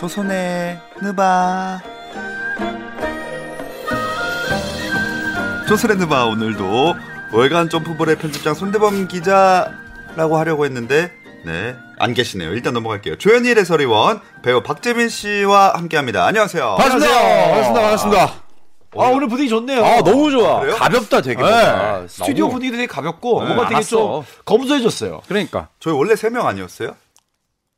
조선의 0.00 0.80
느바 1.02 1.82
조선의 5.68 5.98
느바 5.98 6.24
오늘도 6.26 6.94
월간 7.32 7.68
점프볼의 7.68 8.16
편집장 8.16 8.54
손대범 8.54 9.08
기자라고 9.08 10.38
하려고 10.38 10.64
했는데 10.64 11.12
네, 11.44 11.74
안 11.98 12.12
계시네요. 12.12 12.52
일단 12.52 12.74
넘어갈게요. 12.74 13.16
조현일 13.16 13.56
해설위원, 13.58 14.20
배우 14.42 14.62
박재민 14.62 15.08
씨와 15.08 15.72
함께합니다. 15.74 16.26
안녕하세요. 16.26 16.76
반갑습니다. 16.78 17.12
반갑습니다. 17.18 17.80
반갑습니다. 17.80 18.22
아 18.96 19.04
오늘 19.06 19.28
분위기 19.28 19.48
좋네요. 19.48 19.82
아 19.84 20.02
너무 20.02 20.30
좋아. 20.30 20.60
그래요? 20.60 20.76
가볍다 20.76 21.20
되게. 21.22 21.36
네. 21.42 21.48
뭔가. 21.48 22.04
스튜디오 22.08 22.44
너무- 22.46 22.54
분위기도 22.54 22.76
되게 22.76 22.86
가볍고 22.86 23.40
네, 23.40 23.46
뭔가 23.46 23.62
되게 23.64 23.74
알았어. 23.76 23.88
좀 23.88 24.24
검소해졌어요. 24.44 25.22
그러니까. 25.28 25.68
저희 25.78 25.94
원래 25.94 26.14
세 26.16 26.28
명 26.30 26.46
아니었어요? 26.46 26.94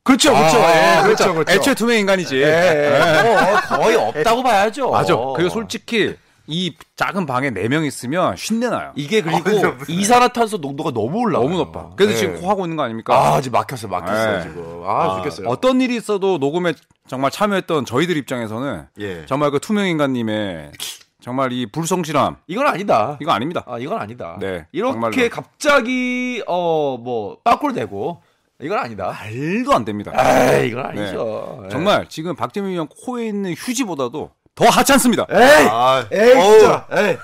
그렇죠, 0.03 0.33
그렇죠. 0.33 0.57
아, 0.57 0.99
예, 0.99 1.03
그렇죠, 1.03 1.33
그렇죠. 1.33 1.51
애초에 1.51 1.73
투명 1.75 1.97
인간이지. 1.97 2.35
예, 2.37 2.43
예. 2.43 3.53
어, 3.53 3.77
거의 3.77 3.95
없다고 3.95 4.43
봐야죠. 4.43 4.91
맞아. 4.91 5.15
그리고 5.35 5.49
솔직히 5.49 6.15
이 6.45 6.75
작은 6.97 7.25
방에 7.25 7.51
네 7.51 7.69
명 7.69 7.85
있으면 7.85 8.35
쉰내 8.35 8.67
나요. 8.69 8.91
이게 8.95 9.21
그리고 9.21 9.49
아, 9.65 9.77
이산화탄소 9.87 10.57
농도가 10.57 10.91
너무 10.91 11.19
올라. 11.19 11.39
너무 11.39 11.55
높아. 11.55 11.91
그래서 11.95 12.17
지금 12.17 12.41
코 12.41 12.49
하고 12.49 12.65
있는 12.65 12.75
거 12.75 12.83
아닙니까? 12.83 13.15
아 13.17 13.39
지금 13.39 13.57
막혔어, 13.57 13.87
막혔어요 13.87 14.37
네. 14.37 14.43
지금. 14.43 14.81
아, 14.85 15.15
죽겠어요. 15.17 15.47
어떤 15.47 15.79
일이 15.79 15.95
있어도 15.95 16.37
녹음에 16.37 16.73
정말 17.07 17.31
참여했던 17.31 17.85
저희들 17.85 18.17
입장에서는 18.17 18.87
예. 18.99 19.25
정말 19.25 19.51
그 19.51 19.59
투명 19.59 19.85
인간님의 19.87 20.71
정말 21.21 21.53
이 21.53 21.65
불성실함 21.71 22.35
이건 22.47 22.67
아니다. 22.67 23.17
이거 23.21 23.31
아닙니다. 23.31 23.63
아 23.65 23.77
이건 23.79 24.01
아니다. 24.01 24.35
네, 24.41 24.65
이렇게 24.73 24.91
정말로. 24.91 25.29
갑자기 25.29 26.43
어 26.45 26.97
뭐 26.97 27.37
빠꾸를 27.45 27.73
대고 27.73 28.21
이건 28.61 28.79
아니다. 28.79 29.07
말도 29.07 29.73
안 29.73 29.83
됩니다. 29.85 30.11
에이 30.55 30.69
이건 30.69 30.85
아니죠. 30.85 31.61
예. 31.65 31.69
정말 31.69 32.05
지금 32.07 32.35
박재민 32.35 32.71
위원 32.71 32.87
코에 32.87 33.27
있는 33.27 33.53
휴지보다도 33.53 34.31
더 34.55 34.65
하찮습니다. 34.69 35.25
에이, 35.29 35.67
아, 35.69 36.05
에이 36.11 36.33
어우, 36.33 36.59
진짜. 36.59 36.87
에이. 36.91 37.17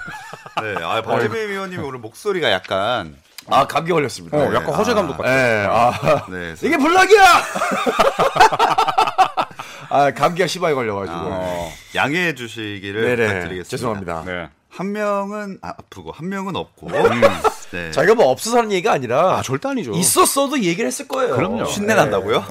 네, 0.64 0.76
아, 0.84 1.02
박재민 1.02 1.50
위원님이 1.50 1.84
오늘 1.84 2.00
목소리가 2.00 2.52
약간 2.52 3.16
아 3.48 3.66
감기 3.68 3.92
걸렸습니다. 3.92 4.38
어, 4.38 4.54
약간 4.54 4.74
허재 4.76 4.94
감독 4.94 5.18
같아. 5.18 5.30
예, 5.32 5.66
아 5.70 6.26
네, 6.30 6.56
이게 6.62 6.78
블락이야. 6.78 7.24
아 9.90 10.12
감기가 10.12 10.48
심하게 10.48 10.76
걸려가지고. 10.76 11.18
어, 11.20 11.72
양해해 11.96 12.36
주시기를 12.36 13.02
네네. 13.02 13.16
부탁드리겠습니다. 13.28 13.70
죄송합니다. 13.70 14.24
네. 14.26 14.50
한 14.70 14.92
명은 14.92 15.59
아, 15.62 15.70
아프고 15.70 16.12
한 16.12 16.30
명은 16.30 16.56
없고. 16.56 16.88
네. 17.72 17.92
자기가 17.92 18.16
뭐 18.16 18.30
없어서 18.30 18.58
하는 18.58 18.72
얘기가 18.72 18.92
아니라 18.92 19.38
아, 19.38 19.42
절대 19.42 19.67
아니죠. 19.70 19.92
있었어도 19.92 20.59
얘기를 20.59 20.88
했을 20.88 21.08
거예요. 21.08 21.36
그럼요. 21.36 21.66
신내 21.66 21.94
난다고요? 21.94 22.44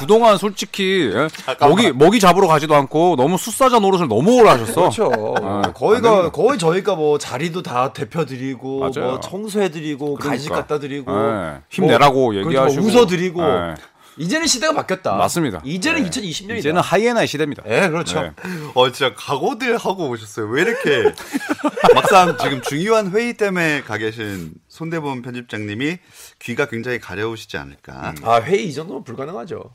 그동안 0.00 0.38
솔직히 0.38 1.12
예? 1.14 1.28
먹이 1.60 1.92
먹이 1.92 2.20
잡으러 2.20 2.46
가지도 2.46 2.74
않고 2.74 3.16
너무 3.16 3.36
숫사자 3.36 3.78
노릇을 3.78 4.08
너무 4.08 4.40
오래 4.40 4.50
하셨어. 4.50 4.90
그렇죠. 4.90 5.34
아, 5.42 5.62
안 5.64 5.72
거의가. 5.74 6.30
거의 6.30 6.58
저희가 6.58 6.94
뭐 6.94 7.18
자리도 7.18 7.62
다 7.62 7.92
대표드리고 7.92 8.80
맞아요. 8.80 9.10
뭐 9.10 9.20
청소해드리고 9.20 10.14
간식 10.16 10.48
그러니까. 10.48 10.66
갖다 10.66 10.80
드리고 10.80 11.12
예, 11.12 11.60
힘내라고 11.70 12.32
뭐, 12.32 12.34
얘기하시고 12.34 12.82
그렇죠. 12.82 12.98
웃어드리고 12.98 13.42
예, 13.42 13.74
이제는 14.16 14.46
시대가 14.46 14.72
바뀌었다. 14.74 15.16
맞습니다. 15.16 15.60
이제는 15.64 16.02
네. 16.02 16.10
2020년이다. 16.10 16.58
이제는 16.58 16.80
하이에나의 16.80 17.26
시대입니다. 17.26 17.62
예, 17.66 17.88
그렇죠. 17.88 18.22
네. 18.22 18.32
어, 18.74 18.90
진짜 18.92 19.14
각오들 19.14 19.76
하고 19.76 20.08
오셨어요. 20.08 20.46
왜 20.46 20.62
이렇게 20.62 21.12
막상 21.94 22.36
지금 22.38 22.62
중요한 22.62 23.10
회의 23.10 23.34
때문에 23.34 23.82
가 23.82 23.98
계신 23.98 24.52
손대범 24.68 25.22
편집장님이 25.22 25.98
귀가 26.40 26.66
굉장히 26.66 26.98
가려우시지 26.98 27.56
않을까? 27.56 28.14
아 28.22 28.40
회의 28.40 28.68
이 28.68 28.72
정도면 28.72 29.04
불가능하죠. 29.04 29.70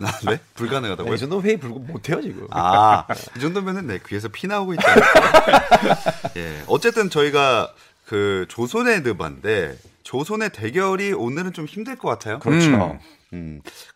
아, 0.00 0.30
네? 0.30 0.38
불가능하다고요? 0.54 1.14
이 1.14 1.18
정도면 1.18 1.44
회의 1.44 1.56
불 1.56 1.70
못해요 1.70 2.20
지금. 2.22 2.46
아, 2.50 3.04
이 3.36 3.40
정도면은 3.40 3.86
내 3.86 3.98
귀에서 4.06 4.28
피 4.28 4.46
나오고 4.46 4.74
않을까? 4.78 6.32
예. 6.36 6.62
어쨌든 6.66 7.10
저희가 7.10 7.72
그 8.06 8.46
조선의 8.48 9.02
느반데 9.02 9.78
조선의 10.02 10.50
대결이 10.50 11.12
오늘은 11.12 11.52
좀 11.52 11.66
힘들 11.66 11.96
것 11.96 12.08
같아요. 12.08 12.38
그렇죠. 12.38 12.66
음. 12.68 12.98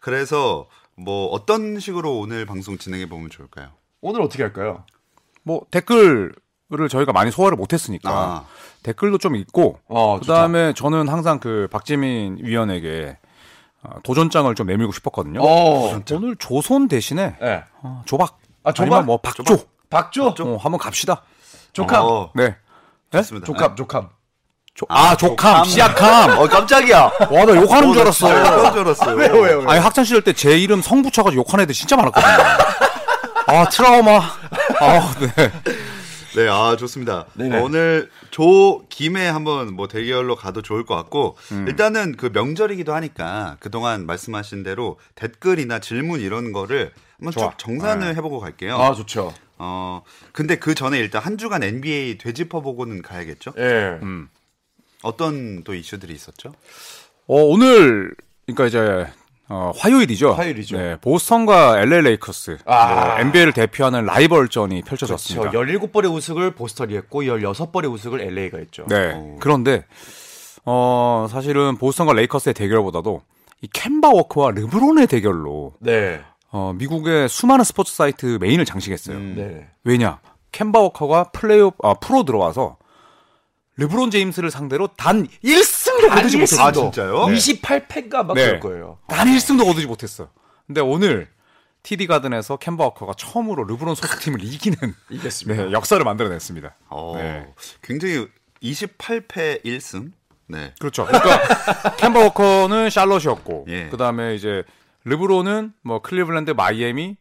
그래서 0.00 0.66
뭐 0.96 1.28
어떤 1.28 1.78
식으로 1.78 2.18
오늘 2.18 2.46
방송 2.46 2.78
진행해 2.78 3.08
보면 3.08 3.30
좋을까요? 3.30 3.70
오늘 4.00 4.22
어떻게 4.22 4.42
할까요? 4.42 4.84
뭐 5.42 5.62
댓글을 5.70 6.32
저희가 6.90 7.12
많이 7.12 7.30
소화를 7.30 7.56
못했으니까 7.56 8.10
아. 8.10 8.46
댓글도 8.82 9.18
좀 9.18 9.36
있고 9.36 9.78
어, 9.88 10.18
그다음에 10.20 10.72
저는 10.72 11.08
항상 11.08 11.38
그 11.38 11.68
박재민 11.70 12.38
위원에게 12.40 13.18
어, 13.82 14.00
도전장을 14.02 14.52
좀 14.54 14.66
내밀고 14.66 14.92
싶었거든요. 14.92 15.40
어, 15.42 16.00
오늘 16.12 16.36
조선 16.36 16.88
대신에 16.88 17.36
예. 17.42 17.64
어, 17.82 18.02
조박 18.06 18.38
아, 18.64 18.72
조박? 18.72 18.92
아니면 18.92 19.06
뭐 19.06 19.18
박조 19.18 19.44
박조, 19.88 20.28
어, 20.28 20.56
한번 20.56 20.78
갑시다. 20.78 21.22
조캄, 21.72 22.06
어, 22.06 22.32
네. 22.34 22.56
좋습니다. 23.12 23.46
조캄, 23.46 23.76
조캄. 23.76 24.10
조, 24.76 24.84
아, 24.90 25.16
조캄, 25.16 25.64
시약함. 25.64 26.38
어, 26.38 26.46
깜짝이야. 26.46 27.10
와, 27.30 27.44
나 27.46 27.56
욕하는 27.56 27.92
줄 27.94 28.02
알았어. 28.02 28.28
그런 28.28 28.72
줄 28.72 28.80
알았어요. 28.82 29.16
왜요, 29.16 29.32
왜요? 29.40 29.64
아니, 29.66 29.80
학창 29.80 30.04
시절 30.04 30.22
때 30.22 30.32
제 30.34 30.58
이름 30.58 30.82
성 30.82 31.02
붙여가지고 31.02 31.40
욕하는 31.40 31.62
애들 31.62 31.74
진짜 31.74 31.96
많았거든요. 31.96 32.32
아, 33.48 33.68
트라우마. 33.70 34.18
아, 34.80 35.14
네. 35.18 35.52
네, 36.34 36.48
아 36.50 36.76
좋습니다. 36.76 37.24
네네. 37.32 37.56
어, 37.58 37.62
오늘 37.62 38.10
조 38.30 38.82
김에 38.90 39.26
한번 39.26 39.72
뭐 39.72 39.88
대결로 39.88 40.36
가도 40.36 40.60
좋을 40.60 40.84
것 40.84 40.94
같고 40.94 41.38
음. 41.52 41.64
일단은 41.66 42.14
그 42.18 42.28
명절이기도 42.30 42.92
하니까 42.94 43.56
그동안 43.58 44.04
말씀하신 44.04 44.62
대로 44.62 44.98
댓글이나 45.14 45.78
질문 45.78 46.20
이런 46.20 46.52
거를 46.52 46.92
한번 47.18 47.32
쭉 47.32 47.56
정산을 47.56 48.14
해보고 48.16 48.40
갈게요. 48.40 48.76
네. 48.76 48.84
아 48.84 48.92
좋죠. 48.92 49.32
어 49.56 50.02
근데 50.32 50.56
그 50.56 50.74
전에 50.74 50.98
일단 50.98 51.22
한 51.22 51.38
주간 51.38 51.62
NBA 51.62 52.18
되짚어보고는 52.18 53.00
가야겠죠. 53.00 53.54
예. 53.56 53.96
어떤 55.06 55.62
또 55.64 55.74
이슈들이 55.74 56.12
있었죠? 56.12 56.52
어, 57.26 57.42
오늘, 57.42 58.14
그러니까 58.46 58.66
이제, 58.66 59.06
어, 59.48 59.72
화요일이죠. 59.76 60.32
화요일이죠. 60.32 60.76
네, 60.76 60.96
보스턴과 61.00 61.80
LA 61.80 62.02
레이커스. 62.02 62.58
아. 62.66 63.16
네, 63.16 63.22
NBA를 63.22 63.52
대표하는 63.52 64.04
라이벌전이 64.04 64.82
펼쳐졌습니다. 64.82 65.50
저 65.50 65.58
17번의 65.58 66.12
우승을 66.12 66.50
보스턴이 66.52 66.96
했고 66.96 67.22
16번의 67.22 67.92
우승을 67.92 68.20
LA가 68.20 68.58
했죠. 68.58 68.84
네. 68.88 69.36
그런데, 69.40 69.84
어, 70.64 71.26
사실은 71.30 71.76
보스턴과 71.76 72.12
레이커스의 72.12 72.54
대결보다도 72.54 73.22
이 73.62 73.68
켐바 73.72 74.10
워커와 74.10 74.50
르브론의 74.50 75.06
대결로, 75.06 75.74
네. 75.78 76.20
어, 76.50 76.72
미국의 76.76 77.28
수많은 77.28 77.64
스포츠 77.64 77.94
사이트 77.94 78.38
메인을 78.40 78.64
장식했어요. 78.64 79.18
네. 79.18 79.68
왜냐? 79.84 80.20
켐바 80.52 80.78
워커가 80.80 81.30
플레이오프 81.32 81.76
아, 81.82 81.94
프로 81.94 82.24
들어와서 82.24 82.78
르브론 83.76 84.10
제임스를 84.10 84.50
상대로 84.50 84.88
단 84.88 85.26
1승도 85.44 86.08
거두지 86.08 86.36
못했어. 86.38 86.62
아, 86.62 86.72
진짜요? 86.72 87.26
28패인가 87.26 88.24
막 88.24 88.34
네. 88.34 88.46
그럴 88.46 88.60
거예요. 88.60 88.98
단 89.06 89.26
1승도 89.28 89.64
거두지 89.64 89.86
못했어. 89.86 90.30
근데 90.66 90.80
오늘 90.80 91.28
TD 91.82 92.06
가든에서 92.06 92.56
켐바 92.56 92.82
워커가 92.84 93.14
처음으로 93.16 93.64
르브론 93.64 93.94
소속팀을 93.94 94.42
이기는 94.42 94.76
이겼습니다. 95.10 95.64
네, 95.66 95.72
역사를 95.72 96.02
만들어냈습니다. 96.02 96.74
어, 96.88 97.14
네. 97.16 97.46
굉장히 97.82 98.26
28패 98.62 99.64
1승. 99.64 100.10
네. 100.48 100.72
그렇죠. 100.80 101.06
그러니까 101.06 101.94
켐바 101.96 102.20
워커는 102.20 102.90
샬럿이었고 102.90 103.66
예. 103.68 103.88
그다음에 103.88 104.34
이제 104.34 104.64
르브론은 105.04 105.74
뭐 105.82 106.00
클리블랜드, 106.00 106.52
마이애미 106.52 107.16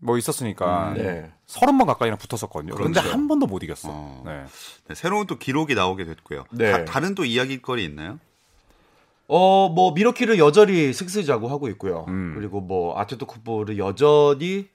뭐 0.00 0.18
있었으니까 0.18 0.94
네. 0.96 1.30
서른 1.46 1.78
번 1.78 1.86
가까이나 1.86 2.16
붙었었거든요. 2.16 2.74
그런데 2.74 3.00
그렇죠. 3.00 3.16
한 3.16 3.28
번도 3.28 3.46
못 3.46 3.62
이겼어. 3.62 3.88
어. 3.90 4.22
네. 4.24 4.44
네, 4.88 4.94
새로운 4.94 5.26
또 5.26 5.38
기록이 5.38 5.74
나오게 5.74 6.04
됐고요. 6.04 6.44
네. 6.52 6.84
다, 6.84 7.00
른또 7.00 7.24
이야기거리 7.24 7.84
있나요? 7.84 8.18
어, 9.28 9.68
뭐 9.68 9.92
미러키를 9.92 10.38
여전히 10.38 10.92
승스자고 10.92 11.48
하고 11.48 11.68
있고요. 11.68 12.04
음. 12.08 12.32
그리고 12.34 12.60
뭐 12.60 12.98
아테토 12.98 13.26
쿠보를 13.26 13.78
여전히 13.78 14.68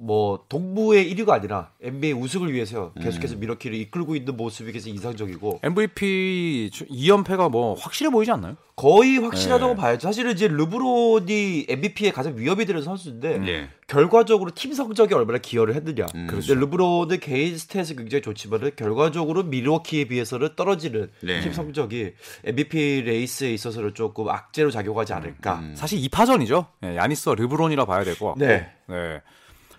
뭐 0.00 0.44
동부의 0.48 1.12
1위가 1.14 1.30
아니라 1.30 1.72
NBA 1.82 2.12
우승을 2.12 2.52
위해서 2.52 2.92
계속해서 3.00 3.36
미러키를 3.36 3.76
이끌고 3.78 4.14
있는 4.14 4.36
모습이 4.36 4.70
계속 4.72 4.90
인상적이고 4.90 5.60
MVP 5.62 6.70
2연패가 6.72 7.50
뭐 7.50 7.74
확실해 7.74 8.10
보이지 8.10 8.30
않나요? 8.30 8.56
거의 8.76 9.18
확실하다고 9.18 9.74
네. 9.74 9.80
봐야죠. 9.80 10.06
사실은 10.06 10.32
이제 10.32 10.46
르브론이 10.46 11.66
MVP에 11.68 12.12
가장 12.12 12.36
위협이 12.36 12.64
되는 12.64 12.80
선수인데 12.80 13.40
예. 13.48 13.68
결과적으로 13.88 14.52
팀 14.54 14.72
성적에 14.72 15.16
얼마나 15.16 15.38
기여를 15.38 15.74
했느냐. 15.74 16.06
음. 16.14 16.28
근데 16.30 16.54
르브론은 16.54 17.18
개인 17.18 17.56
스탯이 17.56 17.96
굉장히 17.96 18.22
좋지만은 18.22 18.70
결과적으로 18.76 19.42
미러키에 19.42 20.04
비해서는 20.04 20.50
떨어지는 20.54 21.10
네. 21.22 21.40
팀 21.40 21.52
성적이 21.52 22.12
MVP 22.44 23.02
레이스에 23.04 23.52
있어서는 23.52 23.94
조금 23.94 24.28
악재로 24.28 24.70
작용하지 24.70 25.12
않을까. 25.12 25.58
음. 25.58 25.74
사실 25.74 25.98
2파전이죠. 26.02 26.66
예, 26.84 26.96
야니스와 26.96 27.34
르브론이라 27.34 27.84
봐야 27.84 28.04
될 28.04 28.14
것 28.14 28.26
같고. 28.34 28.38
네. 28.46 28.70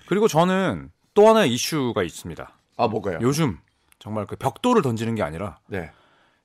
네. 0.09 0.15
그리고 0.15 0.27
저는 0.27 0.89
또 1.13 1.27
하나의 1.29 1.53
이슈가 1.53 2.01
있습니다. 2.03 2.49
아 2.77 2.87
뭐가요? 2.87 3.19
요즘 3.21 3.59
정말 3.99 4.25
그 4.25 4.35
벽돌을 4.35 4.81
던지는 4.81 5.13
게 5.15 5.21
아니라 5.21 5.57
네. 5.67 5.91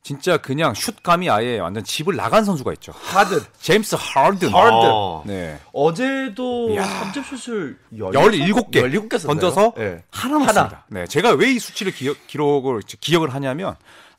진짜 0.03 0.37
그냥 0.37 0.75
슛감이 0.75 1.31
아예 1.31 1.59
완전 1.59 1.83
집을 1.83 2.15
나간 2.15 2.45
선수가 2.45 2.75
있죠. 2.75 2.93
하든 2.95 3.39
제임스 3.59 3.97
하든. 3.99 4.53
하든. 4.53 5.23
네. 5.25 5.59
어제도 5.73 6.69
이야. 6.71 6.85
3점 6.85 7.25
슛을 7.39 7.79
17개 7.95 8.71
17개 9.09 9.27
던져서 9.27 9.73
네. 9.79 10.05
하나 10.11 10.39
맞습니다. 10.41 10.85
네, 10.89 11.07
제가 11.07 11.31
왜 11.33 11.53
이 11.55 11.59
수치를 11.59 11.93
기억, 11.93 12.19
기록을 12.27 12.83
기억을 13.01 13.33
하냐면 13.33 13.77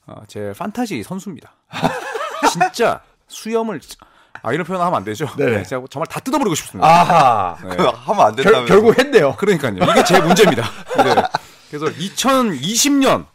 어, 0.08 0.24
제 0.28 0.54
판타지 0.58 1.04
선수입니다. 1.04 1.54
진짜 2.52 3.02
수염을 3.28 3.80
아 4.42 4.54
이런 4.54 4.66
표현 4.66 4.82
하면 4.82 4.96
안 4.96 5.04
되죠. 5.04 5.28
네. 5.38 5.46
네, 5.46 5.64
제가 5.64 5.84
정말 5.90 6.08
다 6.08 6.20
뜯어버리고 6.20 6.56
싶습니다. 6.56 6.88
아하. 6.88 7.58
네. 7.64 7.76
하면 7.78 8.26
안 8.26 8.36
된다면. 8.36 8.66
결, 8.66 8.82
결국 8.82 8.98
했네요. 9.00 9.36
그러니까요. 9.38 9.76
이게 9.76 10.04
제 10.04 10.20
문제입니다. 10.20 10.64
네. 11.04 11.16
그래서 11.70 11.86
2020년 11.88 13.26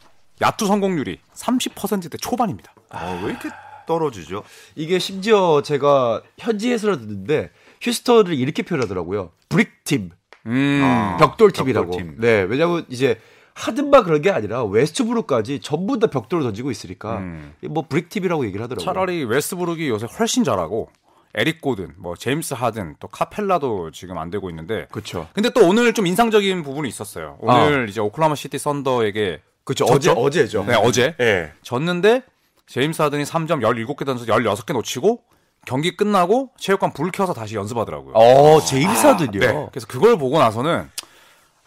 야투 0.41 0.65
성공률이 0.65 1.19
30%대 1.35 2.17
초반입니다. 2.17 2.73
어, 2.89 3.21
왜 3.23 3.31
이렇게 3.31 3.49
떨어지죠? 3.85 4.43
이게 4.75 4.99
심지어 4.99 5.61
제가 5.63 6.21
현지 6.37 6.71
해설을 6.71 6.99
듣는데 6.99 7.51
휴스턴을 7.81 8.33
이렇게 8.33 8.63
표현하더라고요. 8.63 9.31
Brick팀, 9.49 10.11
음. 10.47 10.81
아, 10.83 11.17
벽돌팀이라고. 11.17 11.91
벽돌팀. 11.91 12.15
네, 12.19 12.41
왜냐하면 12.43 12.85
이제 12.89 13.19
하든만 13.53 14.03
그런 14.03 14.21
게 14.21 14.31
아니라 14.31 14.63
웨스트브룩까지 14.63 15.59
전부 15.59 15.99
다 15.99 16.07
벽돌을 16.07 16.43
던지고 16.43 16.71
있으니까 16.71 17.17
음. 17.17 17.53
뭐 17.69 17.85
brick팀이라고 17.87 18.45
얘기를 18.45 18.63
하더라고요. 18.63 18.85
차라리 18.85 19.23
웨스트브룩이 19.25 19.87
요새 19.89 20.07
훨씬 20.19 20.43
잘하고 20.43 20.89
에릭 21.33 21.61
고든, 21.61 21.93
뭐 21.97 22.15
제임스 22.15 22.55
하든, 22.55 22.95
또 22.99 23.07
카펠라도 23.07 23.91
지금 23.91 24.17
안 24.17 24.29
되고 24.29 24.49
있는데. 24.49 24.87
그렇죠. 24.91 25.29
근데 25.33 25.49
또 25.49 25.65
오늘 25.65 25.93
좀 25.93 26.05
인상적인 26.05 26.61
부분이 26.63 26.89
있었어요. 26.89 27.37
오늘 27.39 27.87
이제 27.87 28.01
오클라호마 28.01 28.35
시티 28.35 28.57
썬더에게 28.57 29.41
그렇죠. 29.63 29.85
어제 29.85 30.11
어제죠. 30.11 30.65
네, 30.65 30.75
어제 30.75 31.15
예. 31.19 31.51
졌는데 31.61 32.23
제임스 32.67 33.01
하든이 33.01 33.23
3점 33.23 33.61
17개 33.61 34.05
던져서 34.05 34.33
16개 34.33 34.73
놓치고 34.73 35.23
경기 35.65 35.95
끝나고 35.95 36.49
체육관 36.57 36.93
불 36.93 37.11
켜서 37.11 37.33
다시 37.33 37.55
연습하더라고요. 37.55 38.13
어, 38.15 38.59
제임스 38.59 39.05
하든요. 39.07 39.39
네. 39.39 39.67
그래서 39.71 39.87
그걸 39.87 40.17
보고 40.17 40.39
나서는 40.39 40.89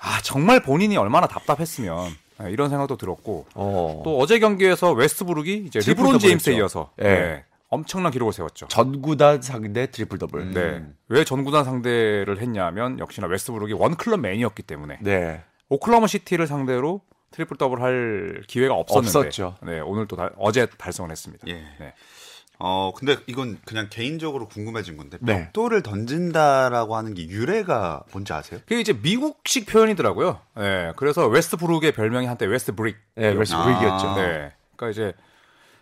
아 0.05 0.21
정말 0.23 0.61
본인이 0.63 0.97
얼마나 0.97 1.27
답답했으면 1.27 2.15
네, 2.41 2.51
이런 2.51 2.69
생각도 2.69 2.97
들었고 2.97 3.47
어. 3.55 4.03
또 4.05 4.19
어제 4.19 4.39
경기에서 4.39 4.93
웨스트브룩이 4.93 5.65
이제 5.67 5.81
더블 5.81 6.19
제임스에 6.19 6.53
했죠. 6.53 6.61
이어서 6.61 6.91
예. 7.01 7.05
네, 7.05 7.45
엄청난 7.71 8.13
기록을 8.13 8.33
세웠죠. 8.33 8.69
전구단 8.69 9.41
상대 9.43 9.91
트리플 9.91 10.19
더블. 10.19 10.53
네. 10.53 10.83
왜 11.09 11.25
전구단 11.25 11.65
상대를 11.65 12.41
했냐면 12.41 12.99
역시나 12.99 13.27
웨스트브룩이 13.29 13.73
one 13.73 13.93
club 13.93 14.21
man이었기 14.21 14.63
때문에 14.65 14.99
네. 15.01 15.43
오클라호마 15.71 16.07
시티를 16.07 16.47
상대로 16.47 17.01
트리플 17.31 17.57
더블 17.57 17.81
할 17.83 18.43
기회가 18.47 18.75
없었는데 18.75 19.19
없었죠. 19.19 19.57
네, 19.63 19.81
오늘 19.81 20.07
또 20.07 20.15
다- 20.15 20.31
어제 20.37 20.67
달성을 20.67 21.11
했습니다. 21.11 21.45
예. 21.49 21.55
네. 21.81 21.95
어, 22.59 22.93
근데 22.97 23.17
이건 23.27 23.59
그냥 23.65 23.89
개인적으로 23.91 24.47
궁금해진 24.49 24.97
건데 24.97 25.19
네. 25.21 25.45
벽돌을 25.53 25.83
던진다라고 25.83 26.97
하는 26.97 27.15
게 27.15 27.27
유래가 27.29 28.03
뭔지 28.13 28.33
아세요? 28.33 28.61
그게 28.67 28.81
이제 28.81 28.93
미국식 28.93 29.67
표현이더라고요. 29.67 30.39
네. 30.57 30.93
그래서 30.97 31.27
웨스트 31.27 31.57
브룩의 31.57 31.93
별명이 31.93 32.27
한때 32.27 32.47
West 32.47 32.75
Brick. 32.75 32.97
네, 33.17 33.29
West 33.29 33.57
아. 33.57 33.65
Brick이었죠. 33.65 34.15
네. 34.17 34.53
그러니까 34.77 34.91
이제 34.91 35.13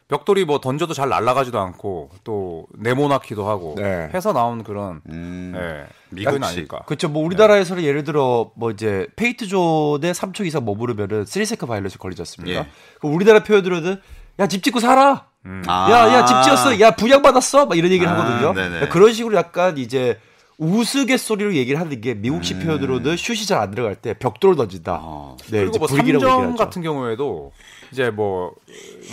벽돌이 0.08 0.44
뭐 0.44 0.60
던져도 0.60 0.92
잘 0.92 1.08
날아가지도 1.08 1.58
않고 1.58 2.10
또 2.24 2.66
네모나기도 2.76 3.48
하고 3.48 3.74
네. 3.78 4.10
해서 4.12 4.32
나온 4.32 4.62
그런 4.64 5.00
음. 5.08 5.52
네, 5.54 5.86
미국식. 6.10 6.42
아닐까. 6.44 6.82
그렇죠. 6.86 7.08
뭐 7.08 7.24
우리나라에서는 7.24 7.82
예를 7.82 8.04
들어 8.04 8.50
뭐 8.56 8.70
이제 8.70 9.06
paint 9.16 9.46
zone에 9.46 10.12
3초 10.12 10.44
이상 10.46 10.64
머무르면은 10.64 11.24
3 11.24 11.30
second 11.30 11.66
violation 11.68 11.96
걸리지 11.98 12.20
않습니까? 12.22 12.60
예. 12.60 12.66
그럼 12.98 13.14
우리나라 13.14 13.42
표현으로는 13.42 14.00
야 14.38 14.46
집 14.48 14.62
짓고 14.62 14.80
살아. 14.80 15.26
아. 15.66 15.90
야야 15.90 16.24
집 16.24 16.42
지었어. 16.44 16.80
야 16.80 16.90
분양 16.92 17.22
받았어. 17.22 17.66
막 17.66 17.76
이런 17.76 17.90
얘기를 17.90 18.08
아, 18.12 18.18
하거든요. 18.20 18.52
그러니까 18.54 18.88
그런 18.88 19.12
식으로 19.12 19.36
약간 19.36 19.78
이제 19.78 20.18
우스갯소리로 20.58 21.54
얘기를 21.54 21.80
하는 21.80 22.00
게 22.00 22.14
미국식 22.14 22.58
음. 22.58 22.62
표현으로는 22.66 23.16
슛이 23.16 23.46
잘 23.46 23.58
안 23.62 23.70
들어갈 23.72 23.96
때 23.96 24.14
벽돌을 24.14 24.54
던진다. 24.56 24.98
어. 25.02 25.36
네, 25.50 25.60
그리고 25.60 25.78
뭐 25.78 25.88
브릭이라고 25.88 26.24
얘기를 26.24 26.30
3점 26.30 26.46
하죠. 26.52 26.56
같은 26.56 26.82
경우에도 26.82 27.52
이제 27.90 28.10
뭐 28.10 28.52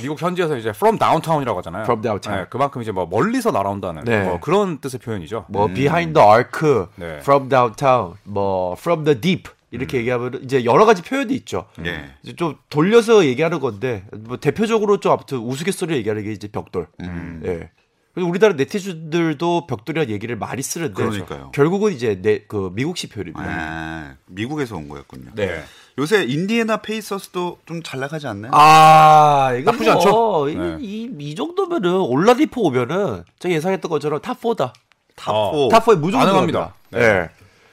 미국 0.02 0.22
현지에서 0.22 0.58
이제 0.58 0.70
from 0.70 0.98
downtown이라고 1.00 1.58
하잖아요. 1.60 1.84
From 1.84 2.02
downtown. 2.02 2.42
네, 2.44 2.48
그만큼 2.50 2.81
이제 2.81 2.92
뭐 2.92 3.08
멀리서 3.08 3.52
날아온다는 3.52 4.04
네. 4.06 4.24
뭐 4.26 4.40
그런 4.40 4.80
뜻의 4.80 5.00
표현이죠. 5.00 5.46
뭐 5.50 5.68
behind 5.68 6.14
the 6.14 6.28
arc, 6.30 6.88
네. 6.96 7.18
from 7.22 7.50
downtown, 7.50 8.14
뭐 8.24 8.74
from 8.78 9.04
the 9.04 9.20
deep 9.20 9.50
이렇게 9.71 9.98
얘기하면 10.00 10.42
이제 10.44 10.66
여러 10.66 10.86
가지 10.86 11.01
표현이 11.04 11.33
있죠. 11.36 11.68
예. 11.86 12.12
이제 12.24 12.36
좀 12.36 12.56
돌려서 12.69 13.25
얘기하는 13.25 13.60
건데 13.60 14.04
뭐 14.12 14.38
대표적으로 14.38 15.00
좀 15.00 15.12
아무튼 15.12 15.39
우스갯소리로 15.39 15.98
얘기하는 15.98 16.24
게 16.24 16.31
이제 16.31 16.48
벽돌. 16.48 16.88
음. 17.01 17.42
예. 17.45 17.69
그리고 18.16 18.30
우리나라 18.31 18.56
네티즌들도 18.56 19.68
벽돌이라는 19.68 20.12
얘기를 20.12 20.36
많이 20.36 20.62
쓰는데 20.63 20.94
그러니까요. 20.95 21.51
결국은 21.54 21.94
이제 21.94 22.19
내, 22.21 22.39
그 22.48 22.71
미국식 22.74 23.13
표현입니다. 23.13 23.45
아, 23.48 24.16
미국에서 24.25 24.75
온 24.75 24.89
거였군요. 24.89 25.31
네. 25.36 25.63
요새 26.00 26.24
인디애나 26.24 26.77
페이서스도 26.77 27.60
좀 27.66 27.81
잘 27.83 28.00
나가지 28.00 28.25
않나요? 28.27 28.51
아, 28.54 29.54
이거 29.54 29.71
나쁘지 29.71 29.89
뭐, 29.92 30.48
않죠? 30.48 30.50
이, 30.50 30.56
네. 30.56 30.77
이, 30.81 31.10
이 31.19 31.36
정도면은 31.36 31.92
올라디포 32.01 32.62
오면은 32.63 33.24
제가 33.38 33.54
예상했던 33.54 33.89
것처럼 33.89 34.19
탑4다. 34.21 34.74
탑4. 35.16 35.69
탑4에 35.71 35.98
무조건 36.00 36.25
가능합니다. 36.25 36.74
들어갑니다. 36.89 37.30
네. 37.30 37.30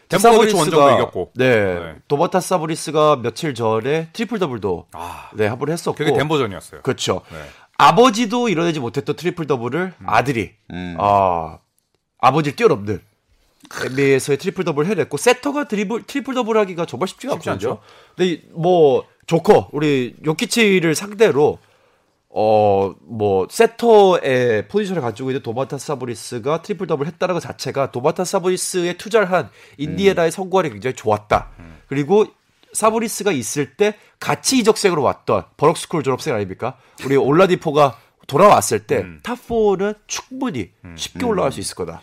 덴버 0.09 0.31
너게츠 0.33 0.55
사보니스가- 0.55 0.59
원정도 0.59 0.91
이겼고. 0.93 1.33
네. 1.35 1.75
네. 1.75 1.95
도만타 2.09 2.41
사보니스가 2.41 3.17
며칠 3.17 3.55
전에 3.55 4.09
트리플 4.13 4.39
더블도 4.39 4.87
아, 4.93 5.31
네, 5.35 5.47
한번 5.47 5.71
했었고. 5.71 5.97
그게 5.97 6.13
덴버전이었어요. 6.13 6.83
그렇죠. 6.83 7.23
네. 7.31 7.39
아버지도 7.79 8.49
이뤄내지 8.49 8.81
못했던 8.81 9.15
트리플 9.17 9.47
더블을 9.47 9.93
아들이 10.07 10.53
음. 10.71 10.97
아 10.99 11.59
아버지를 12.19 12.57
뛰어넘는 12.57 13.01
NBA에서의 13.85 14.39
트리플 14.39 14.65
더블 14.65 14.87
해냈고 14.87 15.17
센터가 15.17 15.69
드리블 15.69 16.05
트리플 16.05 16.35
더블 16.35 16.57
하기가 16.57 16.87
정말 16.87 17.09
쉽지가 17.09 17.35
쉽지 17.35 17.51
않거든요. 17.51 17.71
않죠. 17.73 17.83
근데 18.17 18.31
이- 18.33 18.43
뭐 18.53 19.05
조커 19.27 19.69
우리 19.73 20.15
요키치를 20.25 20.95
상대로 20.95 21.59
어 22.39 22.95
뭐 23.09 23.47
센터의 23.51 24.69
포지션을 24.69 25.01
가지고 25.01 25.31
있는 25.31 25.43
도만타 25.43 25.79
사보니스가 25.79 26.61
트리플 26.63 26.87
더블 26.87 27.07
했다는 27.07 27.35
것 27.35 27.41
자체가 27.41 27.91
도만타 27.93 28.25
사보니스에 28.25 28.95
투자를 28.99 29.31
한 29.33 29.49
인디애나의 29.79 30.31
성과이 30.31 30.69
굉장히 30.71 30.95
좋았다. 30.95 31.49
그리고 31.89 32.27
사보니스가 32.73 33.33
있을 33.33 33.75
때 33.77 33.95
같이 34.21 34.59
이적생으로 34.59 35.03
왔던 35.03 35.45
버럭스쿨 35.57 36.03
졸업생 36.03 36.35
아닙니까? 36.35 36.77
우리 37.07 37.17
올라디포가 37.17 37.97
돌아왔을 38.27 38.87
때 38.87 39.07
탑4는 39.23 39.95
충분히 40.07 40.71
쉽게 40.97 41.25
올라갈 41.25 41.53
수 41.53 41.61
있을 41.61 41.75
거다. 41.75 42.03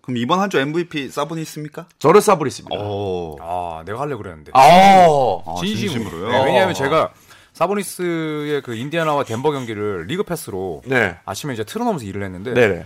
그럼 0.00 0.16
이번 0.18 0.40
한 0.40 0.50
주 0.50 0.58
MVP 0.58 1.10
사보니스입니까? 1.10 1.86
저는 1.98 2.20
사보니스입니다. 2.20 2.76
오. 2.82 3.38
아, 3.40 3.82
내가 3.86 4.00
하려고 4.00 4.22
그랬는데. 4.22 4.50
아, 4.54 4.58
아, 4.60 5.54
진심으로. 5.60 6.00
진심으로 6.10 6.22
요? 6.24 6.28
네, 6.32 6.38
어. 6.38 6.44
왜냐하면 6.44 6.74
제가 6.74 7.12
사보니스의 7.54 8.62
그 8.62 8.74
인디애나와 8.74 9.24
덴버 9.24 9.52
경기를 9.52 10.06
리그 10.06 10.24
패스로 10.24 10.82
네. 10.86 11.18
아침에 11.24 11.54
이제 11.54 11.64
틀어놓으면서 11.64 12.04
일을 12.04 12.22
했는데 12.24 12.52
네네. 12.52 12.84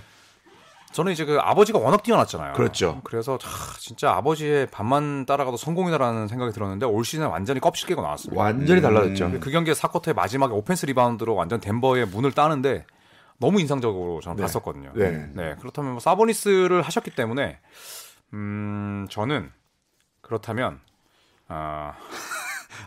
저는 0.92 1.12
이제 1.12 1.24
그 1.24 1.38
아버지가 1.38 1.78
워낙 1.78 2.02
뛰어났잖아요. 2.02 2.54
그렇죠. 2.54 3.00
그래서 3.04 3.38
아, 3.42 3.76
진짜 3.78 4.12
아버지의 4.12 4.66
반만 4.70 5.26
따라가도 5.26 5.56
성공이다라는 5.56 6.28
생각이 6.28 6.52
들었는데 6.52 6.86
올 6.86 7.04
시즌 7.04 7.26
완전히 7.26 7.60
껍질 7.60 7.86
깨고 7.88 8.00
나왔습니다. 8.00 8.42
완전히 8.42 8.80
달라졌죠. 8.80 9.40
그 9.40 9.50
경기에 9.50 9.74
4쿼터의 9.74 10.14
마지막에 10.14 10.52
오펜스 10.54 10.86
리바운드로 10.86 11.34
완전 11.34 11.60
덴버의 11.60 12.06
문을 12.06 12.32
따는데 12.32 12.86
너무 13.38 13.60
인상적으로 13.60 14.20
저는 14.20 14.36
네. 14.36 14.42
봤었거든요. 14.42 14.92
네. 14.94 15.56
그렇다면 15.60 15.92
뭐 15.92 16.00
사보니스를 16.00 16.82
하셨기 16.82 17.10
때문에 17.10 17.58
음 18.34 19.06
저는 19.10 19.50
그렇다면 20.20 20.80
아 21.48 21.94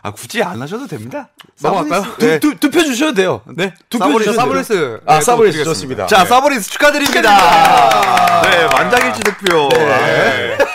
아, 0.00 0.10
굳이 0.12 0.42
안 0.42 0.60
하셔도 0.62 0.86
됩니다. 0.86 1.28
넘어갈까요? 1.60 2.02
사보니스- 2.02 2.18
네. 2.18 2.38
투, 2.40 2.56
투표 2.56 2.82
주셔도 2.82 3.14
돼요. 3.14 3.42
네, 3.54 3.74
사보니스. 3.96 4.32
돼요. 4.72 5.00
아, 5.06 5.18
네, 5.20 5.24
드리겠습니다. 5.24 5.64
좋습니다. 5.64 6.06
자, 6.06 6.24
사보니스 6.24 6.70
축하드립니다. 6.70 8.42
네, 8.42 8.66
만장일치 8.68 9.20
득표. 9.22 9.68
네. 9.70 10.58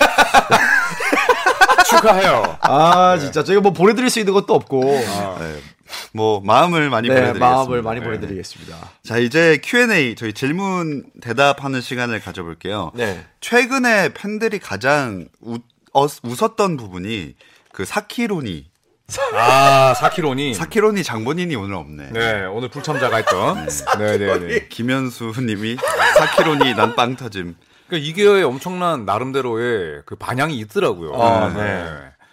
축하해요. 1.89 2.57
아, 2.61 3.17
진짜 3.19 3.43
저희가 3.43 3.61
뭐 3.61 3.71
보내드릴 3.73 4.09
수 4.09 4.19
있는 4.19 4.33
것도 4.33 4.53
없고. 4.53 4.83
네, 4.83 5.61
뭐 6.11 6.41
마음을 6.43 6.89
많이 6.89 7.07
네, 7.07 7.13
보내드리겠습니다. 7.15 7.45
마음을 7.49 7.81
많이 7.81 7.99
네. 8.01 8.05
보내드리겠습니다. 8.05 8.77
자, 9.03 9.17
이제 9.17 9.59
Q&A 9.63 10.15
저희 10.15 10.33
질문 10.33 11.03
대답하는 11.21 11.79
시간을 11.81 12.19
가져볼게요. 12.21 12.91
네. 12.93 13.25
최근에 13.41 14.09
팬들이 14.13 14.59
가장 14.59 15.27
웃, 15.41 15.61
어, 15.93 16.05
웃었던 16.23 16.75
부분이 16.77 17.35
그 17.71 17.85
사키로니, 17.85 18.65
아, 19.35 19.93
사키로니. 19.93 20.53
사키로니 20.53 21.01
장본인이 21.03 21.55
오늘 21.55 21.75
없네. 21.75 22.09
네, 22.11 22.43
오늘 22.45 22.67
불참자가 22.67 23.15
했던. 23.17 23.65
네, 23.97 24.17
네, 24.17 24.39
네. 24.39 24.67
김현수 24.67 25.31
님이 25.39 25.77
사키로니 26.17 26.73
난 26.75 26.93
빵 26.95 27.15
터짐. 27.15 27.55
그러니까 27.87 28.09
이게 28.09 28.43
엄청난 28.43 29.05
나름대로의 29.05 30.01
그 30.05 30.15
반향이 30.17 30.57
있더라고요. 30.59 31.13
아, 31.21 31.53
네. 31.53 31.85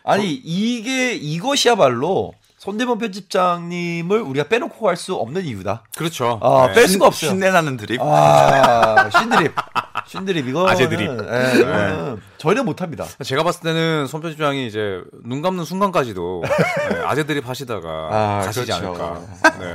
아니 0.02 0.32
이게 0.32 1.14
이것이야말로 1.14 2.34
손대범 2.64 2.96
편집장님을 2.98 4.20
우리가 4.22 4.48
빼놓고 4.48 4.86
갈 4.86 4.94
수 4.96 5.14
없는 5.16 5.44
이유다. 5.44 5.82
그렇죠. 5.96 6.38
아, 6.40 6.68
네. 6.68 6.74
뺄 6.74 6.88
수가 6.88 7.08
없어요. 7.08 7.30
신내나는 7.32 7.76
드립. 7.76 8.00
아, 8.00 9.10
신드립. 9.10 9.52
신드립 10.06 10.48
이거 10.48 10.66
아재 10.68 10.88
드립. 10.88 11.08
예, 11.08 11.58
이거는 11.58 12.20
저희는 12.38 12.64
못 12.64 12.80
합니다. 12.80 13.04
제가 13.22 13.42
봤을 13.42 13.60
때는 13.62 14.06
손 14.06 14.20
편집장이 14.22 14.66
이제 14.68 15.02
눈 15.24 15.42
감는 15.42 15.64
순간까지도 15.64 16.42
네, 16.90 16.96
아재들이 17.04 17.40
하시다가 17.40 17.88
아, 18.12 18.42
가시지 18.44 18.66
그렇죠. 18.70 18.86
않을까. 18.86 19.58
네. 19.58 19.72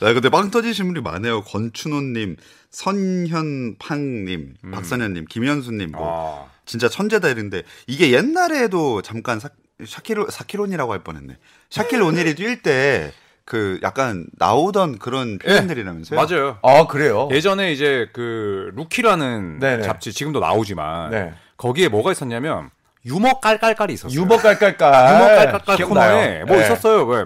아, 0.00 0.12
근데 0.12 0.28
빵 0.28 0.50
터지신 0.50 0.86
분이 0.88 1.00
많아요. 1.00 1.42
권춘호님, 1.44 2.36
선현팡님, 2.70 4.54
박선현님, 4.72 5.24
김현수님, 5.30 5.92
뭐 5.92 6.46
아, 6.46 6.50
진짜 6.66 6.88
천재다 6.88 7.28
이런데 7.28 7.62
이게 7.86 8.12
옛날에도 8.12 9.02
잠깐 9.02 9.38
사, 9.40 9.48
샤키로 9.86 10.30
사키론이라고 10.30 10.92
할 10.92 11.00
뻔했네. 11.00 11.36
샤킬 11.70 12.02
오닐이 12.02 12.34
뛸 12.34 12.62
때 12.62 13.12
그 13.50 13.80
약간 13.82 14.26
나오던 14.38 15.00
그런 15.00 15.36
표현들이라면서요? 15.38 16.20
맞아요. 16.20 16.58
아, 16.62 16.86
그래요? 16.86 17.28
예전에 17.32 17.72
이제 17.72 18.08
그 18.12 18.70
루키라는 18.76 19.58
네네. 19.58 19.82
잡지 19.82 20.12
지금도 20.12 20.38
나오지만 20.38 21.10
네. 21.10 21.34
거기에 21.56 21.88
뭐가 21.88 22.12
있었냐면 22.12 22.70
유머 23.04 23.40
깔깔깔이 23.40 23.94
있었어요. 23.94 24.16
유머 24.20 24.36
깔깔깔. 24.36 25.14
유머 25.16 25.26
깔깔깔? 25.34 25.78
코너에 25.84 26.44
뭐 26.44 26.58
네. 26.58 26.62
있었어요. 26.62 27.04
왜? 27.06 27.24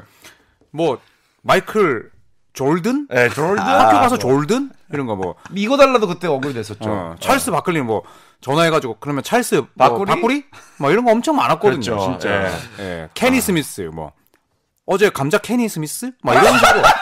뭐 0.70 0.98
마이클 1.42 2.10
졸든? 2.54 3.08
네, 3.10 3.28
졸든. 3.28 3.62
학교 3.62 3.96
가서 3.98 4.16
뭐. 4.16 4.18
졸든? 4.18 4.70
이런 4.92 5.06
거 5.06 5.16
뭐. 5.16 5.34
이거 5.54 5.76
달라도 5.76 6.06
그때 6.06 6.26
언급이 6.28 6.54
됐었죠. 6.54 6.88
어, 6.88 7.16
찰스 7.20 7.50
바클리 7.50 7.82
뭐 7.82 8.02
전화해가지고 8.40 8.96
그러면 9.00 9.22
찰스 9.22 9.54
뭐 9.54 9.66
바꾸리? 9.76 10.06
바꾸리? 10.08 10.44
뭐 10.78 10.90
이런 10.90 11.04
거 11.04 11.12
엄청 11.12 11.36
많았거든요. 11.36 11.80
그렇죠. 11.80 12.18
진짜. 12.20 12.52
예. 12.78 12.82
예. 12.82 13.08
케니 13.14 13.40
스미스 13.40 13.82
뭐 13.92 14.12
어제 14.86 15.10
감자 15.10 15.38
케니 15.38 15.68
스미스? 15.68 16.12
막 16.22 16.34
이런 16.34 16.58
식으로. 16.58 16.82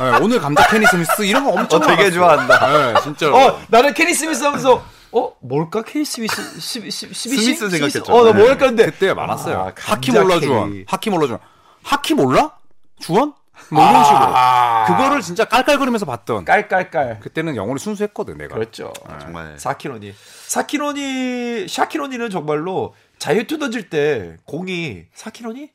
예, 0.00 0.22
오늘 0.22 0.40
감자 0.40 0.66
케니 0.66 0.86
스미스 0.86 1.22
이런 1.22 1.44
거 1.44 1.50
엄청 1.50 1.80
어, 1.82 1.86
되게 1.86 2.10
많았어요. 2.10 2.12
좋아한다. 2.12 2.90
예, 2.98 3.02
진짜. 3.02 3.32
어, 3.32 3.60
나는 3.68 3.94
케니 3.94 4.12
스미스 4.14 4.42
하면서 4.42 4.82
어, 5.12 5.32
뭘까? 5.40 5.82
케니 5.82 6.04
스미스 6.04 6.34
스, 6.60 6.80
스, 6.90 6.90
스미시? 6.90 7.28
스미스 7.28 7.70
생각했죠. 7.70 8.12
어, 8.12 8.24
나 8.24 8.32
네. 8.32 8.38
뭐랄까 8.38 8.66
했는데 8.66 8.90
그때 8.90 9.14
많았어요. 9.14 9.60
아, 9.60 9.72
하키 9.76 10.10
몰라. 10.12 10.40
주원. 10.40 10.84
하키 10.88 11.10
몰라 11.10 11.26
주원. 11.26 11.40
하키 11.84 12.14
몰라? 12.14 12.50
주원? 12.98 13.34
뭐 13.70 13.88
이런 13.90 14.04
식으로. 14.04 14.20
아. 14.34 14.84
그거를 14.86 15.20
진짜 15.22 15.44
깔깔거리면서 15.44 16.06
봤던. 16.06 16.44
깔깔깔. 16.44 17.20
그때는 17.20 17.56
영혼이 17.56 17.78
순수했거든, 17.78 18.36
내가. 18.38 18.54
그렇죠. 18.54 18.92
정말 19.20 19.58
사키로니. 19.58 20.14
사키로니, 20.48 21.66
샤키로니는 21.68 22.30
정말로 22.30 22.94
자유투 23.18 23.58
던질 23.58 23.90
때 23.90 24.36
공이 24.44 25.04
사키로니? 25.14 25.70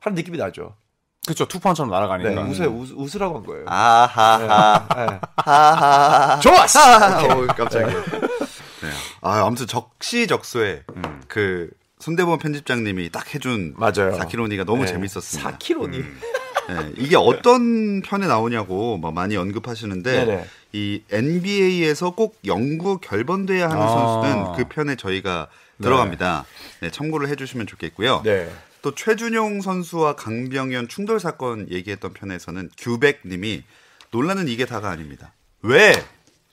하는 0.00 0.14
느낌이 0.16 0.38
나죠. 0.38 0.74
그렇죠. 1.24 1.46
투펀처럼 1.46 1.90
네, 1.90 1.94
날아가니까. 1.96 2.42
웃으, 2.42 2.62
웃, 2.64 2.90
웃으라고 2.94 3.36
한 3.38 3.46
거예요. 3.46 3.64
아하하 3.66 4.86
네. 5.06 5.20
하하 5.38 6.38
좋았어! 6.40 6.80
어, 7.40 7.46
깜짝이야. 7.46 7.86
네. 7.88 8.90
아, 9.22 9.46
아무튼 9.46 9.66
적시적소에 9.66 10.82
그 11.28 11.70
손대범 12.00 12.38
편집장님이 12.38 13.08
딱 13.10 13.34
해준 13.34 13.72
맞아요. 13.78 14.12
사키로니가 14.18 14.64
너무 14.64 14.84
네. 14.84 14.92
재밌었습니다. 14.92 15.50
사키로니. 15.50 16.04
네, 16.68 16.92
이게 16.96 17.16
어떤 17.16 18.00
편에 18.02 18.26
나오냐고 18.26 18.98
막 18.98 19.12
많이 19.12 19.36
언급하시는데 19.36 20.24
네네. 20.24 20.46
이 20.72 21.02
NBA에서 21.10 22.10
꼭 22.10 22.38
영구 22.44 22.98
결번돼야 22.98 23.68
하는 23.68 23.82
아. 23.82 23.88
선수는 23.88 24.52
그 24.56 24.64
편에 24.68 24.96
저희가 24.96 25.48
들어갑니다. 25.80 26.44
네, 26.80 26.90
참고를 26.90 27.28
해주시면 27.28 27.66
좋겠고요. 27.66 28.22
네. 28.24 28.50
또 28.82 28.94
최준용 28.94 29.60
선수와 29.60 30.14
강병현 30.14 30.88
충돌 30.88 31.18
사건 31.18 31.70
얘기했던 31.70 32.12
편에서는 32.12 32.70
규백님이 32.76 33.62
논란은 34.10 34.48
이게 34.48 34.66
다가 34.66 34.90
아닙니다. 34.90 35.32
왜 35.62 35.92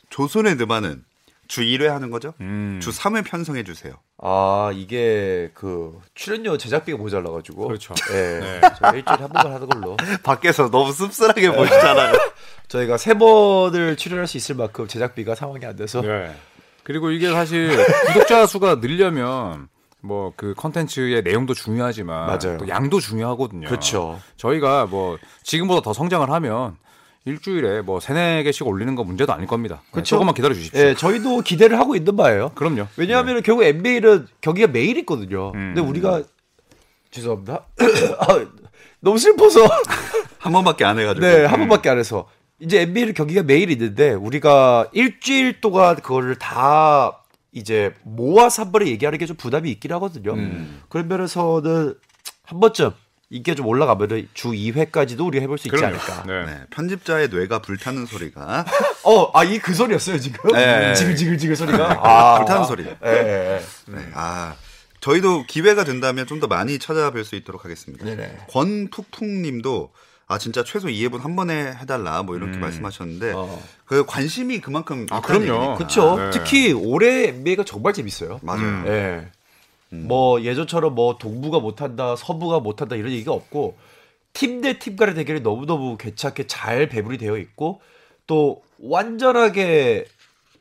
조선의 0.09 0.55
느바는 0.55 1.03
주 1.51 1.63
1회 1.63 1.87
하는 1.87 2.09
거죠? 2.11 2.33
음. 2.39 2.79
주 2.81 2.91
3회 2.91 3.25
편성해 3.25 3.65
주세요. 3.65 3.95
아, 4.17 4.71
이게 4.73 5.51
그 5.53 5.99
출연료 6.15 6.57
제작비가 6.57 6.97
모자라가지고. 6.97 7.67
그렇죠. 7.67 7.93
예. 8.13 8.39
네. 8.39 8.61
저희 8.79 8.99
일주일에 8.99 9.19
한 9.23 9.27
번만 9.27 9.53
하는 9.55 9.67
걸로. 9.67 9.97
밖에서 10.23 10.71
너무 10.71 10.93
씁쓸하게 10.93 11.51
보시잖아요. 11.51 12.13
저희가 12.69 12.95
세 12.95 13.15
번을 13.15 13.97
출연할 13.97 14.27
수 14.27 14.37
있을 14.37 14.55
만큼 14.55 14.87
제작비가 14.87 15.35
상황이 15.35 15.65
안 15.65 15.75
돼서. 15.75 15.99
네. 15.99 16.33
그리고 16.85 17.11
이게 17.11 17.29
사실 17.29 17.69
구독자 18.07 18.45
수가 18.45 18.75
늘려면 18.75 19.67
뭐 19.99 20.31
그 20.37 20.53
컨텐츠의 20.55 21.21
내용도 21.23 21.53
중요하지만 21.53 22.27
맞아요. 22.27 22.57
또 22.59 22.69
양도 22.69 23.01
중요하거든요. 23.01 23.67
그렇죠. 23.67 24.21
저희가 24.37 24.85
뭐 24.85 25.17
지금보다 25.43 25.81
더 25.81 25.91
성장을 25.91 26.29
하면 26.29 26.77
일주일에 27.25 27.81
뭐 27.81 27.99
세네 27.99 28.43
개씩 28.43 28.65
올리는 28.65 28.95
거 28.95 29.03
문제도 29.03 29.31
아닐 29.31 29.45
겁니다. 29.47 29.81
네, 29.85 29.91
그쵸? 29.91 30.15
조금만 30.15 30.33
기다려 30.33 30.53
주십시오. 30.55 30.79
예, 30.81 30.95
저희도 30.95 31.41
기대를 31.41 31.77
하고 31.77 31.95
있는 31.95 32.15
바예요. 32.15 32.51
그럼요. 32.55 32.87
왜냐하면 32.97 33.43
결국 33.43 33.63
NBA는 33.63 34.27
경기가 34.41 34.67
매일 34.67 34.97
있거든요. 34.99 35.49
음. 35.49 35.73
근데 35.75 35.81
우리가 35.81 36.23
죄송합니다. 37.11 37.65
아, 38.19 38.45
너무 39.01 39.17
슬퍼서 39.19 39.59
한 40.39 40.51
번밖에 40.53 40.83
안 40.85 40.97
해가지고. 40.97 41.25
네, 41.25 41.45
한 41.45 41.59
번밖에 41.59 41.89
안 41.89 41.99
해서 41.99 42.27
이제 42.59 42.81
NBA는 42.81 43.13
경기가 43.13 43.43
매일 43.43 43.69
있는데 43.71 44.13
우리가 44.13 44.89
일주일 44.93 45.61
동안 45.61 45.95
그거를 45.97 46.35
다 46.35 47.19
이제 47.51 47.93
모아서 48.03 48.63
한 48.63 48.71
번에 48.71 48.87
얘기하는 48.87 49.19
게 49.19 49.25
좀 49.25 49.35
부담이 49.35 49.69
있긴 49.71 49.91
하거든요. 49.93 50.33
음. 50.33 50.81
그런 50.89 51.07
면에서는 51.07 51.93
한 52.43 52.59
번쯤 52.59 52.91
인기가 53.31 53.55
좀 53.55 53.65
올라가면은 53.65 54.27
주 54.33 54.49
2회까지도 54.49 55.25
우리가 55.25 55.41
해볼 55.41 55.57
수 55.57 55.67
있지 55.69 55.77
그럼요. 55.77 55.95
않을까. 55.95 56.23
네. 56.27 56.45
네, 56.45 56.59
편집자의 56.69 57.29
뇌가 57.29 57.59
불타는 57.59 58.05
소리가 58.05 58.65
어, 59.03 59.31
아, 59.39 59.43
이 59.45 59.57
그 59.59 59.73
소리였어요, 59.73 60.19
지금? 60.19 60.51
네. 60.51 60.93
지글지글지글 60.93 61.55
소리가? 61.55 61.99
아, 62.03 62.37
불타는 62.39 62.65
소리. 62.65 62.83
예, 62.85 62.93
예, 63.05 63.57
예. 63.57 63.61
네, 63.91 64.09
아 64.13 64.53
저희도 64.99 65.45
기회가 65.47 65.83
된다면 65.85 66.27
좀 66.27 66.39
더 66.41 66.47
많이 66.47 66.77
찾아뵐 66.77 67.23
수 67.23 67.35
있도록 67.35 67.63
하겠습니다. 67.65 68.03
네네. 68.05 68.37
권푹푹 68.49 69.23
님도 69.25 69.91
아 70.27 70.37
진짜 70.37 70.63
최소 70.63 70.87
2회분 70.87 71.21
한 71.21 71.35
번에 71.35 71.73
해달라 71.79 72.23
뭐 72.23 72.35
이렇게 72.35 72.57
말씀하셨는데 72.57 73.33
어. 73.35 73.61
그 73.85 74.05
관심이 74.05 74.59
그만큼 74.61 75.05
아, 75.09 75.21
그럼요. 75.21 75.75
그쵸. 75.77 76.17
네. 76.17 76.29
특히 76.31 76.71
올해 76.73 77.27
NBA가 77.29 77.63
정말 77.65 77.93
재밌어요. 77.93 78.39
맞아요. 78.43 78.61
음. 78.61 79.31
예. 79.93 79.95
뭐 79.95 80.41
예전처럼 80.41 80.95
뭐 80.95 81.17
동부가 81.17 81.59
못한다, 81.59 82.15
서부가 82.15 82.59
못한다 82.59 82.95
이런 82.95 83.11
얘기가 83.11 83.31
없고 83.33 83.77
팀 84.33 84.61
대 84.61 84.79
팀 84.79 84.95
간의 84.95 85.15
대결이 85.15 85.41
너무너무 85.41 85.97
괜찮게 85.97 86.47
잘 86.47 86.87
배분이 86.87 87.17
되어 87.17 87.37
있고 87.37 87.81
또 88.27 88.63
완전하게 88.79 90.05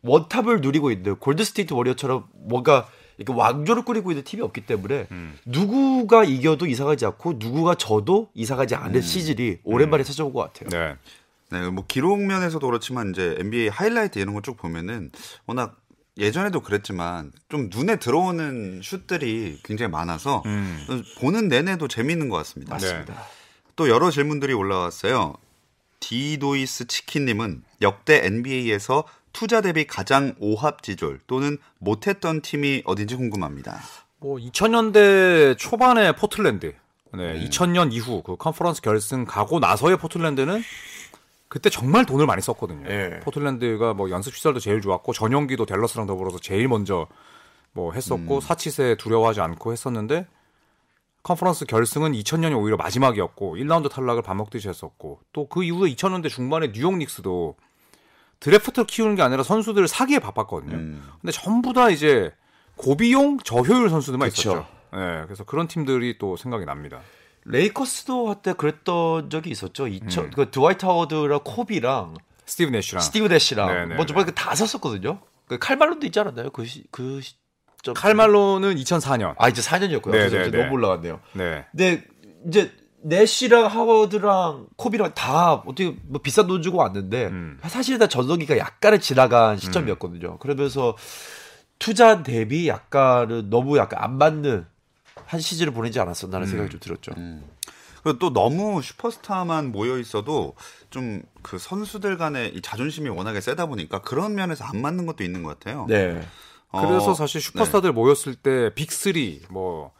원탑을 0.02 0.60
누리고 0.60 0.90
있는 0.90 1.16
골드스테이트 1.16 1.72
워리어처럼 1.74 2.24
뭔가 2.32 2.88
이렇게 3.18 3.38
왕조를 3.38 3.84
꾸리고 3.84 4.10
있는 4.10 4.24
팀이 4.24 4.42
없기 4.42 4.62
때문에 4.62 5.06
누구가 5.44 6.24
이겨도 6.24 6.66
이상하지 6.66 7.04
않고 7.06 7.34
누구가 7.36 7.74
져도 7.74 8.30
이상하지 8.34 8.74
않은 8.76 9.02
시즌이 9.02 9.58
오랜만에 9.62 10.02
찾아온 10.04 10.32
것 10.32 10.40
같아요. 10.52 10.70
네. 10.70 10.96
네, 11.52 11.68
뭐 11.68 11.84
기록 11.86 12.18
면에서도 12.20 12.64
그렇지만 12.66 13.10
이제 13.10 13.36
NBA 13.38 13.68
하이라이트 13.68 14.18
이런 14.20 14.34
거 14.34 14.40
쭉 14.40 14.56
보면은 14.56 15.10
워낙 15.46 15.76
예전에도 16.20 16.60
그랬지만 16.60 17.32
좀 17.48 17.70
눈에 17.74 17.96
들어오는 17.96 18.82
슛들이 18.82 19.60
굉장히 19.64 19.90
많아서 19.90 20.42
음. 20.46 20.86
보는 21.18 21.48
내내도 21.48 21.88
재미있는 21.88 22.28
것 22.28 22.36
같습니다. 22.36 22.74
맞습니다. 22.74 23.14
또 23.74 23.88
여러 23.88 24.10
질문들이 24.10 24.52
올라왔어요. 24.52 25.34
디도이스 26.00 26.86
치킨님은 26.86 27.62
역대 27.82 28.24
NBA에서 28.24 29.04
투자 29.32 29.60
대비 29.60 29.86
가장 29.86 30.34
오합지졸 30.38 31.20
또는 31.26 31.56
못했던 31.78 32.42
팀이 32.42 32.82
어딘지 32.84 33.16
궁금합니다. 33.16 33.80
뭐 34.18 34.36
2000년대 34.36 35.56
초반에 35.56 36.12
포틀랜드, 36.14 36.74
네, 37.14 37.46
2000년 37.46 37.92
이후 37.92 38.22
그 38.22 38.36
컨퍼런스 38.36 38.82
결승 38.82 39.24
가고 39.24 39.58
나서의 39.58 39.96
포틀랜드는 39.98 40.62
그때 41.50 41.68
정말 41.68 42.06
돈을 42.06 42.26
많이 42.26 42.40
썼거든요. 42.40 42.88
예. 42.88 43.20
포틀랜드가 43.24 43.92
뭐 43.92 44.08
연습 44.10 44.34
시설도 44.36 44.60
제일 44.60 44.80
좋았고 44.80 45.12
전용기도 45.12 45.66
댈러스랑 45.66 46.06
더불어서 46.06 46.38
제일 46.38 46.68
먼저 46.68 47.08
뭐 47.72 47.92
했었고 47.92 48.40
사치세 48.40 48.94
두려워하지 48.98 49.40
않고 49.40 49.72
했었는데 49.72 50.28
컨퍼런스 51.24 51.66
결승은 51.66 52.12
2000년이 52.12 52.56
오히려 52.56 52.76
마지막이었고 52.76 53.56
1라운드 53.56 53.90
탈락을 53.90 54.22
밥 54.22 54.34
먹듯이 54.34 54.68
했었고 54.68 55.20
또 55.32 55.48
그 55.48 55.64
이후에 55.64 55.90
2000년대 55.90 56.28
중반에 56.30 56.70
뉴욕 56.70 56.96
닉스도 56.96 57.56
드래프트를 58.38 58.86
키우는 58.86 59.16
게 59.16 59.22
아니라 59.22 59.42
선수들을 59.42 59.88
사기에 59.88 60.20
바빴거든요. 60.20 60.76
음. 60.76 61.02
근데 61.20 61.32
전부 61.32 61.72
다 61.72 61.90
이제 61.90 62.32
고비용 62.76 63.40
저효율 63.40 63.90
선수들만 63.90 64.30
그쵸. 64.30 64.52
있었죠. 64.52 64.66
네, 64.92 65.22
그래서 65.24 65.42
그런 65.42 65.66
팀들이 65.66 66.16
또 66.18 66.36
생각이 66.36 66.64
납니다. 66.64 67.00
레이커스도 67.50 68.30
한때 68.30 68.52
그랬던 68.52 69.30
적이 69.30 69.50
있었죠. 69.50 69.86
2000, 69.86 70.24
음. 70.24 70.30
그 70.34 70.50
드와이트 70.50 70.84
하워드랑 70.84 71.40
코비랑 71.44 72.16
스티브 72.46 72.70
내쉬랑 72.70 73.02
스티브 73.02 73.28
네네. 73.28 73.94
뭐 73.94 74.06
정말 74.06 74.26
그 74.26 74.43
다 74.43 74.54
샀었거든요. 74.54 75.20
그 75.46 75.58
칼 75.58 75.71
말론도 75.71 76.06
있지 76.06 76.18
않았나요? 76.20 76.50
그, 76.50 76.64
시, 76.64 76.84
그 76.90 77.20
시점. 77.20 77.94
칼 77.94 78.15
말론은 78.15 78.76
2004년. 78.76 79.34
아, 79.38 79.48
이제 79.48 79.62
4년이었고요. 79.62 80.10
네, 80.10 80.18
그래서 80.18 80.36
네, 80.36 80.48
이제 80.48 80.50
네. 80.56 80.62
너무 80.62 80.74
올라갔네요. 80.74 81.20
네. 81.32 81.66
근데 81.70 82.04
이제 82.46 82.72
내시랑 83.02 83.66
하워드랑 83.66 84.66
코비랑 84.76 85.14
다 85.14 85.54
어떻게 85.54 85.96
뭐 86.06 86.20
비싼 86.20 86.46
돈 86.46 86.62
주고 86.62 86.78
왔는데 86.78 87.26
음. 87.26 87.58
사실 87.66 87.98
다 87.98 88.06
전성기가 88.06 88.58
약간은 88.58 89.00
지나간 89.00 89.56
시점이었거든요. 89.56 90.38
그러면서 90.38 90.96
투자 91.78 92.22
대비 92.22 92.68
약간은 92.68 93.48
너무 93.48 93.78
약간 93.78 94.02
안 94.02 94.18
맞는 94.18 94.66
한 95.30 95.40
시즌을 95.40 95.72
보내지 95.72 96.00
않았었나라는 96.00 96.48
생각이 96.48 96.70
좀 96.70 96.80
들었죠. 96.80 97.12
그리고 98.02 98.18
또 98.18 98.32
너무 98.32 98.82
슈퍼스타만 98.82 99.72
모여 99.72 99.98
있어도 99.98 100.54
좀 100.90 101.22
그 101.42 101.58
선수들 101.58 102.16
간의 102.16 102.54
이 102.54 102.60
자존심이 102.60 103.08
워낙에 103.08 103.40
세다 103.40 103.66
보니까 103.66 104.00
그런 104.00 104.34
면에서 104.34 104.64
안 104.64 104.80
맞는 104.80 105.06
것도 105.06 105.24
있는 105.24 105.42
것 105.42 105.58
같아요. 105.58 105.86
네. 105.88 106.20
그래서 106.70 107.10
어, 107.10 107.14
사실 107.14 107.40
슈퍼스타들 107.40 107.92
모였을 107.92 108.34
때 108.34 108.70
빅3 108.74 109.50
뭐 109.50 109.92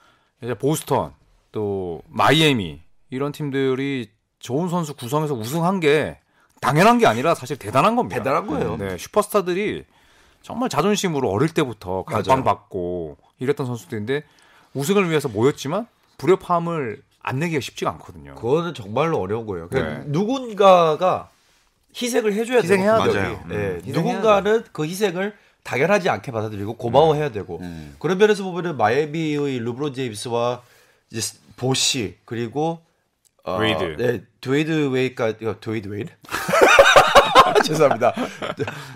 이제 0.43 0.55
보스턴 0.55 1.13
또 1.51 2.03
마이애미 2.09 2.81
이런 3.11 3.33
팀들이 3.33 4.11
좋은 4.39 4.69
선수 4.69 4.95
구성해서 4.95 5.35
우승한 5.35 5.81
게 5.81 6.19
당연한 6.61 6.99
게 6.99 7.07
아니라 7.07 7.35
사실 7.35 7.57
대단한 7.57 7.97
겁니다. 7.97 8.19
대단한 8.19 8.47
거예요. 8.47 8.77
네, 8.77 8.97
슈퍼스타들이 8.99 9.85
정말 10.43 10.69
자존심으로 10.69 11.29
어릴 11.31 11.49
때부터. 11.49 12.05
각광받고 12.05 13.17
이랬던 13.41 13.67
선수들인데 13.67 14.25
우승을 14.75 15.09
위해서 15.11 15.29
모였지만 15.29 15.87
불협화음을 16.19 17.03
안 17.23 17.39
내기가 17.39 17.61
쉽지가 17.61 17.91
않거든요. 17.93 18.35
그거는 18.35 18.75
정말로 18.75 19.19
어려운 19.19 19.47
거예요. 19.47 19.69
그러니까 19.69 19.99
네. 19.99 20.05
누군가가 20.07 21.29
희생을 22.01 22.33
해줘야 22.35 22.59
희생해야 22.59 23.03
돼요. 23.03 23.13
분명히. 23.13 23.37
네. 23.49 23.55
음, 23.57 23.81
희생해야 23.85 23.93
누군가는 23.95 24.65
그 24.73 24.85
희생을 24.85 25.35
당연하지 25.63 26.09
않게 26.09 26.33
받아들이고 26.33 26.77
고마워해야 26.77 27.31
되고 27.33 27.59
음. 27.61 27.95
그런 27.99 28.17
면에서 28.17 28.45
보면은 28.45 28.77
마이애미의 28.77 29.59
르브론 29.59 29.93
제임스와 29.93 30.63
이제 31.11 31.21
스- 31.21 31.39
보시 31.57 32.17
그리고 32.25 32.81
어. 33.45 33.59
네, 33.97 34.23
드웨이드 34.41 34.89
웨이까지 34.91 35.47
어, 35.47 35.57
드웨이드 35.61 35.89
웨이드 35.89 36.11
죄송합니다. 37.65 38.15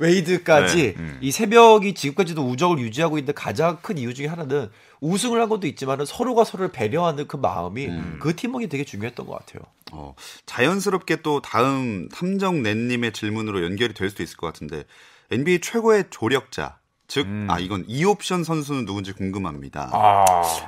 웨이드까지 0.00 0.76
네, 0.76 0.94
음. 0.96 1.18
이 1.20 1.29
세 1.29 1.46
명이 1.46 1.94
지금까지도 1.94 2.42
우정을 2.42 2.78
유지하고 2.78 3.18
있는 3.18 3.34
가장 3.34 3.78
큰 3.82 3.98
이유 3.98 4.14
중에 4.14 4.26
하나는 4.26 4.70
우승을 5.00 5.40
한 5.40 5.48
것도 5.48 5.66
있지만은 5.66 6.04
서로가 6.04 6.44
서로를 6.44 6.72
배려하는 6.72 7.26
그 7.28 7.36
마음이 7.36 7.86
음. 7.86 8.16
그 8.20 8.34
팀워크가 8.34 8.68
되게 8.70 8.84
중요했던 8.84 9.26
것 9.26 9.38
같아요. 9.38 9.62
어, 9.92 10.14
자연스럽게 10.46 11.16
또 11.22 11.40
다음 11.40 12.08
탐정 12.08 12.62
넷님의 12.62 13.12
질문으로 13.12 13.62
연결이 13.62 13.94
될 13.94 14.10
수도 14.10 14.22
있을 14.22 14.36
것 14.36 14.46
같은데 14.46 14.84
NBA 15.30 15.60
최고의 15.60 16.04
조력자 16.10 16.78
즉, 17.06 17.26
음. 17.26 17.46
아 17.50 17.58
이건 17.58 17.84
이 17.86 18.04
옵션 18.04 18.44
선수는 18.44 18.86
누군지 18.86 19.12
궁금합니다. 19.12 19.90
아 19.92 20.24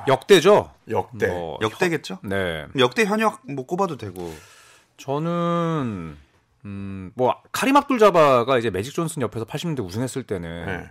역대죠. 0.07 0.71
역대. 0.91 1.29
뭐, 1.29 1.59
역대겠죠? 1.63 2.19
네. 2.23 2.67
역대 2.79 3.05
현역 3.05 3.41
뭐 3.49 3.67
꼽아도 3.67 3.97
되고. 3.97 4.35
저는 4.97 6.17
음, 6.67 7.13
뭐 7.15 7.41
카림 7.53 7.77
압둘 7.77 7.99
자바가 8.01 8.59
이제 8.59 8.71
매직 8.71 8.93
존슨 8.93 9.23
옆에서 9.23 9.45
80년대 9.45 9.85
우승했을 9.85 10.25
때는 10.25 10.67
네. 10.67 10.91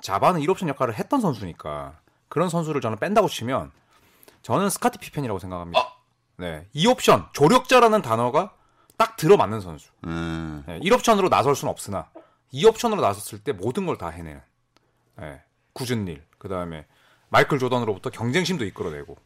자바는 0.00 0.40
1옵션 0.40 0.66
역할을 0.68 0.94
했던 0.94 1.20
선수니까 1.20 2.00
그런 2.28 2.48
선수를 2.48 2.80
저는 2.80 2.98
뺀다고 2.98 3.28
치면 3.28 3.70
저는 4.42 4.68
스카티 4.68 4.98
피펜이라고 4.98 5.38
생각합니다. 5.38 5.94
네. 6.38 6.66
2옵션 6.74 7.32
조력자라는 7.32 8.02
단어가 8.02 8.52
딱 8.96 9.16
들어맞는 9.16 9.60
선수. 9.60 9.90
음, 10.06 10.64
네, 10.66 10.80
1옵션으로 10.80 11.28
나설 11.28 11.54
수는 11.54 11.70
없으나 11.70 12.08
2옵션으로 12.52 13.00
나섰을 13.00 13.38
때 13.44 13.52
모든 13.52 13.86
걸 13.86 13.96
다 13.96 14.08
해내는 14.08 14.40
네, 15.18 15.40
굳은 15.72 16.08
일. 16.08 16.24
그다음에 16.38 16.86
마이클 17.28 17.58
조던으로부터 17.60 18.10
경쟁심도 18.10 18.64
이끌어내고 18.64 19.16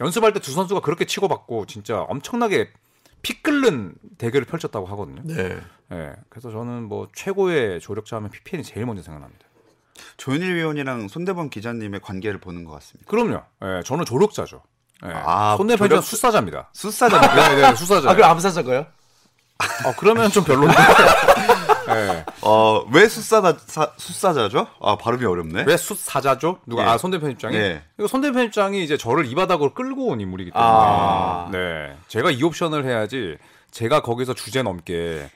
연습할 0.00 0.34
때 0.34 0.40
두 0.40 0.52
선수가 0.52 0.80
그렇게 0.80 1.06
치고받고 1.06 1.64
진짜 1.66 2.02
엄청나게 2.02 2.70
피 3.22 3.42
끓는 3.42 3.94
대결을 4.18 4.46
펼쳤다고 4.46 4.86
하거든요. 4.86 5.22
네. 5.24 5.58
예, 5.92 6.12
그래서 6.28 6.50
저는 6.50 6.84
뭐 6.84 7.08
최고의 7.14 7.80
조력자 7.80 8.16
하면 8.16 8.30
PPN이 8.30 8.62
제일 8.64 8.86
먼저 8.86 9.02
생각납니다. 9.02 9.44
조현일 10.16 10.54
위원이랑 10.56 11.08
손대범 11.08 11.48
기자님의 11.50 12.00
관계를 12.00 12.38
보는 12.40 12.64
것 12.64 12.72
같습니다. 12.72 13.08
그럼요. 13.10 13.42
예, 13.64 13.82
저는 13.84 14.04
조력자죠. 14.04 14.62
예, 15.04 15.10
아, 15.12 15.56
손대편은 15.56 15.88
조력- 15.90 16.02
수사자입니다. 16.04 16.70
수사자. 16.72 17.20
네, 17.34 17.56
네, 17.70 17.74
수사자. 17.76 18.10
아 18.10 18.14
그럼 18.14 18.30
암사자가요? 18.30 18.80
어, 18.80 19.92
그러면 19.98 20.30
좀 20.30 20.44
별론데. 20.44 20.74
예. 21.96 22.24
어, 22.42 22.84
왜 22.92 23.08
수사자 23.08 23.56
사, 23.66 23.92
수사자죠? 23.96 24.66
아 24.80 24.96
발음이 24.96 25.24
어렵네. 25.24 25.64
왜 25.66 25.76
수사자죠? 25.76 26.58
누가 26.66 26.82
예. 26.82 26.86
아 26.88 26.98
손대편 26.98 27.30
입장이? 27.32 27.56
예. 27.56 27.82
이거 27.98 28.06
손대편 28.08 28.44
입장이 28.44 28.82
이제 28.84 28.96
저를 28.96 29.26
이 29.26 29.34
바닥으로 29.34 29.74
끌고 29.74 30.06
온 30.08 30.20
인물이기 30.20 30.50
때문에. 30.50 30.68
아. 30.70 31.48
네, 31.52 31.96
제가 32.08 32.30
이 32.30 32.42
옵션을 32.42 32.84
해야지. 32.84 33.36
제가 33.70 34.00
거기서 34.02 34.34
주제 34.34 34.62
넘게 34.62 35.28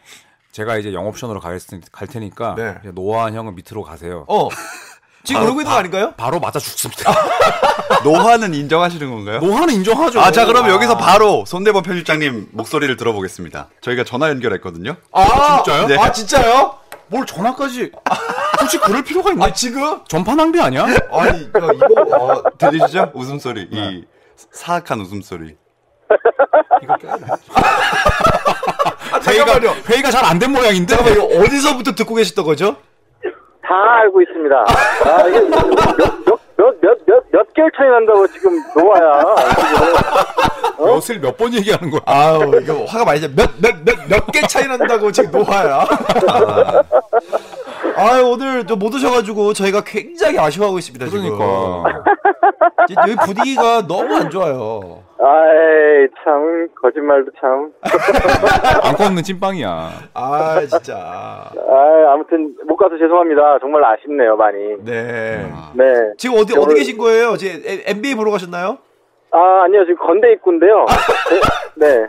제가 0.53 0.79
이제 0.79 0.93
영 0.95 1.07
옵션으로 1.07 1.41
갈, 1.41 1.61
수- 1.61 1.79
갈 1.93 2.09
테니까 2.09 2.55
네. 2.57 2.79
노아한 2.93 3.35
형은 3.35 3.55
밑으로 3.55 3.83
가세요. 3.83 4.25
어. 4.29 4.49
지금 5.25 5.41
바로 5.41 5.45
그러고 5.55 5.61
있는 5.61 5.73
거 5.73 5.79
아닌가요? 5.79 6.15
바로 6.17 6.41
맞아 6.41 6.59
죽습니다. 6.59 7.13
노화는 8.05 8.55
인정하시는 8.55 9.11
건가요? 9.11 9.41
노아는 9.41 9.75
인정하죠. 9.75 10.21
아, 10.21 10.31
자, 10.33 10.47
그럼 10.47 10.69
여기서 10.69 10.97
바로 10.97 11.45
손대범 11.47 11.83
편집장님 11.83 12.49
목소리를 12.53 12.97
들어보겠습니다. 12.97 13.69
저희가 13.83 14.05
전화 14.05 14.29
연결했거든요. 14.31 14.97
아 15.13 15.63
진짜요? 15.63 15.87
네. 15.89 15.99
아 15.99 16.11
진짜요? 16.13 16.75
뭘 17.09 17.27
전화까지 17.27 17.91
굳이 18.59 18.79
그럴 18.79 19.03
필요가 19.03 19.33
있나? 19.33 19.47
아 19.47 19.53
지금? 19.53 20.01
전파 20.09 20.35
낭비 20.35 20.61
아니야? 20.61 20.85
아니 20.85 21.43
야, 21.43 21.49
이거 21.75 22.17
어, 22.17 22.43
들리시죠? 22.57 23.11
웃음소리. 23.15 23.69
이 23.71 24.05
사악한 24.53 25.01
웃음소리. 25.01 25.57
이거 26.83 26.97
껴야 26.97 27.17
돼. 27.19 27.27
아, 29.13 29.19
회의가 29.27 29.45
잠깐만요. 29.45 29.83
회의가 29.89 30.11
잘 30.11 30.25
안 30.25 30.39
된 30.39 30.53
모양인데. 30.53 30.95
잠깐만 30.97 31.13
이거 31.15 31.41
어디서부터 31.45 31.93
듣고 31.93 32.15
계셨던 32.15 32.45
거죠? 32.45 32.77
다 33.71 33.77
알고 34.03 34.21
있습니다. 34.23 34.57
아, 35.07 35.27
이게 35.29 35.41
몇, 35.43 35.67
몇, 35.69 36.41
몇, 36.57 36.81
몇, 36.81 36.99
몇, 37.07 37.25
몇 37.31 37.55
개월 37.55 37.71
차이 37.77 37.89
난다고 37.89 38.27
지금 38.27 38.51
노아야. 38.75 39.25
몇을 40.79 41.21
몇 41.21 41.37
번 41.37 41.55
얘기하는 41.55 41.89
거야? 41.91 42.01
아우 42.05 42.43
이거 42.61 42.85
화가 42.87 43.05
많이 43.05 43.21
몇몇 43.21 43.51
몇 43.61 43.99
몇 44.09 44.33
개 44.33 44.41
차이 44.49 44.67
난다고 44.67 45.13
지금 45.13 45.31
노화야. 45.31 45.87
아 47.97 48.21
오늘 48.25 48.67
좀못 48.67 48.93
오셔가지고 48.95 49.53
저희가 49.53 49.83
굉장히 49.85 50.39
아쉬워하고 50.39 50.79
있습니다. 50.79 51.07
그러니까. 51.07 51.37
지금. 51.39 52.03
여기 52.97 53.15
분위기가 53.17 53.87
너무 53.87 54.15
안 54.17 54.31
좋아요. 54.31 55.03
아이, 55.19 56.09
참, 56.25 56.69
거짓말도 56.81 57.31
참. 57.41 57.73
안 58.83 58.95
꺾는 58.97 59.23
찐빵이야. 59.23 59.91
아 60.15 60.61
진짜. 60.67 60.97
아 60.97 62.13
아무튼, 62.13 62.57
못 62.67 62.77
가서 62.77 62.97
죄송합니다. 62.99 63.59
정말 63.61 63.85
아쉽네요, 63.85 64.37
많이. 64.37 64.59
네. 64.85 65.47
아, 65.53 65.73
네. 65.75 65.85
지금 66.17 66.39
어디 66.39 66.57
어디 66.59 66.75
계신 66.75 66.97
거예요? 66.99 67.33
이제 67.35 67.49
에- 67.65 67.91
NBA 67.91 68.15
보러 68.15 68.31
가셨나요? 68.31 68.79
아, 69.33 69.63
아니요, 69.65 69.85
지금 69.85 69.97
건대 70.05 70.33
입구인데요. 70.33 70.87
네. 71.77 72.07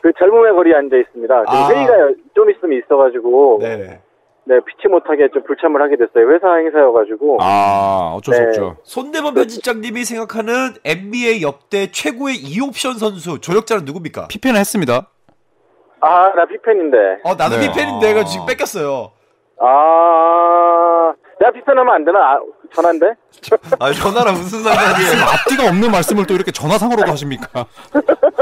그 0.00 0.10
젊음의 0.18 0.52
거리에 0.54 0.74
앉아 0.74 0.96
있습니다. 0.96 1.44
지금 1.44 1.58
아. 1.58 1.68
회의가 1.68 1.92
좀 2.34 2.50
있으면 2.50 2.78
있어가지고, 2.78 3.58
네. 3.60 3.76
네. 3.76 4.00
피치 4.46 4.88
못하게 4.88 5.28
좀 5.32 5.42
불참을 5.44 5.80
하게 5.82 5.96
됐어요. 5.96 6.30
회사 6.32 6.54
행사여가지고. 6.54 7.38
아 7.40 8.14
어쩔 8.16 8.34
수 8.34 8.40
네. 8.40 8.46
없죠. 8.48 8.76
손대범 8.82 9.34
편집장님이 9.34 10.04
생각하는 10.04 10.74
NBA 10.84 11.42
역대 11.42 11.90
최고의 11.90 12.36
2옵션 12.36 12.98
선수 12.98 13.40
조력자는 13.40 13.84
누굽니까? 13.84 14.28
피펜을 14.28 14.58
했습니다. 14.58 15.08
아, 16.00 16.32
나 16.34 16.46
피팬인데. 16.46 16.96
어 17.24 17.34
나도 17.34 17.56
네. 17.56 17.68
피팬인데 17.68 18.06
내가 18.06 18.24
지금 18.24 18.46
뺏겼어요. 18.46 19.12
아, 19.62 19.66
내가 21.40 21.50
피팬하면 21.52 21.94
안 21.94 22.04
되나? 22.04 22.18
아, 22.18 22.40
전화인데? 22.74 23.14
아, 23.78 23.92
전화랑 23.92 24.34
무슨 24.34 24.62
상관이에요? 24.62 25.24
앞뒤가 25.24 25.68
없는 25.70 25.90
말씀을 25.90 26.26
또 26.26 26.34
이렇게 26.34 26.52
전화상으로도 26.52 27.10
하십니까? 27.10 27.64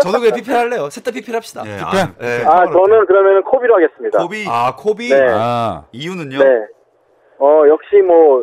저도 0.02 0.18
그냥 0.18 0.34
피팬 0.34 0.54
할래요. 0.54 0.90
셋 0.90 1.04
다 1.04 1.12
피팬 1.12 1.32
합시다. 1.32 1.62
예, 1.64 1.76
피펜. 1.76 2.00
아, 2.00 2.14
네, 2.18 2.44
아. 2.44 2.66
저는 2.66 3.06
그러면 3.06 3.44
코비로 3.44 3.76
하겠습니다. 3.76 4.18
고비 4.18 4.44
아 4.48 4.74
코비. 4.76 5.10
네. 5.10 5.26
아 5.30 5.84
이유는요? 5.92 6.38
네. 6.38 6.66
어, 7.38 7.62
역시 7.68 8.02
뭐, 8.04 8.42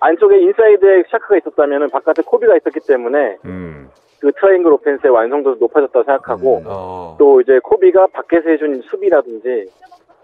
안쪽에 0.00 0.40
인사이드에 0.40 1.04
샤크가 1.12 1.36
있었다면 1.38 1.90
바깥에 1.90 2.22
코비가 2.26 2.56
있었기 2.56 2.80
때문에 2.88 3.36
음. 3.44 3.88
그 4.20 4.32
트라이앵글 4.32 4.72
오펜스의 4.72 5.12
완성도도 5.12 5.58
높아졌다고 5.60 6.02
생각하고 6.04 6.62
어. 6.66 7.16
또 7.20 7.40
이제 7.40 7.60
코비가 7.62 8.08
밖에서 8.08 8.50
해준 8.50 8.82
수비라든지 8.90 9.70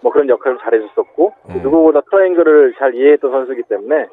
뭐 0.03 0.13
그런 0.13 0.29
역할을 0.29 0.59
잘해줬었고 0.63 1.33
음. 1.51 1.61
누구보다 1.63 2.01
트라이앵글을 2.11 2.75
잘 2.79 2.95
이해했던 2.95 3.31
선수이기 3.31 3.63
때문에 3.69 4.07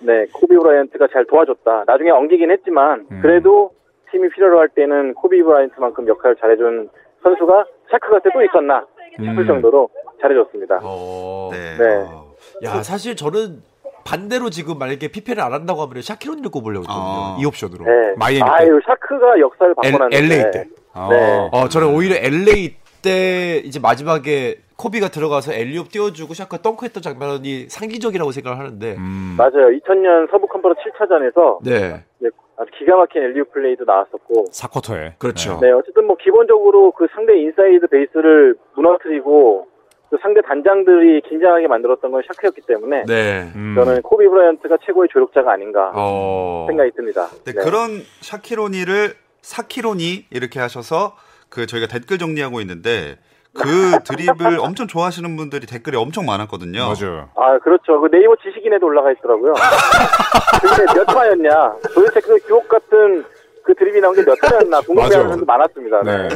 네 0.00 0.26
코비 0.32 0.56
브라이언트가 0.56 1.08
잘 1.12 1.24
도와줬다. 1.26 1.84
나중에 1.86 2.10
엉기긴 2.10 2.50
했지만 2.50 3.06
음. 3.10 3.20
그래도 3.22 3.72
팀이 4.10 4.28
필요로 4.30 4.58
할 4.58 4.68
때는 4.68 5.14
코비 5.14 5.42
브라이언트만큼 5.42 6.06
역할을 6.08 6.36
잘해준 6.36 6.88
선수가 7.22 7.64
샤크 7.90 8.10
갈 8.10 8.20
때 8.20 8.32
또 8.32 8.42
있었나 8.44 8.86
싶을 9.16 9.38
음. 9.38 9.46
정도로 9.46 9.88
잘해줬습니다. 10.20 10.80
어. 10.82 11.50
네. 11.52 11.76
네. 11.78 11.94
어. 12.08 12.32
야 12.64 12.82
사실 12.82 13.16
저는 13.16 13.62
반대로 14.04 14.48
지금 14.50 14.78
만약에 14.78 15.08
피펜을 15.08 15.42
안 15.42 15.52
한다고 15.52 15.82
하면 15.82 16.00
샤키론을 16.00 16.50
꼽으려고 16.50 16.84
했거든요. 16.84 17.02
아. 17.04 17.36
이 17.38 17.44
옵션으로. 17.44 17.84
네. 17.84 18.14
마이애미 18.16 18.44
때. 18.44 18.50
아유 18.50 18.80
샤크가 18.86 19.38
역사를 19.40 19.74
바꿔놨는데 19.74 20.16
LA 20.16 20.50
때. 20.50 20.64
아. 20.94 21.08
네. 21.10 21.48
어, 21.52 21.68
저는 21.68 21.88
오히려 21.94 22.16
LA 22.16 22.74
때 23.02 23.58
이제 23.64 23.78
마지막에 23.80 24.56
코비가 24.78 25.08
들어가서 25.08 25.52
앨리웁 25.52 25.90
띄워주고 25.90 26.34
샤크가 26.34 26.58
덩크했던 26.58 27.02
장면이 27.02 27.68
상징적이라고 27.68 28.30
생각을 28.30 28.58
하는데. 28.58 28.94
음. 28.96 29.34
맞아요. 29.36 29.76
2000년 29.76 30.30
서부 30.30 30.46
컨퍼런스 30.46 30.80
7차전에서 30.96 31.58
네. 31.64 32.04
아주 32.56 32.70
기가 32.78 32.96
막힌 32.96 33.22
앨리웁 33.24 33.46
플레이도 33.52 33.84
나왔었고. 33.84 34.46
4쿼터에. 34.52 35.14
그렇죠. 35.18 35.58
네, 35.60 35.72
어쨌든 35.72 36.06
뭐 36.06 36.16
기본적으로 36.16 36.92
그 36.92 37.08
상대 37.12 37.36
인사이드 37.36 37.88
베이스를 37.88 38.54
무너뜨리고 38.76 39.66
그 40.10 40.16
상대 40.22 40.40
단장들이 40.42 41.22
긴장하게 41.22 41.66
만들었던 41.66 42.12
건 42.12 42.22
샤크였기 42.28 42.62
때문에 42.62 43.04
네. 43.06 43.50
음. 43.56 43.74
저는 43.76 44.02
코비 44.02 44.28
브라이언트가 44.28 44.78
최고의 44.86 45.08
조력자가 45.12 45.52
아닌가 45.52 45.90
어. 45.94 46.66
생각이 46.68 46.92
듭니다. 46.92 47.26
네, 47.44 47.52
네. 47.52 47.64
그런 47.64 48.02
샤키론이를 48.20 49.14
샤키론이 49.42 50.26
이렇게 50.30 50.60
하셔서 50.60 51.16
그 51.48 51.66
저희가 51.66 51.88
댓글 51.88 52.18
정리하고 52.18 52.60
있는데 52.60 53.16
그 53.54 53.98
드립을 54.04 54.58
엄청 54.60 54.86
좋아하시는 54.86 55.36
분들이 55.36 55.66
댓글이 55.66 55.96
엄청 55.96 56.26
많았거든요. 56.26 56.78
맞아요. 56.94 57.28
아, 57.36 57.58
그렇죠. 57.58 58.00
그 58.00 58.08
네이버 58.10 58.36
지식인에도 58.42 58.86
올라가 58.86 59.10
있더라고요. 59.12 59.54
그게 60.62 60.84
몇 60.94 61.08
화였냐. 61.08 61.72
도대체 61.94 62.20
그 62.20 62.38
교옥 62.46 62.68
같은 62.68 63.24
그 63.64 63.74
드립이 63.74 64.00
나온 64.00 64.14
게 64.14 64.22
몇 64.22 64.36
화였나 64.42 64.80
궁금해하는. 64.82 65.22
사람도 65.22 65.44
많았습니다. 65.44 66.02
네. 66.02 66.28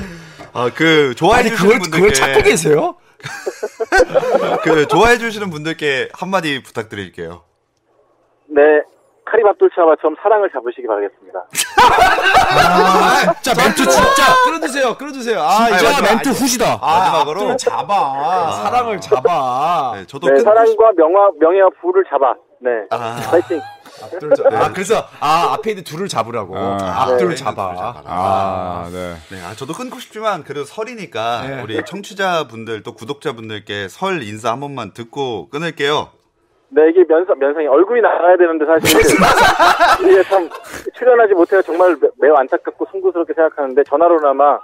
아, 0.52 0.70
그 0.74 1.14
좋아해 1.14 1.44
주시는 1.44 1.78
그걸, 1.78 1.90
그걸 1.90 2.12
찾고 2.12 2.32
분들께 2.32 2.50
계세요? 2.50 2.96
그 4.64 4.86
좋아해 4.88 5.18
주시는 5.18 5.50
분들께 5.50 6.08
한마디 6.12 6.62
부탁드릴게요. 6.62 7.42
네. 8.48 8.62
카림 9.32 9.46
압둘차바처럼 9.48 10.14
사랑을 10.22 10.50
잡으시기 10.52 10.86
바라겠습니다. 10.86 11.40
자, 13.40 13.54
멘트 13.56 13.88
진짜 13.88 14.34
끌어주세요, 14.44 14.94
끌어주세요. 14.98 15.40
아, 15.40 15.70
이제 15.70 15.86
자, 15.90 16.02
멘트 16.02 16.28
후시다. 16.28 16.78
아, 16.82 16.98
마지막으로. 16.98 17.30
앞뒤를 17.40 17.56
잡아. 17.56 18.52
사랑을 18.62 19.00
잡아. 19.00 19.92
네, 19.94 20.06
저도 20.06 20.26
네, 20.26 20.34
끊고 20.34 20.44
사랑과 20.44 20.92
명화, 20.98 21.30
명예와 21.40 21.70
부를 21.80 22.04
잡아. 22.10 22.34
네. 22.60 22.70
아. 22.90 23.16
파이팅. 23.30 23.58
앞둘 24.02 24.34
잡- 24.34 24.52
아, 24.52 24.72
그래서, 24.72 25.06
아, 25.20 25.52
앞에 25.54 25.70
있는 25.70 25.84
둘을 25.84 26.08
잡으라고. 26.08 26.54
아. 26.56 27.02
앞둘을 27.04 27.30
네, 27.30 27.34
잡아. 27.36 27.68
둘을 27.68 27.76
잡아라. 27.78 28.02
아, 28.06 28.88
네. 28.92 29.14
네, 29.30 29.42
아, 29.44 29.54
저도 29.54 29.72
끊고 29.72 29.98
싶지만 29.98 30.44
그래도 30.44 30.64
설이니까 30.66 31.42
네. 31.46 31.62
우리 31.62 31.82
청취자분들 31.86 32.82
또 32.82 32.92
구독자분들께 32.94 33.88
설 33.88 34.22
인사 34.22 34.50
한 34.52 34.60
번만 34.60 34.92
듣고 34.92 35.48
끊을게요. 35.48 36.10
네, 36.74 36.88
이게 36.88 37.04
면상, 37.06 37.38
면상이 37.38 37.66
얼굴이 37.66 38.00
나가야 38.00 38.36
되는데 38.38 38.64
사실 38.64 38.98
이게 40.08 40.22
참 40.24 40.48
출연하지 40.96 41.34
못해서 41.34 41.60
정말 41.62 41.94
매- 42.00 42.08
매우 42.18 42.34
안타깝고 42.34 42.86
송구스럽게 42.90 43.34
생각하는데 43.34 43.84
전화로나마 43.84 44.58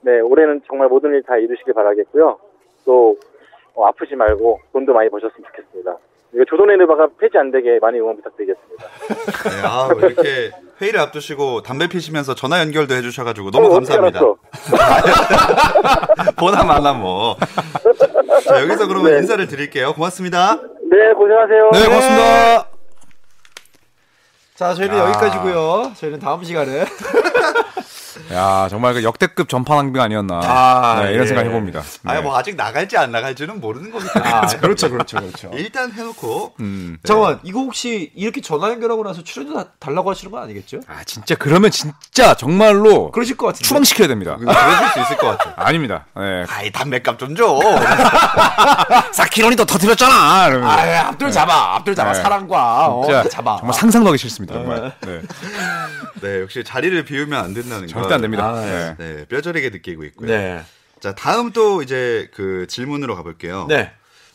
네 0.00 0.20
올해는 0.20 0.62
정말 0.66 0.88
모든 0.88 1.10
일 1.12 1.22
다 1.22 1.36
이루시길 1.36 1.74
바라겠고요. 1.74 2.38
또 2.86 3.14
어, 3.74 3.86
아프지 3.88 4.16
말고 4.16 4.58
돈도 4.72 4.94
많이 4.94 5.10
버셨으면 5.10 5.44
좋겠습니다. 5.48 5.96
이거 6.32 6.44
조선의 6.48 6.78
느바가 6.78 7.08
폐지 7.18 7.36
안 7.36 7.50
되게 7.50 7.78
많이 7.80 7.98
응원 8.00 8.16
부탁드리겠습니다. 8.16 8.84
네, 8.86 9.66
아, 9.66 9.88
이렇게 9.98 10.50
회의를 10.80 11.00
앞두시고 11.00 11.62
담배 11.62 11.88
피시면서 11.88 12.34
전화 12.36 12.60
연결도 12.60 12.94
해주셔가지고 12.94 13.50
너무 13.50 13.66
어, 13.66 13.70
감사합니다. 13.74 14.20
보나 16.38 16.62
마나 16.64 16.92
뭐. 16.92 17.36
자, 18.44 18.62
여기서 18.62 18.86
그러면 18.86 19.12
네. 19.12 19.18
인사를 19.18 19.46
드릴게요. 19.46 19.92
고맙습니다. 19.94 20.56
네, 20.90 21.12
고생하세요. 21.14 21.70
네, 21.72 21.84
고맙습니다. 21.86 22.68
자, 24.54 24.74
저희는 24.74 24.96
야. 24.96 25.00
여기까지고요 25.08 25.92
저희는 25.96 26.18
다음 26.20 26.44
시간에. 26.44 26.84
야, 28.32 28.68
정말 28.70 28.94
그 28.94 29.02
역대급 29.02 29.48
전파 29.48 29.74
낭비가 29.76 30.04
아니었나. 30.04 30.40
아, 30.44 31.00
네, 31.02 31.12
이런 31.14 31.24
예. 31.24 31.26
생각 31.26 31.44
해봅니다. 31.46 31.80
네. 31.80 32.12
아니, 32.12 32.22
뭐 32.22 32.36
아직 32.36 32.54
나갈지 32.54 32.96
안 32.96 33.10
나갈지는 33.10 33.60
모르는 33.60 33.90
거니까. 33.90 34.20
아, 34.42 34.46
그렇죠, 34.60 34.88
그렇죠, 34.88 35.18
그렇죠. 35.18 35.50
일단 35.54 35.90
해놓고. 35.92 36.54
음. 36.60 36.98
잠깐만, 37.04 37.40
이거 37.42 37.60
혹시 37.60 38.12
이렇게 38.14 38.40
전화 38.40 38.68
연결하고 38.70 39.02
나서 39.02 39.24
출연료 39.24 39.54
다- 39.54 39.70
달라고 39.80 40.10
하시는 40.10 40.30
건 40.30 40.42
아니겠죠? 40.44 40.80
아, 40.86 41.02
진짜 41.04 41.34
그러면 41.34 41.70
진짜 41.72 42.34
정말로 42.34 43.10
그러실 43.10 43.36
것 43.36 43.46
같은데. 43.46 43.66
추방시켜야 43.66 44.06
됩니다. 44.06 44.36
그러실 44.36 44.88
수 44.92 45.00
있을 45.00 45.16
것 45.16 45.36
같아. 45.36 45.54
아닙니다. 45.66 46.06
네. 46.16 46.44
아이, 46.48 46.70
담배값 46.70 47.18
좀 47.18 47.34
줘. 47.34 47.58
사키론이 49.12 49.56
더 49.56 49.64
터뜨렸잖아. 49.64 50.48
이러면서. 50.48 50.70
아, 50.78 51.08
앞둘 51.08 51.32
잡아, 51.32 51.74
앞둘 51.76 51.94
잡아, 51.94 52.12
네. 52.12 52.22
사랑과 52.22 52.86
어, 52.88 53.04
진짜 53.04 53.28
잡아. 53.28 53.56
정말 53.58 53.74
상상도 53.74 54.08
하기 54.10 54.18
싫습니다. 54.18 54.54
정말. 54.54 54.92
네. 55.00 55.20
네, 56.22 56.42
역시 56.42 56.62
자리를 56.64 57.04
비우면 57.04 57.42
안 57.44 57.54
된다는 57.54 57.86
거. 57.86 57.92
절대 57.92 58.14
안 58.20 58.22
됩니다. 58.22 58.48
아, 58.48 58.64
네. 58.64 58.96
네, 58.98 59.24
뼈저리게 59.26 59.70
느끼고 59.70 60.04
있고요. 60.04 60.28
네, 60.28 60.62
자, 61.00 61.14
다음 61.14 61.52
또 61.52 61.82
이제 61.82 62.30
그 62.34 62.66
질문으로 62.68 63.16
가볼게요. 63.16 63.66
네. 63.68 63.90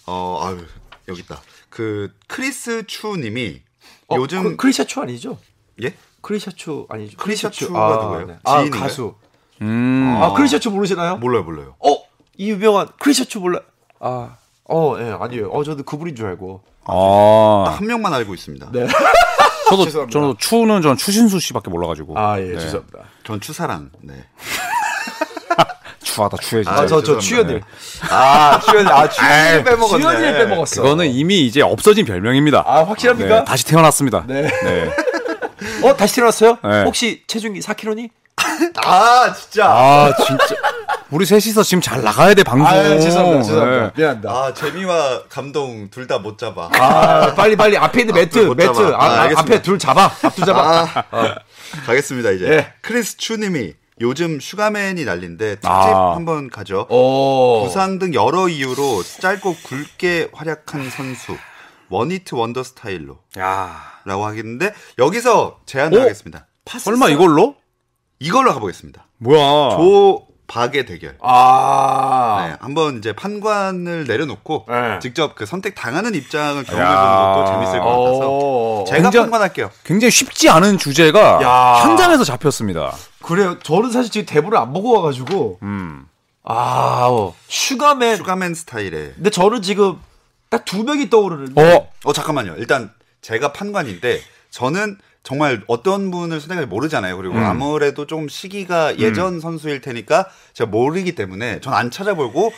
어, 0.05 0.41
아유, 0.43 0.65
여기 1.07 1.21
있다. 1.21 1.41
그 1.69 2.13
크리스 2.27 2.85
추 2.87 3.15
님이 3.17 3.61
어, 4.07 4.15
요즘 4.17 4.43
그, 4.43 4.55
크리샤 4.57 4.85
추 4.85 5.01
아니죠? 5.01 5.37
예? 5.81 5.93
크리샤 6.21 6.51
추 6.51 6.87
아니죠? 6.89 7.17
크리샤 7.17 7.49
추가 7.51 7.99
누구예요? 8.01 8.25
네. 8.27 8.39
아? 8.43 8.69
가수. 8.69 9.15
음. 9.61 10.17
아, 10.21 10.33
크리샤 10.33 10.59
추 10.59 10.71
모르시나요? 10.71 11.17
몰라요, 11.17 11.43
몰라요. 11.43 11.75
어, 11.79 11.97
이 12.37 12.51
유명한 12.51 12.87
크리샤 12.99 13.25
추 13.25 13.39
몰라? 13.39 13.59
아, 13.99 14.37
어, 14.65 14.95
예, 14.99 15.15
아니에요. 15.19 15.49
어, 15.49 15.63
저도 15.63 15.83
그분인 15.83 16.15
줄 16.15 16.27
알고. 16.27 16.63
아. 16.85 17.75
한 17.77 17.87
명만 17.87 18.13
알고 18.13 18.33
있습니다. 18.33 18.71
네. 18.71 18.87
저도, 19.69 19.85
죄송합니다. 19.85 20.19
저도 20.19 20.37
추는 20.37 20.81
전 20.81 20.97
추신수 20.97 21.39
씨밖에 21.39 21.69
몰라가지고. 21.69 22.17
아, 22.17 22.39
예, 22.39 22.43
네. 22.43 22.59
죄송합니다. 22.59 22.99
전 23.23 23.39
추사랑. 23.41 23.89
네. 24.01 24.13
추하다, 26.03 26.37
추해, 26.37 26.63
진짜. 26.63 26.81
아, 26.81 26.87
저. 26.87 27.01
추연일. 27.19 27.61
아, 28.09 28.59
추연, 28.59 28.87
아, 28.87 29.09
추연을 29.09 29.63
빼먹었네. 29.63 30.01
추연일 30.01 30.33
빼먹었어. 30.33 30.81
그거는 30.81 31.07
이미 31.07 31.45
이제 31.45 31.61
없어진 31.61 32.05
별명입니다. 32.05 32.63
아, 32.65 32.83
확실합니까? 32.83 33.39
네, 33.39 33.43
다시 33.45 33.65
태어났습니다. 33.65 34.23
네. 34.27 34.43
네. 34.63 34.91
어, 35.83 35.95
다시 35.97 36.15
태어났어요? 36.15 36.57
네. 36.63 36.83
혹시 36.83 37.23
체중이 37.27 37.59
4kg니? 37.59 38.09
아, 38.85 39.33
진짜. 39.33 39.65
아, 39.67 40.13
진짜. 40.25 40.55
우리 41.11 41.25
셋이서 41.25 41.63
지금 41.63 41.81
잘 41.81 42.01
나가야 42.01 42.33
돼, 42.33 42.43
방송. 42.43 42.65
아, 42.67 42.73
죄송합니다. 42.99 43.43
죄송합니다. 43.43 43.85
네. 43.85 43.91
미안합니다. 43.95 44.29
아, 44.31 44.53
재미와 44.53 45.23
감동 45.29 45.89
둘 45.89 46.07
다 46.07 46.17
못 46.19 46.37
잡아. 46.37 46.69
아, 46.73 47.33
빨리 47.35 47.55
빨리 47.55 47.77
앞에 47.77 48.01
있는 48.01 48.13
매트, 48.15 48.39
못 48.39 48.55
매트. 48.57 48.73
잡아. 48.73 48.89
아, 48.97 49.05
아, 49.05 49.23
아. 49.25 49.29
앞에 49.37 49.61
둘 49.61 49.77
잡아. 49.77 50.11
앞둘 50.23 50.45
잡아. 50.45 50.87
아, 51.11 51.35
가겠습니다, 51.85 52.31
이제. 52.31 52.45
예. 52.49 52.73
크리스 52.81 53.17
추님이 53.17 53.73
요즘 54.01 54.39
슈가맨이 54.39 55.05
난린데 55.05 55.55
특집 55.55 55.69
아. 55.69 56.15
한번 56.15 56.49
가죠. 56.49 56.87
오. 56.89 57.63
부상 57.65 57.99
등 57.99 58.13
여러 58.13 58.49
이유로 58.49 59.03
짧고 59.21 59.55
굵게 59.63 60.29
활약한 60.33 60.89
선수. 60.89 61.37
one-hit 61.89 62.33
wonder 62.33 62.63
스타일로. 62.63 63.19
야. 63.37 63.75
라고 64.05 64.25
하겠는데, 64.25 64.73
여기서 64.97 65.59
제안을 65.67 65.99
오? 65.99 66.01
하겠습니다. 66.01 66.47
설마 66.65 67.09
이걸로? 67.09 67.55
이걸로 68.19 68.53
가보겠습니다. 68.53 69.05
뭐야. 69.19 69.77
조, 69.77 70.24
박의 70.47 70.85
대결. 70.85 71.17
아. 71.21 72.45
네, 72.47 72.55
한번 72.59 72.97
이제 72.99 73.13
판관을 73.13 74.05
내려놓고 74.05 74.65
네. 74.69 74.99
직접 75.01 75.35
그 75.35 75.45
선택 75.45 75.73
당하는 75.75 76.13
입장을 76.13 76.63
경험해보는 76.63 77.01
야. 77.01 77.33
것도 77.35 77.45
재밌을 77.47 77.79
것 77.79 77.85
같아서 77.85 78.29
오. 78.29 78.85
제가 78.87 79.01
굉장히- 79.01 79.23
판관할게요. 79.23 79.71
굉장히 79.83 80.11
쉽지 80.11 80.49
않은 80.49 80.77
주제가 80.77 81.41
야. 81.41 81.81
현장에서 81.83 82.23
잡혔습니다. 82.23 82.93
그래요. 83.23 83.57
저는 83.59 83.91
사실 83.91 84.11
지금 84.11 84.25
대본을 84.27 84.57
안 84.57 84.71
보고 84.71 84.93
와가지고. 84.95 85.59
음. 85.63 86.05
아, 86.43 87.07
어. 87.09 87.33
슈가맨. 87.47 88.17
슈가맨 88.17 88.53
스타일의 88.53 89.13
근데 89.15 89.29
저는 89.31 89.61
지금 89.63 89.99
딱 90.49 90.63
두 90.65 90.83
명이 90.83 91.09
떠오르는데. 91.09 91.59
어, 91.75 91.87
어 92.05 92.13
잠깐만요. 92.13 92.55
일단 92.57 92.91
제가 93.21 93.51
판관인데 93.51 94.21
저는 94.51 94.97
정말 95.25 95.61
어떤 95.67 96.11
분을 96.11 96.39
선택할지 96.39 96.67
모르잖아요. 96.67 97.17
그리고 97.17 97.33
음. 97.35 97.43
아무래도 97.43 98.05
좀 98.07 98.29
시기가 98.29 98.99
예전 98.99 99.39
선수일 99.41 99.81
테니까 99.81 100.27
제가 100.53 100.69
모르기 100.69 101.15
때문에 101.15 101.59
전 101.61 101.73
안 101.73 101.89
찾아보고 101.91 102.53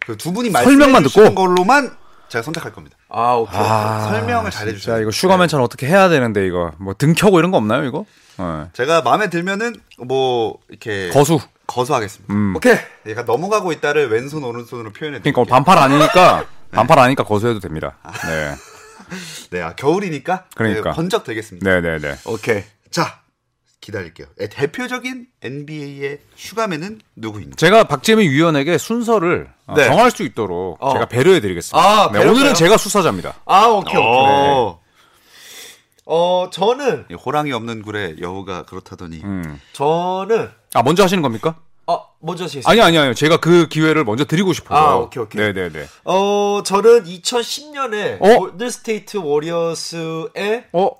그 0.00 0.16
두 0.16 0.32
분이 0.32 0.50
설명만 0.50 1.02
듣고? 1.04 1.34
걸로만 1.34 1.94
제가 2.30 2.42
선택할 2.42 2.72
겁니다. 2.72 2.96
아, 3.10 3.34
오케이. 3.34 3.54
설명을 3.58 4.50
잘 4.50 4.66
진짜 4.66 4.72
해주세요. 4.74 5.00
이거 5.02 5.10
슈가맨처럼 5.10 5.62
어떻게 5.64 5.86
해야 5.86 6.08
되는데 6.08 6.46
이거 6.46 6.72
뭐 6.78 6.94
등 6.94 7.12
켜고 7.14 7.38
이런 7.38 7.50
거 7.50 7.58
없나요 7.58 7.84
이거? 7.84 8.06
네. 8.38 8.44
제가 8.72 9.02
마음에 9.02 9.28
들면은 9.30 9.74
뭐 9.98 10.58
이렇게 10.70 11.10
거수. 11.10 11.38
거수하겠습니다. 11.66 12.32
음. 12.32 12.54
오케이. 12.56 12.76
얘가 13.06 13.22
넘어가고 13.24 13.70
있다를 13.72 14.08
왼손 14.10 14.42
오른손으로 14.44 14.92
표현해 14.94 15.20
그러니까 15.20 15.22
드릴게요. 15.24 15.42
오늘 15.42 15.50
반팔 15.50 15.76
아니니까 15.78 16.44
반팔 16.72 16.98
아니니까 16.98 17.24
거수해도 17.24 17.60
됩니다. 17.60 17.96
네. 18.26 18.54
네, 19.50 19.60
아, 19.62 19.74
겨울이니까 19.74 20.46
그러니까. 20.54 20.90
네, 20.90 20.96
번쩍 20.96 21.24
되겠습니다. 21.24 21.68
네, 21.68 21.80
네, 21.80 21.98
네. 21.98 22.14
오케이. 22.26 22.62
자, 22.90 23.20
기다릴게요. 23.80 24.26
네, 24.36 24.48
대표적인 24.48 25.26
NBA의 25.42 26.18
슈가맨은 26.36 27.00
누구입니까? 27.16 27.56
제가 27.56 27.84
박재민 27.84 28.30
위원에게 28.30 28.76
순서를 28.78 29.48
어, 29.66 29.74
네. 29.74 29.84
정할 29.86 30.10
수 30.10 30.22
있도록 30.22 30.76
어. 30.80 30.92
제가 30.92 31.06
배려해 31.06 31.40
드리겠습니다. 31.40 31.78
아, 31.78 32.10
네? 32.12 32.26
오늘은 32.26 32.54
제가 32.54 32.76
수사자입니다. 32.76 33.34
아, 33.46 33.66
오케이, 33.66 33.96
오케이. 33.96 34.02
어. 34.02 34.80
어, 36.10 36.48
저는, 36.50 37.04
이 37.10 37.14
호랑이 37.14 37.52
없는 37.52 37.82
굴에 37.82 38.16
여우가 38.20 38.62
그렇다더니 38.62 39.20
음. 39.22 39.60
저는, 39.74 40.48
아, 40.72 40.82
먼저 40.82 41.02
하시는 41.02 41.22
겁니까? 41.22 41.56
어, 41.90 42.04
먼저 42.20 42.44
하시겠습니다. 42.44 42.70
아니 42.70 42.80
아니 42.82 42.98
아니 42.98 43.14
제가 43.14 43.38
그 43.38 43.66
기회를 43.68 44.04
먼저 44.04 44.24
드리고 44.26 44.52
싶어요. 44.52 44.78
아, 44.78 44.96
오케이, 44.96 45.22
오케이. 45.22 45.40
네네네. 45.42 45.86
어, 46.04 46.60
저는 46.64 47.04
2010년에 47.04 48.18
어? 48.20 48.38
골든스테이트 48.38 49.16
워리어스에 49.16 50.64
어 50.72 50.90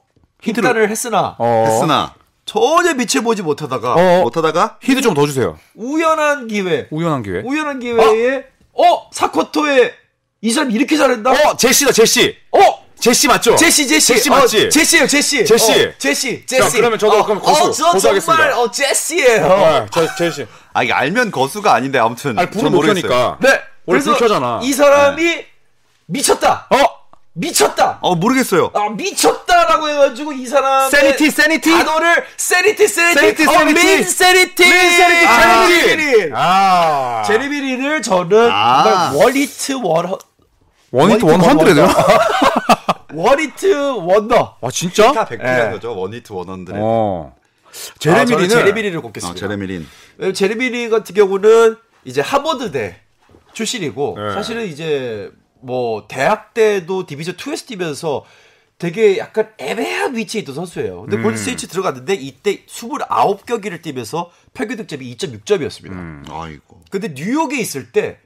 힌트를 0.43 0.89
했으나 0.91 1.37
어. 1.39 1.65
했으나 1.67 2.15
전혀 2.47 2.95
빛을 2.95 3.23
보지 3.23 3.43
못하다가 3.43 3.95
어, 3.95 4.23
못하다가 4.23 4.79
힌트 4.83 5.03
좀 5.03 5.15
더 5.15 5.27
주세요. 5.27 5.59
우연한 5.75 6.49
기회, 6.49 6.87
우연한 6.91 7.23
기회. 7.23 7.43
우연한 7.45 7.81
기회에 7.81 8.45
어, 8.73 9.11
사코토에 9.13 9.93
이 10.41 10.51
사람 10.53 10.71
이렇게 10.71 10.97
잘한다. 10.97 11.31
어 11.33 11.57
제시다 11.57 11.93
제시. 11.93 12.35
어, 12.53 12.89
제시 13.01 13.29
맞죠? 13.29 13.55
제시 13.57 13.87
제시 13.87 14.15
제시 14.15 14.31
어, 14.31 14.35
맞지? 14.37 14.71
제시예요 14.71 15.07
제시 15.07 15.45
제시. 15.45 15.73
어, 15.73 15.93
제시 15.99 16.47
제시 16.47 16.77
그러면 16.77 16.99
저도 16.99 17.25
그럼 17.25 17.41
고수, 17.41 17.65
어, 17.65 17.71
저 17.73 17.93
고수하겠습니다. 17.93 18.21
정말 18.21 18.53
어 18.53 18.71
제시예요 18.71 19.45
어, 19.47 19.87
저 19.91 20.15
제시. 20.17 20.47
아 20.79 20.83
이게 20.85 20.93
알면 20.93 21.33
거수가 21.33 21.75
아닌데 21.75 21.99
아무튼 21.99 22.39
아니 22.39 22.49
불을 22.51 22.63
전 22.63 22.73
못. 22.73 22.83
켜니까. 22.83 23.39
네 23.41 23.49
원래 23.85 24.01
그래서 24.01 24.13
불 24.13 24.21
켜잖아. 24.21 24.61
이 24.63 24.73
사람이 24.73 25.45
미쳤다 26.07 26.69
어 26.71 26.77
미쳤다 27.33 27.99
어 28.01 28.15
모르겠어요. 28.15 28.71
아 28.75 28.89
미쳤다라고 28.91 29.89
해가지고 29.89 30.33
이 30.35 30.47
사람 30.47 30.89
세니티 30.89 31.31
세니티. 31.33 31.69
단어를 31.69 32.25
세니티 32.37 32.87
세니티 32.87 33.19
세니티, 33.21 33.49
어, 33.49 33.53
세니티. 33.59 33.87
민 33.87 34.05
세니티 34.05 34.63
민 34.63 34.91
세니티. 34.93 35.81
제레미리. 35.81 36.31
아 36.37 37.25
제레미리를 37.27 38.03
저는 38.03 38.49
아. 38.53 38.85
정말 39.11 39.25
원히트 39.27 39.73
원 39.83 40.13
원히트 40.93 41.25
원헌드레드요? 41.25 41.89
원히트 43.15 43.75
원더 43.97 44.57
아 44.63 44.71
진짜? 44.71 45.11
카 45.13 45.25
100이라는 45.25 45.67
예. 45.67 45.71
거죠. 45.73 45.99
원히트 45.99 46.33
원헌드레. 46.33 46.79
어. 46.81 47.33
제레미리는 47.99 48.49
제레미리를 48.49 48.99
어, 48.99 49.03
꼽겠습니다. 49.03 49.39
제레미린. 49.39 49.87
왜냐면 50.17 50.35
제레미리 50.35 50.89
같은 50.89 51.15
경우는 51.15 51.77
이제 52.05 52.21
하버드대 52.21 53.01
출신이고 53.53 54.17
네. 54.19 54.35
사실은 54.35 54.67
이제 54.67 55.31
뭐 55.61 56.07
대학 56.09 56.55
때도 56.55 57.07
디비전 57.07 57.37
2에서 57.37 57.67
뛰면서 57.67 58.25
되게 58.79 59.19
약간 59.19 59.53
애매한 59.59 60.17
위치에 60.17 60.43
있던 60.43 60.55
선수예요. 60.55 61.03
근데 61.03 61.17
음. 61.17 61.25
골든스테이트 61.25 61.67
들어갔는데 61.67 62.15
이때 62.15 62.65
29경기를 62.65 63.83
뛰면서 63.83 64.31
평균 64.55 64.77
득점이 64.77 65.17
2.6점이었습니다. 65.17 65.91
음. 65.91 66.25
아이고. 66.29 66.83
근데 66.91 67.09
뉴욕에 67.09 67.59
있을 67.59 67.91
때 67.91 68.21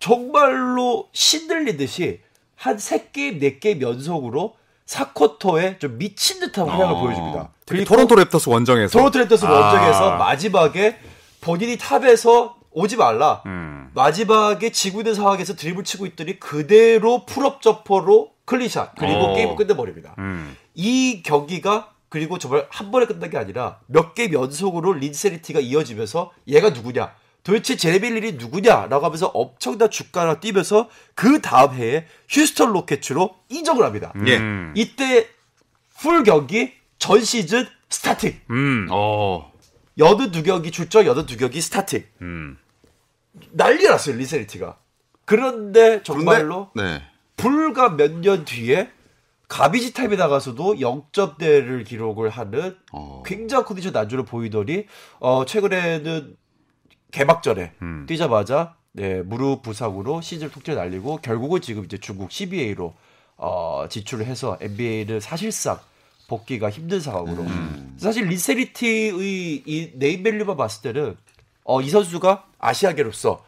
정말로 0.00 1.08
신들리듯이 1.12 2.20
한 2.56 2.76
3게임, 2.78 3.40
4게임 3.40 3.80
연속으로 3.80 4.56
4쿼터에 4.90 5.78
좀 5.78 5.98
미친 5.98 6.40
듯한 6.40 6.68
활약을 6.68 6.94
어. 6.94 7.00
보여줍니다. 7.00 7.48
특히 7.64 7.84
토론토 7.84 8.16
랩터스 8.16 8.50
원정에서. 8.50 8.98
토론토 8.98 9.18
랩터스 9.20 9.44
아. 9.46 9.52
원정에서 9.52 10.16
마지막에 10.16 10.96
본인이 11.40 11.78
top에서 11.78 12.56
오지 12.72 12.96
말라. 12.96 13.42
음. 13.46 13.90
마지막에 13.94 14.70
있는 14.84 15.14
상황에서 15.14 15.54
드리블 15.54 15.84
치고 15.84 16.06
있더니 16.06 16.38
그대로 16.38 17.24
pull-up 17.24 17.62
jumper로 17.62 18.30
clutch 18.44 18.74
shot 18.74 18.94
그리고 18.96 19.26
어. 19.26 19.34
게임을 19.34 19.56
끝내버립니다. 19.56 20.14
음. 20.18 20.56
이 20.74 21.22
경기가 21.22 21.90
그리고 22.08 22.38
정말 22.38 22.66
한 22.70 22.90
번에 22.90 23.06
끝난 23.06 23.30
게 23.30 23.38
아니라 23.38 23.78
몇 23.86 24.14
게임 24.14 24.32
연속으로 24.32 24.94
Linsanity가 24.94 25.60
이어지면서 25.60 26.32
얘가 26.48 26.70
누구냐? 26.70 27.12
도대체 27.42 27.76
제레미 27.76 28.10
린이 28.10 28.32
누구냐라고 28.32 29.04
하면서 29.04 29.26
엄청난 29.28 29.90
주가를 29.90 30.40
뛰면서 30.40 30.88
그 31.14 31.40
다음 31.40 31.74
해에 31.74 32.06
휴스턴 32.28 32.72
로켓츠로 32.72 33.34
이적을 33.48 33.84
합니다. 33.84 34.12
예. 34.26 34.36
음. 34.36 34.72
이때 34.76 35.26
풀 35.98 36.22
경기 36.24 36.72
전 36.98 37.22
시즌 37.24 37.66
starting. 37.88 38.38
음. 38.50 38.86
어. 38.90 39.50
여든 39.98 40.30
두 40.30 40.42
경기 40.42 40.70
출전, 40.70 41.04
여든 41.06 41.26
두 41.26 41.36
경기 41.36 41.60
starting. 41.60 42.04
음. 42.22 42.58
난리 43.50 43.84
났어요, 43.84 44.16
Linsanity가. 44.16 44.76
그런데 45.24 46.02
정말로 46.02 46.70
네. 46.74 47.02
불과 47.36 47.88
몇 47.90 48.20
년 48.20 48.44
뒤에 48.44 48.90
garbage 49.48 49.94
time에 49.94 50.16
나가서도 50.16 50.74
0점대를 50.76 51.84
기록을 51.86 52.28
하는 52.30 52.76
어. 52.92 53.22
굉장한 53.26 53.64
컨디션 53.64 53.92
난조를 53.92 54.24
보이더니 54.24 54.86
어 55.18 55.44
최근에는 55.44 56.36
개막전에 57.10 57.72
음. 57.82 58.06
뛰자마자 58.08 58.74
네, 58.92 59.22
무릎 59.22 59.62
부상으로 59.62 60.20
시즌 60.20 60.50
통째 60.50 60.74
날리고 60.74 61.18
결국은 61.18 61.60
지금 61.60 61.84
이제 61.84 61.98
중국 61.98 62.32
CBA로 62.32 62.94
어 63.36 63.86
지출을 63.88 64.26
해서 64.26 64.58
NBA는 64.60 65.20
사실상 65.20 65.78
복귀가 66.28 66.70
힘든 66.70 67.00
상황으로 67.00 67.44
사실 67.96 68.26
린세리티의 68.26 69.62
이 69.66 69.92
네임밸류만 69.94 70.56
봤을 70.56 70.82
때는 70.92 71.16
어 71.64 71.80
이 71.82 71.88
선수가 71.88 72.44
아시아계로서 72.58 73.44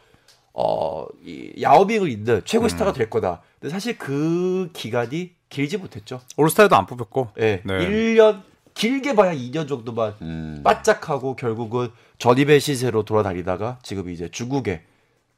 어 0.53 1.05
이 1.25 1.51
야오밍을 1.61 2.09
잇는 2.09 2.41
최고 2.45 2.67
스타가 2.67 2.93
될 2.93 3.09
거다. 3.09 3.41
근데 3.59 3.71
사실 3.71 3.97
그 3.97 4.69
기간이 4.73 5.31
길지 5.49 5.77
못했죠. 5.77 6.21
올스타에도 6.37 6.75
안 6.75 6.85
뽑혔고. 6.85 7.29
예. 7.39 7.61
네. 7.63 7.73
1년 7.87 8.41
길게 8.73 9.15
봐야 9.15 9.33
2년 9.33 9.67
정도만 9.67 10.15
음. 10.21 10.61
바짝하고 10.63 11.35
결국은 11.35 11.89
전임의 12.17 12.59
시세로 12.59 13.03
돌아다니다가 13.03 13.79
지금 13.83 14.09
이제 14.09 14.29
중국에 14.29 14.83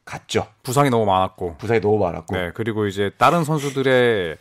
갔죠. 0.05 0.47
부상이 0.63 0.89
너무 0.89 1.05
많았고. 1.05 1.57
부상이 1.57 1.81
너무 1.81 1.97
많았고. 1.97 2.35
네, 2.35 2.51
그리고 2.53 2.85
이제 2.85 3.11
다른 3.17 3.43
선수들의 3.43 4.37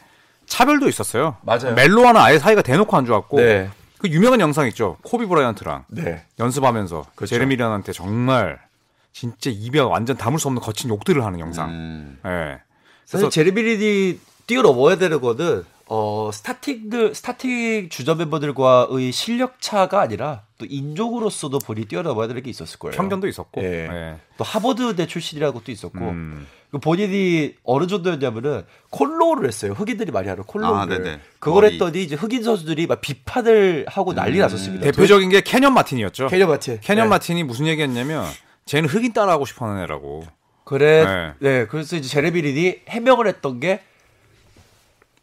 차별도 0.47 0.89
있었어요. 0.89 1.37
맞아요. 1.43 1.75
멜로와는 1.75 2.21
아예 2.21 2.39
사이가 2.39 2.63
대놓고 2.63 2.97
안 2.97 3.07
좋았고. 3.07 3.39
네. 3.39 3.71
그 3.99 4.09
유명한 4.09 4.41
영상 4.41 4.67
있죠. 4.69 4.99
코비 5.03 5.25
브라이언트랑 5.27 5.87
네. 5.89 6.25
연습하면서 6.39 7.07
그렇죠. 7.15 7.31
제레미 7.35 7.57
란한테 7.57 7.93
정말 7.93 8.61
진짜 9.13 9.51
입에 9.51 9.81
완전 9.81 10.17
담을 10.19 10.39
수 10.39 10.49
없는 10.49 10.61
거친 10.61 10.91
욕들을 10.91 11.25
하는 11.25 11.41
영상. 11.41 11.71
음. 11.71 12.19
예. 12.27 12.61
사실 13.07 13.25
그래서- 13.27 13.31
제레미 13.31 13.63
린이 13.63 14.21
뛰어넘어야 14.47 14.97
되는 14.97 15.21
거는 15.23 15.65
어 15.87 16.31
starting들 16.33 17.15
starting 17.15 17.89
주전 17.91 18.19
멤버들과의 18.19 19.13
실력 19.13 19.61
차가 19.61 20.01
아니라 20.01 20.43
또 20.57 20.67
인종으로서도 20.69 21.59
본인이 21.59 21.87
뛰어넘어야 21.87 22.27
되는 22.27 22.43
게 22.43 22.51
있었을 22.51 22.79
거예요. 22.79 22.97
편견도 22.97 23.29
있었고. 23.29 23.63
예. 23.63 23.89
예. 23.91 24.17
또 24.39 24.45
하버드대 24.45 25.07
출신이라는 25.07 25.53
것도 25.53 25.71
있었고 25.73 25.99
음. 25.99 26.47
그 26.71 26.79
본인이 26.79 27.55
어느 27.63 27.87
정도였냐면은 27.87 28.65
콜로우를 28.91 29.47
했어요. 29.47 29.73
흑인들이 29.73 30.11
많이 30.11 30.29
하는 30.29 30.43
콜로우를. 30.45 30.81
아, 30.81 30.87
네네. 30.87 31.21
그걸 31.39 31.63
머리. 31.63 31.75
했더니 31.75 32.03
이제 32.03 32.17
흑인 32.17 32.43
선수들이 32.43 32.87
막 32.87 33.01
비판을 33.01 33.85
하고 33.89 34.15
난리 34.15 34.39
났었습니다. 34.39 34.85
대표적인 34.85 35.29
게 35.29 35.41
캐년 35.43 35.75
마틴이었죠. 35.75 36.29
캐년 36.29 36.49
마틴. 36.49 36.81
캐년 36.81 37.07
네. 37.07 37.11
마틴이 37.11 37.45
무슨 37.45 37.67
얘기했냐면 37.67 38.25
쟤는 38.67 38.89
흑인 38.89 39.13
따라하고 39.13 39.45
싶어하는 39.45 39.83
애라고. 39.83 40.27
그래. 40.65 41.05
네. 41.05 41.35
네. 41.39 41.67
그래서 41.67 41.95
이제 41.95 42.09
제레미린이 42.09 42.81
해명을 42.89 43.29
했던 43.29 43.61
게 43.61 43.83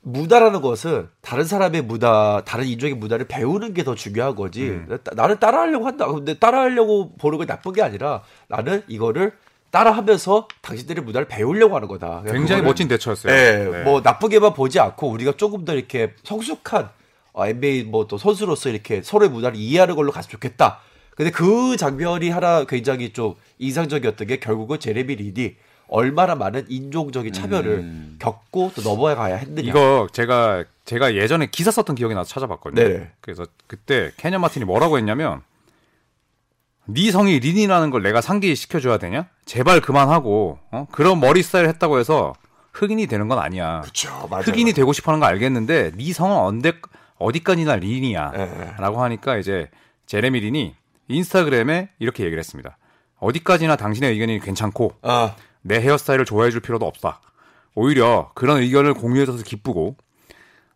무다라는 0.03 0.61
것은 0.61 1.09
다른 1.21 1.45
사람의 1.45 1.83
무다, 1.83 2.41
다른 2.43 2.65
인종의 2.65 2.95
무다를 2.95 3.27
배우는 3.27 3.73
게 3.73 3.83
더 3.83 3.93
중요한 3.95 4.35
거지. 4.35 4.69
음. 4.69 4.97
따- 5.03 5.11
나는 5.15 5.39
따라하려고 5.39 5.85
한다. 5.85 6.07
근데 6.07 6.33
따라하려고 6.35 7.13
보는 7.17 7.37
게 7.39 7.45
나쁜 7.45 7.73
게 7.73 7.81
아니라 7.83 8.23
나는 8.47 8.83
이거를 8.87 9.33
따라하면서 9.69 10.47
당신들의 10.61 11.03
무다를 11.03 11.27
배우려고 11.27 11.75
하는 11.75 11.87
거다. 11.87 12.23
굉장히 12.27 12.61
멋진 12.61 12.87
대처였어요. 12.87 13.31
네, 13.33 13.65
네. 13.69 13.83
뭐 13.83 14.01
나쁘게만 14.01 14.53
보지 14.53 14.79
않고 14.79 15.07
우리가 15.09 15.33
조금 15.37 15.63
더 15.65 15.73
이렇게 15.73 16.13
성숙한 16.23 16.89
어, 17.33 17.45
NBA 17.47 17.83
뭐 17.85 18.07
또 18.07 18.17
선수로서 18.17 18.69
이렇게 18.69 19.01
서로의 19.01 19.29
문화를 19.31 19.55
이해하는 19.57 19.95
걸로 19.95 20.11
갔으면 20.11 20.31
좋겠다. 20.31 20.79
근데 21.15 21.31
그 21.31 21.77
장면이 21.77 22.29
하나 22.29 22.65
굉장히 22.65 23.13
좀 23.13 23.35
인상적이었던 23.59 24.27
게 24.27 24.37
결국은 24.39 24.79
제레미 24.79 25.15
리디 25.15 25.55
얼마나 25.91 26.36
많은 26.36 26.65
인종적인 26.69 27.34
차별을 27.34 28.15
겪고 28.17 28.71
또 28.75 28.82
넘어가야 28.82 29.36
했느냐. 29.36 29.69
이거 29.69 30.08
제가 30.12 30.63
제가 30.86 31.15
예전에 31.15 31.47
기사 31.51 31.69
썼던 31.69 31.95
기억이 31.97 32.15
나서 32.15 32.30
찾아봤거든요. 32.30 32.82
네네. 32.82 33.12
그래서 33.19 33.45
그때 33.67 34.12
캐년 34.15 34.41
마틴이 34.41 34.65
뭐라고 34.65 34.97
했냐면 34.97 35.41
네 36.86 37.12
성이 37.12 37.39
린이라는 37.39 37.89
걸 37.89 38.04
내가 38.04 38.21
상기시켜줘야 38.21 38.97
되냐? 38.97 39.27
제발 39.45 39.82
그만하고 39.82 40.60
어? 40.71 40.88
그런 40.91 41.19
머리 41.19 41.43
스타일 41.43 41.67
했다고 41.67 41.99
해서 41.99 42.34
흑인이 42.71 43.06
되는 43.08 43.27
건 43.27 43.38
아니야. 43.38 43.82
그렇죠, 43.82 44.27
맞아요. 44.30 44.43
흑인이 44.43 44.71
되고 44.71 44.93
싶어하는 44.93 45.19
거 45.19 45.25
알겠는데 45.25 45.91
네 45.97 46.13
성은 46.13 46.38
언제 46.38 46.73
어디까지나 47.17 47.75
린이야. 47.75 48.32
예. 48.34 48.73
라고 48.80 49.04
하니까 49.04 49.38
이제 49.38 49.69
제레미 50.06 50.39
린이 50.39 50.73
인스타그램에 51.10 51.89
이렇게 51.99 52.23
얘기를 52.23 52.39
했습니다. 52.39 52.77
어디까지나 53.19 53.75
당신의 53.75 54.13
의견이 54.13 54.39
괜찮고 54.39 54.93
아, 55.04 55.36
내 55.62 55.80
헤어스타일을 55.80 56.26
좋아해 56.26 56.52
줄 56.52 56.60
필요도 56.62 56.86
없다. 56.86 57.21
오히려 57.76 58.32
그런 58.36 58.58
의견을 58.58 58.93
공유해줘서 58.95 59.43
기쁘고 59.43 59.95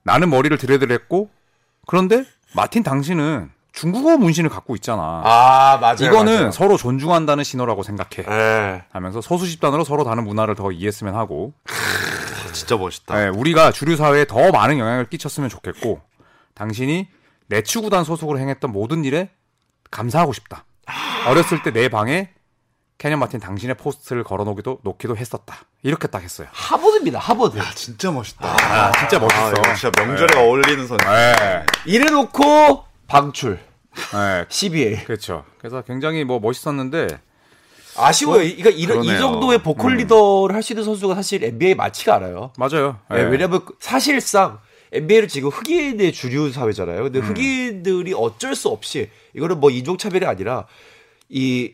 나는 0.04 0.30
머리를 0.30 0.56
드레드했고 0.58 1.30
그런데 1.88 2.26
마틴 2.56 2.84
당신은 2.84 3.52
중국어 3.74 4.18
문신을 4.18 4.50
갖고 4.50 4.76
있잖아. 4.76 5.22
아 5.26 5.78
맞아요. 5.82 5.96
이거는 6.02 6.34
맞아요. 6.36 6.52
서로 6.52 6.78
존중한다는 6.78 7.44
신호라고 7.44 7.84
생각해. 7.84 8.26
예. 8.30 8.84
하면서 8.92 9.20
소수 9.20 9.48
집단으로 9.50 9.84
서로 9.84 10.04
다른 10.06 10.24
문화를 10.24 10.56
더 10.56 10.72
이해했으면 10.72 11.16
하고 11.16 11.54
진짜 12.54 12.78
멋있다. 12.78 13.26
예, 13.26 13.28
우리가 13.28 13.72
주류 13.74 13.98
사회에 13.98 14.26
더 14.26 14.52
많은 14.52 14.80
영향을 14.80 15.10
끼쳤으면 15.10 15.50
좋겠고 15.50 16.02
당신이 16.54 17.10
내 17.48 17.62
추구단 17.64 18.06
소속으로 18.06 18.40
행했던 18.40 18.72
모든 18.72 19.04
일에 19.04 19.30
감사하고 19.92 20.32
싶다. 20.32 20.64
어렸을 21.28 21.62
때 21.64 21.72
내 21.72 21.90
방에 21.90 22.30
캐년 22.98 23.20
마틴 23.20 23.40
당신의 23.40 23.76
포스트를 23.76 24.24
걸어놓기도 24.24 24.80
놓기도 24.84 25.18
했었다. 25.18 25.58
이렇게 25.84 26.08
딱 26.08 26.24
했어요. 26.24 26.48
하버드입니다. 26.52 27.20
하버드. 27.20 27.60
진짜 27.76 28.10
멋있다. 28.12 28.48
아, 28.48 28.92
진짜 28.94 29.20
멋있어. 29.20 29.50
아, 29.50 29.76
진짜 29.76 29.92
명절에 30.02 30.40
어울리는 30.40 30.88
선수. 30.88 31.06
네. 31.06 31.66
이래놓고 31.86 32.86
방출. 33.08 33.60
네. 34.14 34.46
CBA. 34.50 35.04
그렇죠. 35.04 35.46
그래서 35.58 35.82
굉장히 35.82 36.24
뭐 36.24 36.40
멋있었는데 36.40 37.08
아쉬워요. 37.98 38.40
그러니까 38.40 38.70
이런 38.70 39.04
이 39.04 39.08
그러네요. 39.08 39.20
정도의 39.20 39.58
보컬 39.60 39.96
리더를 39.98 40.56
할 40.56 40.64
수 40.64 40.74
있는 40.74 40.84
선수가 40.86 41.16
사실 41.16 41.44
NBA에 41.44 41.76
많지가 41.76 42.16
않아요. 42.16 42.52
맞아요. 42.58 43.00
네, 43.10 43.22
왜냐면 43.24 43.62
사실상 43.80 44.60
NBA는 44.92 45.28
지금 45.28 45.50
흑인의 45.50 46.14
주류 46.14 46.52
사회잖아요. 46.52 47.04
근데 47.04 47.20
흑인들이 47.20 48.14
어쩔 48.16 48.56
수 48.56 48.70
없이 48.70 49.10
이거는 49.34 49.60
뭐 49.60 49.70
인종 49.70 49.98
차별이 49.98 50.26
아니라 50.26 50.66
이 51.30 51.74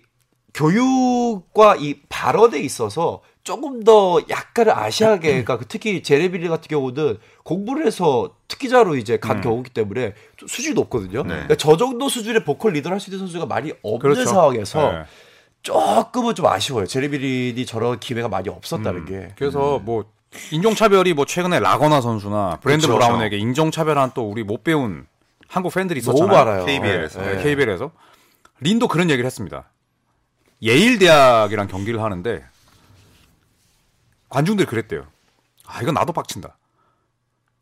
교육과 0.54 1.76
이 1.78 2.02
발언에 2.10 2.60
있어서 2.60 3.22
조금 3.44 3.84
더 3.84 4.22
약간은 4.30 4.72
아시아계가 4.74 5.58
그 5.58 5.66
특히 5.68 6.04
제레빌리 6.04 6.48
같은 6.48 6.68
경우는 6.68 7.18
공부를 7.44 7.88
해서 7.88 8.36
특기자로 8.48 8.96
이제 8.96 9.18
간 9.18 9.42
경우기 9.42 9.72
때문에 9.72 10.14
좀 10.38 10.48
수준이 10.48 10.76
높거든요. 10.76 11.24
그러니까 11.24 11.56
저 11.56 11.76
정도 11.78 12.08
수준의 12.08 12.44
보컬 12.44 12.74
리더를 12.74 12.96
할 12.96 13.00
수 13.00 13.10
있는 13.10 13.20
선수가 13.20 13.48
많이 13.48 13.72
없는 13.82 14.00
그렇죠. 14.00 14.26
상황에서 14.26 14.92
네. 14.92 15.04
조금은 15.64 16.36
좀 16.36 16.46
아쉬워요. 16.46 16.86
제레빌리 16.86 17.66
저런 17.66 18.00
기회가 18.00 18.28
많이 18.30 18.50
없었다는 18.50 19.06
게. 19.06 19.30
그래서 19.38 19.80
뭐 19.80 20.06
인종차별이 20.52 21.14
뭐 21.14 21.26
최근에 21.26 21.60
라거나 21.60 22.00
선수나 22.02 22.60
브랜드 22.62 22.86
그쵸. 22.88 22.98
브라운에게 23.00 23.38
인종차별한 23.38 24.12
또 24.14 24.30
우리 24.30 24.44
못 24.44 24.64
배운 24.64 25.08
한국 25.48 25.74
팬들이 25.74 26.02
너무 26.02 26.18
있었잖아요. 26.20 26.46
많아요. 26.46 26.66
KBL에서. 26.66 27.22
네, 27.22 27.44
KBL에서 27.44 27.92
린도 28.60 28.88
그런 28.88 29.10
얘기를 29.10 29.26
했습니다. 29.26 29.66
예일 30.64 31.00
대학이랑 31.00 31.68
경기를 31.68 32.02
하는데 32.02 32.44
관중들이 34.30 34.68
그랬대요. 34.68 35.04
아 35.68 35.82
이건 35.82 35.94
나도 35.94 36.14
빡친다. 36.14 36.56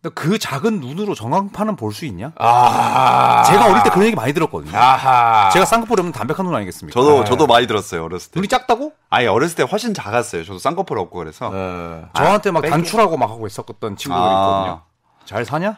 근데 0.02 0.14
그 0.14 0.40
작은 0.40 0.80
눈으로 0.80 1.14
전광판은 1.14 1.76
볼 1.76 1.92
수 1.92 2.06
있냐? 2.06 2.32
아. 2.38 3.44
제가 3.44 3.66
어릴 3.70 3.84
때 3.84 3.90
그런 3.90 4.06
얘기 4.06 4.16
많이 4.16 4.32
들었거든요. 4.34 4.78
아하. 4.78 5.50
제가 5.50 5.66
쌍꺼풀이 5.66 6.00
없는 6.02 6.14
담백한 6.14 6.46
눈 6.46 6.56
아니겠습니까? 6.56 6.98
저도 6.98 7.26
저도 7.26 7.48
많이 7.48 7.68
들었어요 7.68 8.06
어렸을 8.06 8.32
때. 8.32 8.40
눈이 8.40 8.48
작다고? 8.48 8.94
아니 9.10 9.28
어렸을 9.28 9.56
때 9.58 9.64
훨씬 9.64 9.94
작았어요. 9.94 10.44
저도 10.46 10.60
쌍꺼풀 10.60 10.98
없고 11.00 11.18
그래서. 11.20 11.50
어. 11.54 12.10
저한테 12.16 12.52
막 12.52 12.62
뺑- 12.62 12.72
단출하고 12.72 13.18
막 13.18 13.30
하고 13.30 13.46
있었던 13.48 13.98
친구들이 13.98 14.12
아. 14.14 14.32
있거든요. 14.32 14.82
잘 15.26 15.44
사냐? 15.46 15.78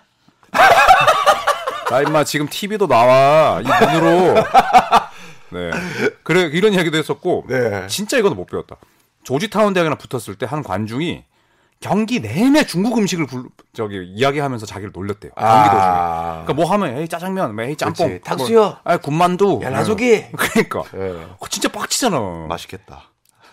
나 1.89 2.01
임마 2.01 2.23
지금 2.23 2.47
TV도 2.47 2.87
나와 2.87 3.59
이 3.61 3.63
눈으로. 3.63 4.43
네. 5.51 5.71
그래 6.23 6.49
이런 6.53 6.73
이야기도 6.73 6.97
했었고 6.97 7.45
네. 7.47 7.85
진짜 7.87 8.17
이거는 8.17 8.35
못 8.37 8.45
배웠다. 8.47 8.77
조지타운 9.23 9.73
대학이랑 9.73 9.97
붙었을 9.97 10.35
때 10.35 10.45
한 10.45 10.63
관중이 10.63 11.23
경기 11.79 12.19
내내 12.21 12.65
중국 12.67 12.97
음식을 12.99 13.25
불, 13.25 13.45
저기 13.73 14.03
이야기하면서 14.15 14.65
자기를 14.67 14.91
놀렸대요. 14.93 15.31
경기 15.35 15.69
도중에. 15.69 15.81
아. 15.83 16.43
그러니까 16.45 16.53
뭐 16.53 16.65
하면 16.71 16.95
에이 16.97 17.07
짜장면, 17.07 17.55
뭐 17.55 17.63
에이 17.65 17.75
짬뽕, 17.75 18.07
그렇지. 18.07 18.23
탕수육. 18.23 18.59
뭐, 18.59 18.77
아 18.83 18.97
군만두, 18.97 19.61
야, 19.63 19.69
나조기. 19.71 20.25
그러니까 20.37 20.83
예. 20.95 21.09
어, 21.39 21.47
진짜 21.49 21.69
빡치잖아. 21.69 22.45
맛있겠다. 22.49 23.05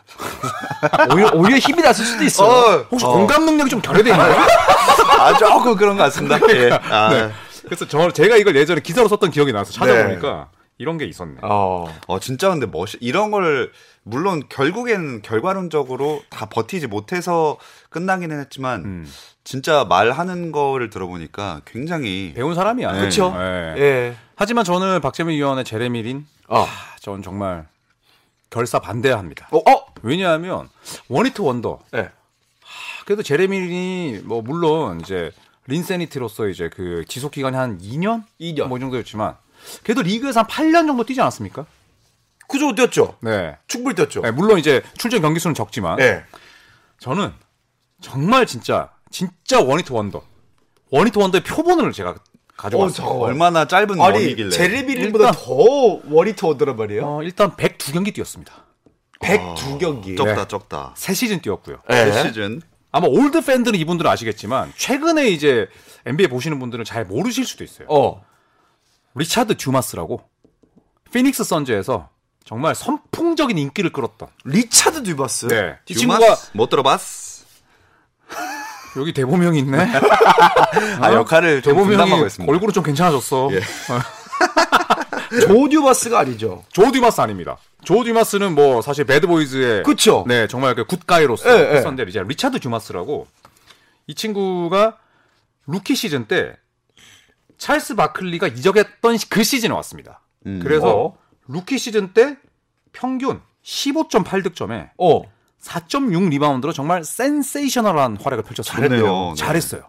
오히려, 1.14 1.30
오히려 1.34 1.58
힘이 1.58 1.82
났을 1.82 2.04
수도 2.04 2.24
있어. 2.24 2.44
어, 2.46 2.86
혹시 2.90 3.04
공감 3.06 3.44
능력이 3.46 3.70
좀 3.70 3.80
결여돼 3.80 4.10
있나요? 4.10 4.34
아 5.20 5.36
조금 5.38 5.74
그런 5.76 5.96
것 5.96 6.02
같습니다. 6.04 6.38
예. 6.50 6.70
아, 6.70 7.08
네. 7.10 7.30
그래서 7.64 7.86
저 7.88 8.10
제가 8.10 8.36
이걸 8.36 8.56
예전에 8.56 8.80
기사로 8.80 9.08
썼던 9.08 9.30
기억이 9.30 9.52
나서 9.52 9.72
찾아보니까 9.72 10.48
이런 10.78 10.96
게 10.96 11.04
있었네. 11.04 11.40
어. 11.42 11.92
어 12.06 12.20
진짜 12.20 12.48
근데 12.48 12.66
멋 12.66 12.90
이런 13.00 13.30
걸 13.30 13.72
물론 14.04 14.42
결국엔 14.48 15.22
결과론적으로 15.22 16.22
다 16.30 16.46
버티지 16.46 16.86
못해서 16.86 17.58
끝나기는 17.90 18.38
했지만 18.40 18.84
음. 18.84 19.12
진짜 19.42 19.84
말하는 19.84 20.52
거를 20.52 20.88
들어보니까 20.88 21.62
굉장히 21.64 22.32
배운 22.34 22.54
사람이야. 22.54 22.92
네. 22.92 23.00
그쵸? 23.00 23.34
네. 23.36 23.74
예. 23.78 24.16
하지만 24.36 24.64
저는 24.64 25.00
박재민 25.00 25.36
위원의 25.36 25.64
제레미 25.64 26.02
린, 26.02 26.26
어. 26.46 26.62
아, 26.62 26.66
전 27.00 27.22
정말 27.22 27.66
결사 28.50 28.78
반대합니다. 28.78 29.48
어? 29.50 29.58
어? 29.58 29.86
왜냐하면 30.02 30.68
one-hit 31.08 31.42
wonder. 31.42 31.80
예. 31.96 32.10
그래도 33.04 33.22
제레미 33.22 33.58
린이 33.58 34.20
뭐 34.22 34.42
물론 34.42 35.00
이제 35.00 35.32
Linsanity로서 35.66 36.48
이제 36.48 36.68
그 36.68 37.04
지속 37.08 37.32
기간이 37.32 37.56
한 37.56 37.78
2년, 37.78 38.24
2년. 38.40 38.68
뭐이 38.68 38.80
정도였지만 38.80 39.36
그래도 39.82 40.02
리그에서 40.02 40.40
한 40.40 40.46
8년 40.46 40.86
정도 40.86 41.04
뛰지 41.04 41.20
않았습니까? 41.20 41.66
그 42.48 42.58
정도 42.58 42.74
뛰었죠. 42.74 43.16
네. 43.20 43.56
충분히 43.66 43.94
뛰었죠. 43.94 44.22
네, 44.22 44.30
물론 44.30 44.58
이제 44.58 44.82
출전 44.96 45.20
경기 45.22 45.38
수는 45.40 45.54
적지만 45.54 45.98
예. 46.00 46.24
저는 46.98 47.32
정말 48.00 48.46
진짜 48.46 48.90
진짜 49.10 49.60
one-hit 49.60 49.92
wonder 49.92 50.22
one-hit 50.90 51.18
wonder의 51.18 51.42
표본을 51.44 51.92
제가 51.92 52.10
어, 52.10 52.14
가져왔어요. 52.56 53.06
저- 53.06 53.12
얼마나 53.12 53.66
짧은 53.66 53.90
아니, 54.00 54.00
원이길래 54.00 54.50
제레빌리보다 54.50 55.26
일단- 55.28 55.44
더 55.44 56.00
one-hit 56.08 56.44
wonder란 56.44 56.76
말이에요. 56.76 57.02
어, 57.06 57.22
일단 57.22 57.52
102경기 57.56 58.14
뛰었습니다. 58.14 58.52
102경기. 59.20 60.16
적다 60.16 60.34
네. 60.36 60.48
적다. 60.48 60.92
세 60.96 61.12
시즌 61.14 61.40
뛰었고요. 61.40 61.78
예. 61.90 62.10
첫 62.12 62.28
시즌 62.28 62.62
아마 62.90 63.06
old 63.08 63.42
팬들은 63.44 63.78
이분들은 63.78 64.10
아시겠지만 64.10 64.72
최근에 64.76 65.28
이제 65.28 65.68
NBA 66.06 66.28
보시는 66.28 66.58
분들은 66.58 66.84
잘 66.84 67.04
모르실 67.04 67.44
수도 67.44 67.62
있어요. 67.64 67.86
어. 67.90 68.24
리차드 69.18 69.56
듀마스라고 69.56 70.22
피닉스 71.12 71.44
선즈에서 71.44 72.08
정말 72.44 72.74
선풍적인 72.74 73.58
인기를 73.58 73.92
끌었던 73.92 74.28
리차드 74.44 75.02
듀마스. 75.02 75.46
네. 75.48 75.76
이 75.86 75.94
듀마스? 75.94 76.20
친구가 76.20 76.36
못 76.54 76.68
들어봤어. 76.70 77.44
여기 78.96 79.12
대보명이 79.12 79.58
있네. 79.58 79.78
아 81.00 81.12
역할을 81.12 81.62
좀 81.62 81.74
대보명이 81.74 82.26
있습니다. 82.26 82.50
얼굴은 82.50 82.72
좀 82.72 82.82
괜찮아졌어. 82.82 83.50
예. 83.52 83.60
조 85.46 85.68
듀마스가 85.68 86.20
아니죠. 86.20 86.64
조 86.72 86.90
듀마스 86.90 87.20
아닙니다. 87.20 87.58
조 87.84 88.02
듀마스는 88.02 88.54
뭐 88.54 88.80
사실 88.80 89.04
배드보이즈의 89.04 89.82
그쵸. 89.82 90.24
네 90.26 90.46
정말 90.46 90.74
그 90.74 90.84
good 90.86 91.08
guy로서 91.08 91.50
예, 91.50 91.70
예. 91.72 91.76
했었는데 91.76 92.08
이제 92.08 92.22
리차드 92.26 92.60
듀마스라고 92.60 93.26
이 94.06 94.14
친구가 94.14 94.96
루키 95.66 95.94
시즌 95.94 96.26
때 96.26 96.56
찰스 97.58 97.94
바클리가 97.96 98.46
이적했던 98.48 99.16
시- 99.18 99.28
그 99.28 99.42
시즌에 99.44 99.72
왔습니다. 99.74 100.20
음. 100.46 100.60
그래서 100.62 100.96
어. 101.06 101.18
루키 101.48 101.78
시즌 101.78 102.12
때 102.14 102.38
평균 102.92 103.40
15.8 103.62 104.42
득점에 104.44 104.92
어. 104.98 105.22
4.6 105.60 106.28
리바운드로 106.30 106.72
정말 106.72 107.02
센세이셔널한 107.04 108.16
활약을 108.22 108.44
펼쳤어요. 108.44 108.72
잘했네요. 108.76 109.28
네. 109.30 109.34
잘했어요. 109.34 109.82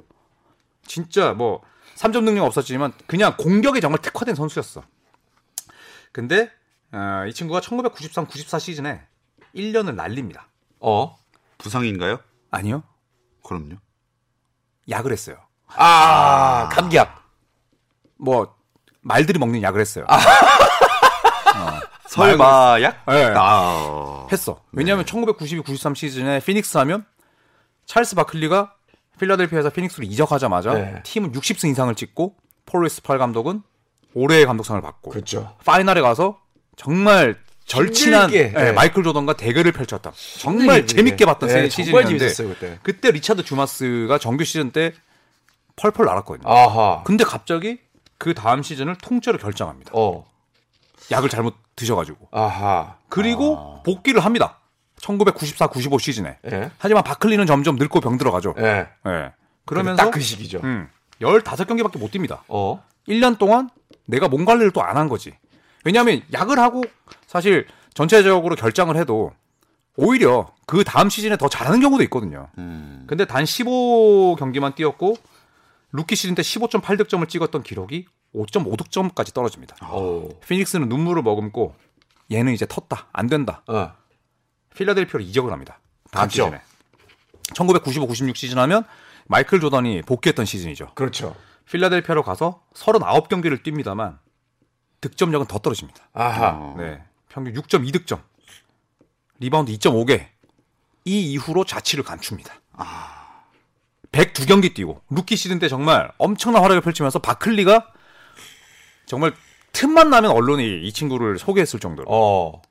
진짜 0.86 1.34
뭐 1.34 1.62
3점 1.96 2.24
능력 2.24 2.46
없었지만 2.46 2.94
그냥 3.06 3.36
공격에 3.38 3.80
정말 3.80 4.02
특화된 4.02 4.34
선수였어. 4.36 4.82
근데 6.12 6.50
어, 6.92 7.26
이 7.28 7.34
친구가 7.34 7.62
1993, 7.62 8.26
94 8.26 8.58
시즌에 8.58 9.02
1년을 9.56 9.94
날립니다. 9.94 10.48
어. 10.80 11.16
부상인가요? 11.60 12.20
아니요. 12.50 12.82
그럼요. 13.44 13.76
약을 14.90 15.12
했어요. 15.12 15.38
아, 15.68 16.68
감기약. 16.72 17.19
뭐 18.20 18.54
말들이 19.02 19.40
먹는 19.40 19.62
약을 19.64 19.80
했어요. 19.82 20.06
설마 22.10 22.82
약? 22.82 23.04
네. 23.08 23.34
아. 23.36 24.28
했어. 24.32 24.62
왜냐하면 24.72 25.06
1992, 25.06 25.62
93 25.62 25.96
시즌에 25.96 26.40
피닉스 26.40 26.78
하면 26.80 27.06
찰스 27.86 28.16
바클리가 28.16 28.74
필라델피아에서 29.20 29.70
피닉스로 29.70 30.06
이적하자마자 30.06 30.74
네. 30.74 31.04
팀은 31.04 31.34
60승 31.34 31.70
이상을 31.72 31.94
찍고 31.96 32.36
폴 32.66 33.02
웨스트팔 33.04 33.18
감독은 33.18 33.62
올해의 34.16 34.46
감독상을 34.46 34.82
받고 34.82 35.12
그렇죠. 35.12 35.56
파이널에 35.66 36.02
가서 36.02 36.40
정말 36.78 37.38
절친한 37.66 38.34
예, 38.34 38.50
네. 38.52 38.72
마이클 38.72 39.04
조던과 39.04 39.34
대결을 39.34 39.72
펼쳤다. 39.72 40.12
정말 40.40 40.88
재밌게 40.88 41.26
봤던 41.26 41.50
네, 41.50 41.70
시- 41.70 41.84
시즌이었는데 41.84 42.28
그때. 42.36 42.80
그때 42.82 43.12
리차드 43.12 43.44
듀마스가 43.44 44.18
정규 44.18 44.44
시즌 44.44 44.72
때 44.72 44.94
펄펄 45.76 46.06
날았거든요. 46.06 46.52
아하. 46.52 47.04
근데 47.04 47.24
갑자기 47.24 47.80
그 48.20 48.36
다음 48.36 48.62
시즌을 48.62 48.96
통째로 48.98 49.40
결정합니다. 49.40 49.92
어. 49.96 50.26
약을 51.10 51.30
잘못 51.30 51.56
드셔가지고 51.76 52.28
아하. 52.32 52.98
그리고 53.10 53.82
복귀를 53.84 54.24
합니다. 54.24 54.60
1994, 54.98 55.68
95 55.68 55.98
시즌에. 55.98 56.38
예. 56.52 56.70
하지만 56.78 57.04
바클리는 57.04 57.44
점점 57.48 57.78
늙고 57.78 58.02
병들어가죠. 58.02 58.54
예. 58.60 58.88
예. 59.08 59.32
그러면서 59.66 60.04
딱 60.04 60.12
그 60.12 60.20
시기죠. 60.20 60.60
음, 60.64 60.90
15경기밖에 61.22 61.98
못 61.98 62.12
뜁니다. 62.12 62.42
어. 62.50 62.84
1년 63.08 63.38
동안 63.40 63.70
내가 64.06 64.28
몸 64.28 64.44
관리를 64.46 64.72
또 64.72 64.82
안 64.82 64.98
한 64.98 65.08
거지. 65.10 65.34
왜냐하면 65.86 66.22
약을 66.34 66.60
하고 66.60 66.84
사실 67.26 67.66
전체적으로 67.94 68.56
결장을 68.56 68.96
해도 68.98 69.32
오히려 69.96 70.52
그 70.66 70.84
다음 70.84 71.10
시즌에 71.10 71.38
더 71.38 71.48
잘하는 71.48 71.80
경우도 71.80 72.04
있거든요. 72.04 72.48
음. 72.58 73.06
근데 73.08 73.26
단 73.26 73.46
15경기만 73.46 74.76
뛰었고 74.76 75.16
루키 75.92 76.16
시즌 76.16 76.36
때 76.36 76.42
15.8득점을 76.42 77.28
찍었던 77.28 77.64
기록이 77.64 78.06
5.5득점까지 78.36 79.34
떨어집니다. 79.34 79.76
어. 79.82 80.30
피닉스는 80.48 80.88
눈물을 80.88 81.24
머금고 81.24 81.76
얘는 82.32 82.54
이제 82.54 82.66
텄다. 82.66 83.08
안 83.12 83.28
된다. 83.28 83.64
어. 83.68 83.94
필라델피아로 84.76 85.24
이적을 85.24 85.52
합니다. 85.52 85.80
다음 86.12 86.24
갔죠. 86.26 86.46
시즌에. 86.46 86.62
1995-96 87.54 88.36
시즌 88.36 88.60
하면 88.60 88.84
마이클 89.26 89.60
조던이 89.60 90.04
복귀했던 90.04 90.46
시즌이죠. 90.46 90.92
그렇죠. 90.94 91.36
필라델피아로 91.66 92.24
가서 92.24 92.64
39경기를 92.76 93.64
뜁니다만 93.64 94.20
득점력은 95.02 95.48
더 95.48 95.60
떨어집니다. 95.60 96.10
아하. 96.14 96.50
어. 96.50 96.76
네. 96.78 97.04
평균 97.30 97.54
6.2 97.54 97.92
득점. 97.94 98.22
리바운드 99.40 99.72
2.5개. 99.72 100.28
이 101.06 101.32
이후로 101.32 101.64
자취를 101.64 102.04
감춥니다. 102.04 102.54
102경기 104.12 104.74
뛰고 104.74 105.02
루키 105.10 105.36
시즌 105.36 105.60
때 105.60 105.68
정말 105.68 106.12
엄청난 106.18 106.64
활약을 106.64 106.82
펼치면서 106.82 107.20
바클리가 107.20 107.88
정말 109.06 109.34
틈만 109.72 110.10
나면 110.10 110.32
언론이 110.32 110.82
이 110.84 110.92
친구를 110.92 111.38
소개했을 111.38 111.80
정도로. 111.80 112.08
어. 112.10 112.62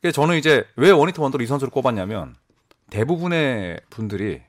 그래서 0.00 0.14
저는 0.20 0.36
이제 0.36 0.66
왜 0.76 0.90
one-hit 0.90 1.20
wonder로 1.20 1.42
이 1.42 1.46
선수를 1.46 1.70
꼽았냐면 1.70 2.36
대부분의 2.90 3.80
분들이 3.88 4.42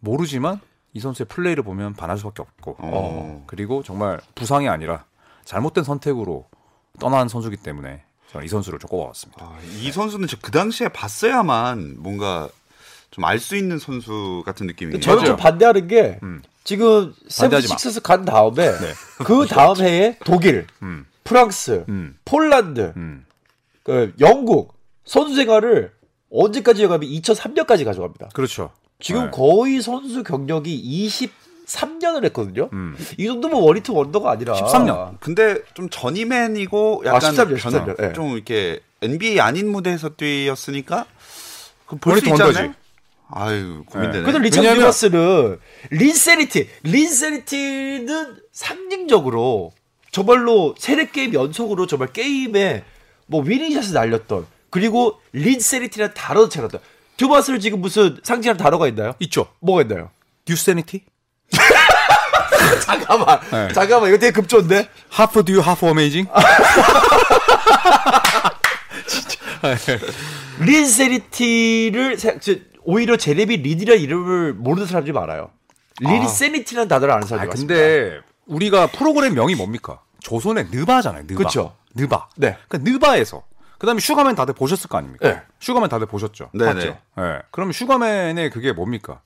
모르지만 0.00 0.60
이 0.92 1.00
선수의 1.00 1.26
플레이를 1.28 1.62
보면 1.62 1.94
반할 1.94 2.18
수밖에 2.18 2.42
없고 2.42 2.76
어. 2.80 3.44
그리고 3.46 3.82
정말 3.82 4.20
부상이 4.34 4.68
아니라 4.68 5.04
잘못된 5.44 5.84
선택으로 5.84 6.48
떠난 6.98 7.28
선수기 7.28 7.56
때문에 7.56 8.04
저는 8.30 8.44
이 8.44 8.48
선수를 8.48 8.78
좀 8.78 8.88
꼽아봤습니다. 8.90 9.44
아, 9.44 9.58
이 9.80 9.92
선수는 9.92 10.26
저그 10.26 10.50
당시에 10.50 10.88
봤어야만 10.88 11.96
뭔가 11.98 12.48
좀 13.12 13.24
알 13.24 13.38
수 13.38 13.56
있는 13.56 13.78
선수 13.78 14.42
같은 14.44 14.66
느낌이. 14.66 14.98
저는 15.00 15.16
맞아요. 15.18 15.26
좀 15.28 15.36
반대하는 15.36 15.86
게 15.86 16.18
음. 16.22 16.42
지금. 16.64 17.14
세븐식스스 17.28 18.00
간 18.02 18.24
다음에 18.24 18.70
네. 18.70 18.92
그 19.24 19.46
다음 19.50 19.76
해에 19.80 20.16
독일, 20.24 20.66
음, 20.82 21.06
프랑스, 21.24 21.84
음, 21.88 22.16
폴란드, 22.24 22.92
음. 22.96 23.24
그 23.84 24.12
영국 24.20 24.74
선수 25.04 25.34
생활을 25.36 25.92
언제까지 26.30 26.86
가면 26.86 27.08
2003년까지 27.08 27.84
가져갑니다. 27.84 28.30
그렇죠. 28.32 28.70
지금 29.00 29.24
네. 29.24 29.30
거의 29.32 29.82
선수 29.82 30.22
경력이 30.22 31.06
23년을 31.66 32.24
했거든요. 32.26 32.70
음. 32.72 32.96
이 33.18 33.26
정도면 33.26 33.60
원히트 33.60 33.90
원더가 33.90 34.30
아니라 34.30 34.54
13년. 34.54 35.18
근데 35.20 35.58
좀 35.74 35.90
전이맨이고 35.90 37.02
아, 37.04 37.08
약간 37.08 37.34
13년, 37.34 37.48
변- 37.48 37.56
13년, 37.96 38.02
예. 38.08 38.12
좀 38.14 38.34
이렇게 38.34 38.80
NBA 39.02 39.40
아닌 39.40 39.70
무대에서 39.70 40.10
뛰었으니까 40.10 41.06
볼수 42.00 42.28
있잖아요. 42.30 42.72
아유 43.34 43.82
고민되네. 43.86 44.24
근데 44.24 44.38
리처드 44.40 44.60
왜냐면- 44.66 44.80
듀마스는 44.80 45.58
Linsanity, 45.90 46.68
Linsanity는 46.84 48.36
상징적으로 48.52 49.72
정말로 50.10 50.74
세네 50.78 51.06
게임 51.06 51.32
연속으로 51.34 51.86
정말 51.86 52.12
게임에 52.12 52.84
뭐 53.26 53.42
winning 53.42 53.68
shot을 53.68 53.94
날렸던 53.94 54.46
그리고 54.70 55.18
Linsanity라는 55.32 56.14
단어도 56.14 56.48
낳았던 56.50 56.80
듀마스를 57.16 57.60
지금 57.60 57.80
무슨 57.80 58.18
상징하는 58.22 58.62
단어가 58.62 58.86
있나요? 58.88 59.14
있죠. 59.20 59.48
뭐가 59.60 59.82
있나요? 59.82 60.10
Dusanity? 60.44 61.04
잠깐만, 62.84 63.40
네. 63.50 63.68
잠깐만 63.72 64.08
이거 64.10 64.18
되게 64.18 64.32
급조인데. 64.32 64.88
half 65.08 65.44
듀 65.44 65.60
half 65.60 65.86
amazing? 65.86 66.26
Linsanity를 70.82 72.18
세- 72.18 72.38
저- 72.40 72.54
오히려 72.84 73.16
제레미 73.16 73.56
린이라는 73.58 74.00
이름을 74.02 74.54
모르는 74.54 74.86
사람들이 74.86 75.12
많아요. 75.12 75.50
Linsanity라는 76.00 76.88
단어를 76.88 77.12
아는 77.14 77.24
아, 77.24 77.26
사람들이 77.26 77.48
많습니다. 77.48 77.74
근데 77.74 78.20
우리가 78.46 78.86
프로그램 78.88 79.34
명이 79.34 79.54
뭡니까? 79.54 80.00
조박의 80.20 80.68
느바잖아요. 80.70 81.24
느바. 81.26 81.44
그쵸. 81.44 81.76
느바. 81.94 82.28
네. 82.36 82.56
그러니까 82.68 82.90
느바에서 82.90 83.42
그다음에 83.78 84.00
슈가맨 84.00 84.34
다들 84.36 84.54
보셨을 84.54 84.88
거 84.88 84.98
아닙니까? 84.98 85.28
네. 85.28 85.42
슈가맨 85.60 85.88
다들 85.88 86.06
보셨죠. 86.06 86.50
네네. 86.54 86.72
봤죠. 86.74 86.98
네. 87.16 87.38
그러면 87.50 87.72
슈가맨의 87.72 88.50
그게 88.50 88.72
뭡니까? 88.72 89.20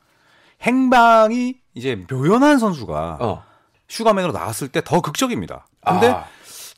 행방이 0.62 1.56
이제 1.74 2.02
묘연한 2.10 2.58
선수가 2.58 3.18
어. 3.20 3.44
슈가맨으로 3.88 4.32
나왔을 4.32 4.68
때 4.68 4.80
더 4.80 5.00
극적입니다. 5.00 5.66
근데 5.86 6.08
아. 6.08 6.24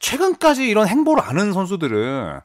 최근까지 0.01 0.69
이런 0.69 0.87
행보를 0.89 1.23
아는 1.23 1.53
선수들은 1.53 2.41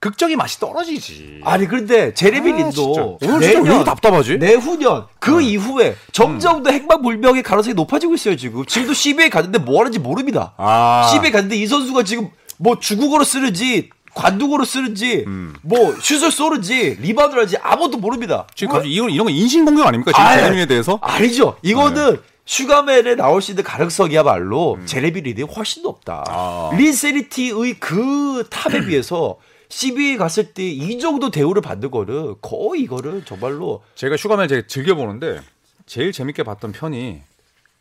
극적인 0.00 0.38
맛이 0.38 0.58
떨어지지. 0.58 1.42
아니 1.44 1.68
그런데 1.68 2.14
제레미 2.14 2.52
아, 2.52 2.56
린도 2.56 3.18
이렇게 3.20 3.84
답답하지? 3.84 4.38
내후년 4.38 5.04
그 5.18 5.42
이후에 5.42 5.94
점점 6.10 6.62
더 6.62 6.70
행방불명의 6.70 7.42
가능성이 7.42 7.74
높아지고 7.74 8.14
있어요 8.14 8.34
지금. 8.34 8.64
지금도 8.64 8.94
CBA 8.94 9.28
갔는데 9.28 9.58
뭐 9.58 9.78
하는지 9.80 9.98
모릅니다. 9.98 10.54
아. 10.56 11.06
CBA 11.12 11.30
갔는데 11.30 11.56
이 11.56 11.66
선수가 11.66 12.04
지금 12.04 12.30
뭐 12.56 12.78
중국어를 12.80 13.24
쓰는지 13.24 13.90
광둥어를 14.14 14.64
쓰는지 14.64 15.24
음. 15.26 15.54
뭐 15.60 15.94
슛을 16.00 16.30
쏘는지 16.30 16.96
리바운드를 16.98 17.42
하는지 17.42 17.58
아무도 17.62 17.98
모릅니다. 17.98 18.46
지금 18.54 18.72
갑자기 18.72 18.94
이건 18.94 19.10
이런 19.10 19.26
거 19.26 19.30
인신 19.30 19.66
공격 19.66 19.86
아닙니까? 19.86 20.12
지금 20.12 20.24
아이, 20.24 20.38
제레미에 20.38 20.64
대해서? 20.64 20.98
아니죠. 21.02 21.58
이거는 21.60 22.14
네. 22.14 22.20
슈가맨에 22.46 23.16
나올 23.16 23.42
수 23.42 23.52
있는 23.52 23.62
가능성이야말로 23.64 24.78
제레미 24.86 25.20
린이 25.20 25.42
훨씬 25.42 25.82
높다. 25.82 26.24
음. 26.26 26.32
아. 26.34 26.70
Linsanity의 26.72 27.74
그 27.78 28.46
top에 28.48 28.80
비해서 28.88 29.36
CBA 29.70 30.16
갔을 30.16 30.52
때 30.52 30.62
이 30.64 30.98
정도 30.98 31.30
대우를 31.30 31.62
받는 31.62 31.90
거는 31.90 32.36
거의 32.42 32.82
이거는 32.82 33.24
정말로 33.24 33.82
제가 33.94 34.16
슈가맨 34.16 34.48
제가 34.48 34.66
즐겨 34.66 34.94
보는데 34.94 35.40
제일 35.86 36.12
재밌게 36.12 36.42
봤던 36.42 36.72
편이 36.72 37.22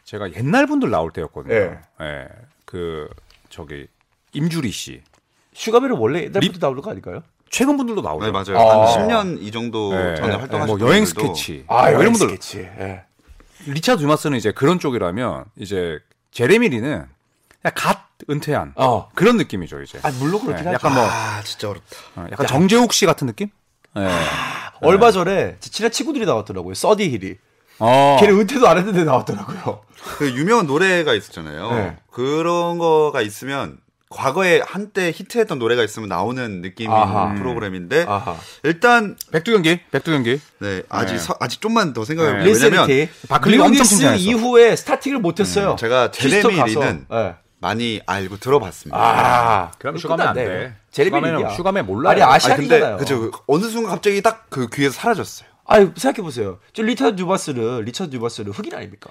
제가 0.06 0.34
옛날 0.36 0.66
분들 0.68 0.90
나올 0.90 1.12
때였거든요. 1.12 1.54
예. 1.54 1.78
예. 2.02 2.28
그 2.66 3.10
저기 3.50 3.88
임주리 4.34 4.72
씨. 4.72 5.02
슈가맨은 5.54 5.98
원래 5.98 6.20
옛날부터 6.24 6.40
리- 6.40 6.60
나오는 6.60 6.82
거 6.82 6.92
아닐까요? 6.92 7.24
최근 7.50 7.78
분들도 7.78 8.02
나오죠. 8.02 8.26
네 8.26 8.32
맞아요. 8.32 8.58
아. 8.60 8.94
한 8.94 9.08
10년 9.08 9.42
이 9.42 9.52
정도 9.52 9.92
예, 9.94 10.16
전에 10.16 10.34
예, 10.34 10.38
활동하셨던 10.38 10.68
뭐 10.68 10.88
여행 10.88 11.04
분들도 11.04 11.34
스케치. 11.34 11.66
아, 11.68 11.90
뭐 11.92 12.02
이런 12.02 12.14
분들 12.14 12.30
스케치. 12.30 12.60
예. 12.60 13.04
리차드 13.66 14.02
듀마스는 14.04 14.38
이제 14.38 14.52
그런 14.52 14.80
쪽이라면 14.80 15.46
이제 15.58 16.00
제레미 16.32 16.70
린은 16.70 17.06
그냥 17.62 17.74
갓 17.76 18.09
은퇴한 18.30 18.74
어. 18.76 19.10
그런 19.16 19.38
느낌이죠, 19.38 19.82
이제. 19.82 20.00
아, 20.04 20.12
물론 20.20 20.42
그렇긴 20.42 20.66
예, 20.66 20.70
하죠. 20.70 20.74
약간 20.74 20.94
뭐 20.94 21.04
아 21.06 21.42
진짜 21.44 21.70
어렵다. 21.70 21.96
어, 22.16 22.28
약간 22.32 22.48
정재욱 22.48 22.92
씨 22.94 23.06
같은 23.06 23.28
느낌? 23.28 23.50
예. 23.98 24.10
얼마 24.82 25.12
전에 25.12 25.58
제 25.60 25.70
친한 25.70 25.92
친구들이 25.92 26.26
나왔더라고요. 26.26 26.74
써니힐이. 26.74 27.36
어. 27.80 28.18
걔는 28.20 28.40
은퇴도 28.42 28.68
안 28.68 28.78
했는데 28.78 29.04
나왔더라고요. 29.04 29.82
그 30.18 30.30
유명한 30.32 30.68
노래가 30.68 31.14
있었잖아요. 31.14 31.72
네. 31.72 31.98
그런 32.12 32.78
거가 32.78 33.22
있으면 33.22 33.78
과거에 34.10 34.62
한때 34.66 35.12
히트했던 35.16 35.60
노래가 35.60 35.84
있으면 35.84 36.10
나오는 36.10 36.62
느낌인 36.62 36.92
아하. 36.92 37.36
프로그램인데 37.36 38.06
아하. 38.08 38.36
일단 38.64 39.16
102경기, 39.32 39.82
102경기. 39.92 40.40
네 40.60 40.84
아직 40.90 41.14
네. 41.14 41.20
서- 41.20 41.38
아직 41.40 41.62
좀만 41.62 41.94
더 41.94 42.04
생각해 42.06 42.32
네. 42.32 42.44
볼게요. 42.52 42.70
왜냐면. 42.88 43.08
바클리가 43.30 43.66
엄청. 43.66 44.16
이후에 44.18 44.76
starting을 44.76 45.20
못했어요. 45.20 45.76
제가 45.80 46.12
휴스턴 46.14 46.30
제레미 46.52 46.58
가서. 46.58 46.80
린은 46.80 47.06
예. 47.14 47.36
많이 47.60 48.02
알고 48.06 48.38
들어봤습니다. 48.38 48.98
아, 48.98 49.72
그럼 49.78 49.96
그럼 49.96 49.98
슈가맨 49.98 50.28
안. 50.28 50.34
돼. 50.34 50.76
슈가맨은- 50.92 51.36
린이야. 51.38 51.50
슈가맨 51.56 51.86
몰라요. 51.86 52.12
아니 52.12 52.22
아니 52.22 52.34
Asian이잖아요. 52.36 52.98
그죠 52.98 53.32
어느 53.48 53.66
순간 53.66 53.92
갑자기 53.92 54.22
딱 54.22 54.48
그 54.50 54.68
귀에서 54.74 54.94
사라졌어요. 54.96 55.48
아유 55.66 55.92
생각해 55.96 56.24
보세요. 56.24 56.60
저 56.74 56.82
리차드 56.82 57.16
듀마스는 57.22 57.82
리차드 57.86 58.16
듀마스는 58.16 58.52
흑인 58.52 58.74
아닙니까? 58.74 59.10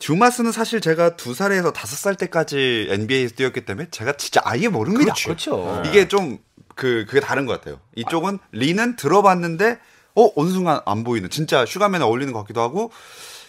듀마스는 0.00 0.50
사실 0.50 0.80
제가 0.80 1.16
두 1.16 1.34
살에서 1.34 1.72
다섯 1.72 1.94
살 1.96 2.16
때까지 2.16 2.88
NBA에서 2.90 3.34
뛰었기 3.36 3.64
때문에 3.64 3.88
제가 3.90 4.14
진짜 4.16 4.40
아예 4.44 4.68
모릅니다. 4.68 5.14
그렇죠. 5.14 5.82
이게 5.86 6.08
좀 6.08 6.38
그 6.76 7.04
그게 7.06 7.20
다른 7.20 7.46
것 7.46 7.52
같아요. 7.60 7.78
이쪽은 7.94 8.40
린은 8.50 8.96
들어봤는데 8.96 9.78
어 10.16 10.30
어느 10.34 10.50
순간 10.50 10.80
안 10.86 11.04
보이는 11.04 11.30
진짜 11.30 11.64
슈가맨에 11.64 12.02
어울리는 12.04 12.32
것 12.32 12.40
같기도 12.40 12.60
하고 12.62 12.90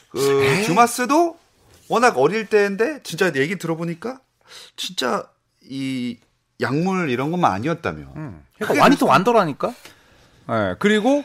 그 0.09 0.19
듀마스도 0.67 1.35
워낙 1.87 2.19
어릴 2.19 2.45
때인데 2.45 2.99
진짜 3.01 3.31
얘기 3.35 3.57
들어보니까 3.57 4.19
진짜 4.75 5.27
이 5.63 6.17
약물 6.61 7.09
이런 7.09 7.31
것만 7.31 7.51
아니었다며. 7.51 8.05
그러니까 8.57 8.81
와니트 8.83 9.03
완더라니까. 9.03 9.73
예. 10.49 10.75
그리고 10.79 11.23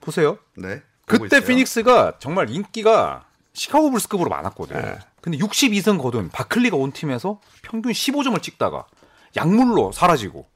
보세요. 0.00 0.38
네. 0.56 0.82
그때 1.06 1.36
있어요. 1.36 1.40
피닉스가 1.46 2.14
정말 2.18 2.50
인기가 2.50 3.24
시카고 3.52 3.90
불스급으로 3.90 4.28
많았거든요. 4.30 4.80
네. 4.80 4.98
근데 5.20 5.38
62승 5.38 6.00
거둔 6.00 6.30
바클리가 6.30 6.76
온 6.76 6.92
팀에서 6.92 7.40
평균 7.62 7.92
15점을 7.92 8.40
찍다가 8.42 8.86
약물로 9.36 9.92
사라지고 9.92 10.46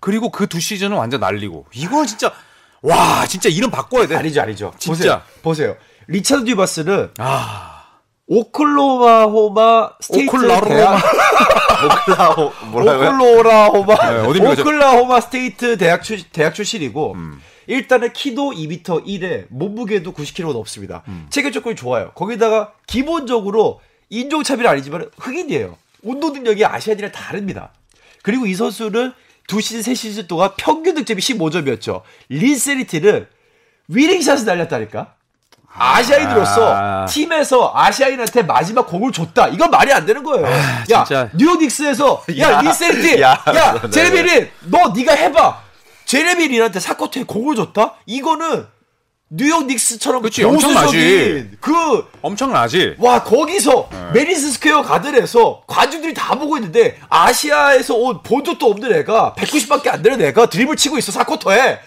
그리고 0.00 0.30
그 0.30 0.46
두 0.46 0.60
시즌은 0.60 0.96
완전 0.96 1.20
날리고 1.20 1.66
이거 1.72 2.04
진짜 2.06 2.32
와 2.82 3.26
진짜 3.26 3.48
이름 3.48 3.70
바꿔야 3.70 4.06
돼. 4.06 4.16
아니죠, 4.16 4.42
아니죠. 4.42 4.72
진짜. 4.78 4.92
보세요. 4.96 5.22
보세요. 5.42 5.76
리차드 6.06 6.42
듀마스는 6.44 7.14
아 7.18 7.73
오클라호마 8.26 9.90
스테이트 10.00 10.28
오클라호마. 10.36 10.66
대학 10.68 10.98
오클라호 11.84 12.52
뭐라고요? 12.70 13.08
오클라호마 13.38 13.94
네, 13.94 14.50
오클라호마 14.60 15.20
스테이트 15.20 15.76
대학 15.76 16.02
출 16.02 16.22
대학 16.32 16.54
출신이고 16.54 17.12
음. 17.12 17.42
일단은 17.66 18.12
키도 18.12 18.52
2m 18.52 19.04
1에 19.06 19.46
몸무게도 19.50 20.12
90kg가 20.12 20.52
넘습니다. 20.52 21.02
음. 21.08 21.26
체격 21.30 21.52
조건이 21.52 21.76
좋아요. 21.76 22.12
거기다가 22.14 22.72
기본적으로 22.86 23.80
인종차별은 24.10 24.70
아니지만 24.70 25.10
흑인이에요. 25.18 25.76
운동 26.02 26.32
능력이 26.34 26.64
Asian이랑 26.64 27.12
다릅니다. 27.12 27.72
그리고 28.22 28.46
이 28.46 28.54
선수는 28.54 29.12
두 29.46 29.60
시즌 29.60 29.82
세 29.82 29.94
시즌 29.94 30.26
동안 30.26 30.50
평균 30.56 30.94
득점이 30.94 31.20
15점이었죠. 31.20 32.02
Linsanity는 32.28 33.26
winning 33.88 34.17
shot을 34.17 34.46
날렸다니까. 34.46 35.14
아시아인으로서 35.76 36.74
아. 36.74 37.06
팀에서 37.06 37.72
아시아인한테 37.74 38.42
마지막 38.42 38.86
공을 38.86 39.12
줬다. 39.12 39.48
이건 39.48 39.70
말이 39.70 39.92
안 39.92 40.06
되는 40.06 40.22
거예요. 40.22 40.46
야, 40.46 41.04
진짜. 41.04 41.28
뉴욕 41.34 41.58
닉스에서 41.58 42.22
야, 42.38 42.52
야, 42.52 42.60
Linsanity, 42.60 43.20
야, 43.20 43.42
야, 43.54 43.80
네. 43.82 43.90
제레미 43.90 44.22
린, 44.22 44.50
너 44.62 44.92
네가 44.94 45.12
해봐. 45.14 45.62
제레미 46.04 46.48
린한테 46.48 46.80
4쿼터에 46.80 47.24
공을 47.24 47.56
줬다? 47.56 47.94
이거는 48.06 48.66
뉴욕 49.30 49.64
닉스처럼 49.66 50.22
그치, 50.22 50.44
엄청나지. 50.44 50.84
보수적인 50.86 51.56
그 51.60 52.08
엄청나지. 52.22 52.94
와 52.98 53.24
거기서 53.24 53.88
네. 53.90 54.10
매디슨 54.12 54.52
스퀘어 54.52 54.82
가든에서 54.82 55.62
관중들이 55.66 56.14
다 56.14 56.36
보고 56.38 56.56
있는데 56.58 56.98
아시아에서 57.08 57.94
온 57.96 58.15
본 58.15 58.44
적도 58.44 58.66
없는 58.70 58.92
애가 58.92 59.34
190밖에 59.36 59.88
안 59.88 60.02
되는 60.02 60.20
애가 60.20 60.46
드리블을 60.46 60.76
치고 60.76 60.98
있어 60.98 61.10
4쿼터에 61.10 61.80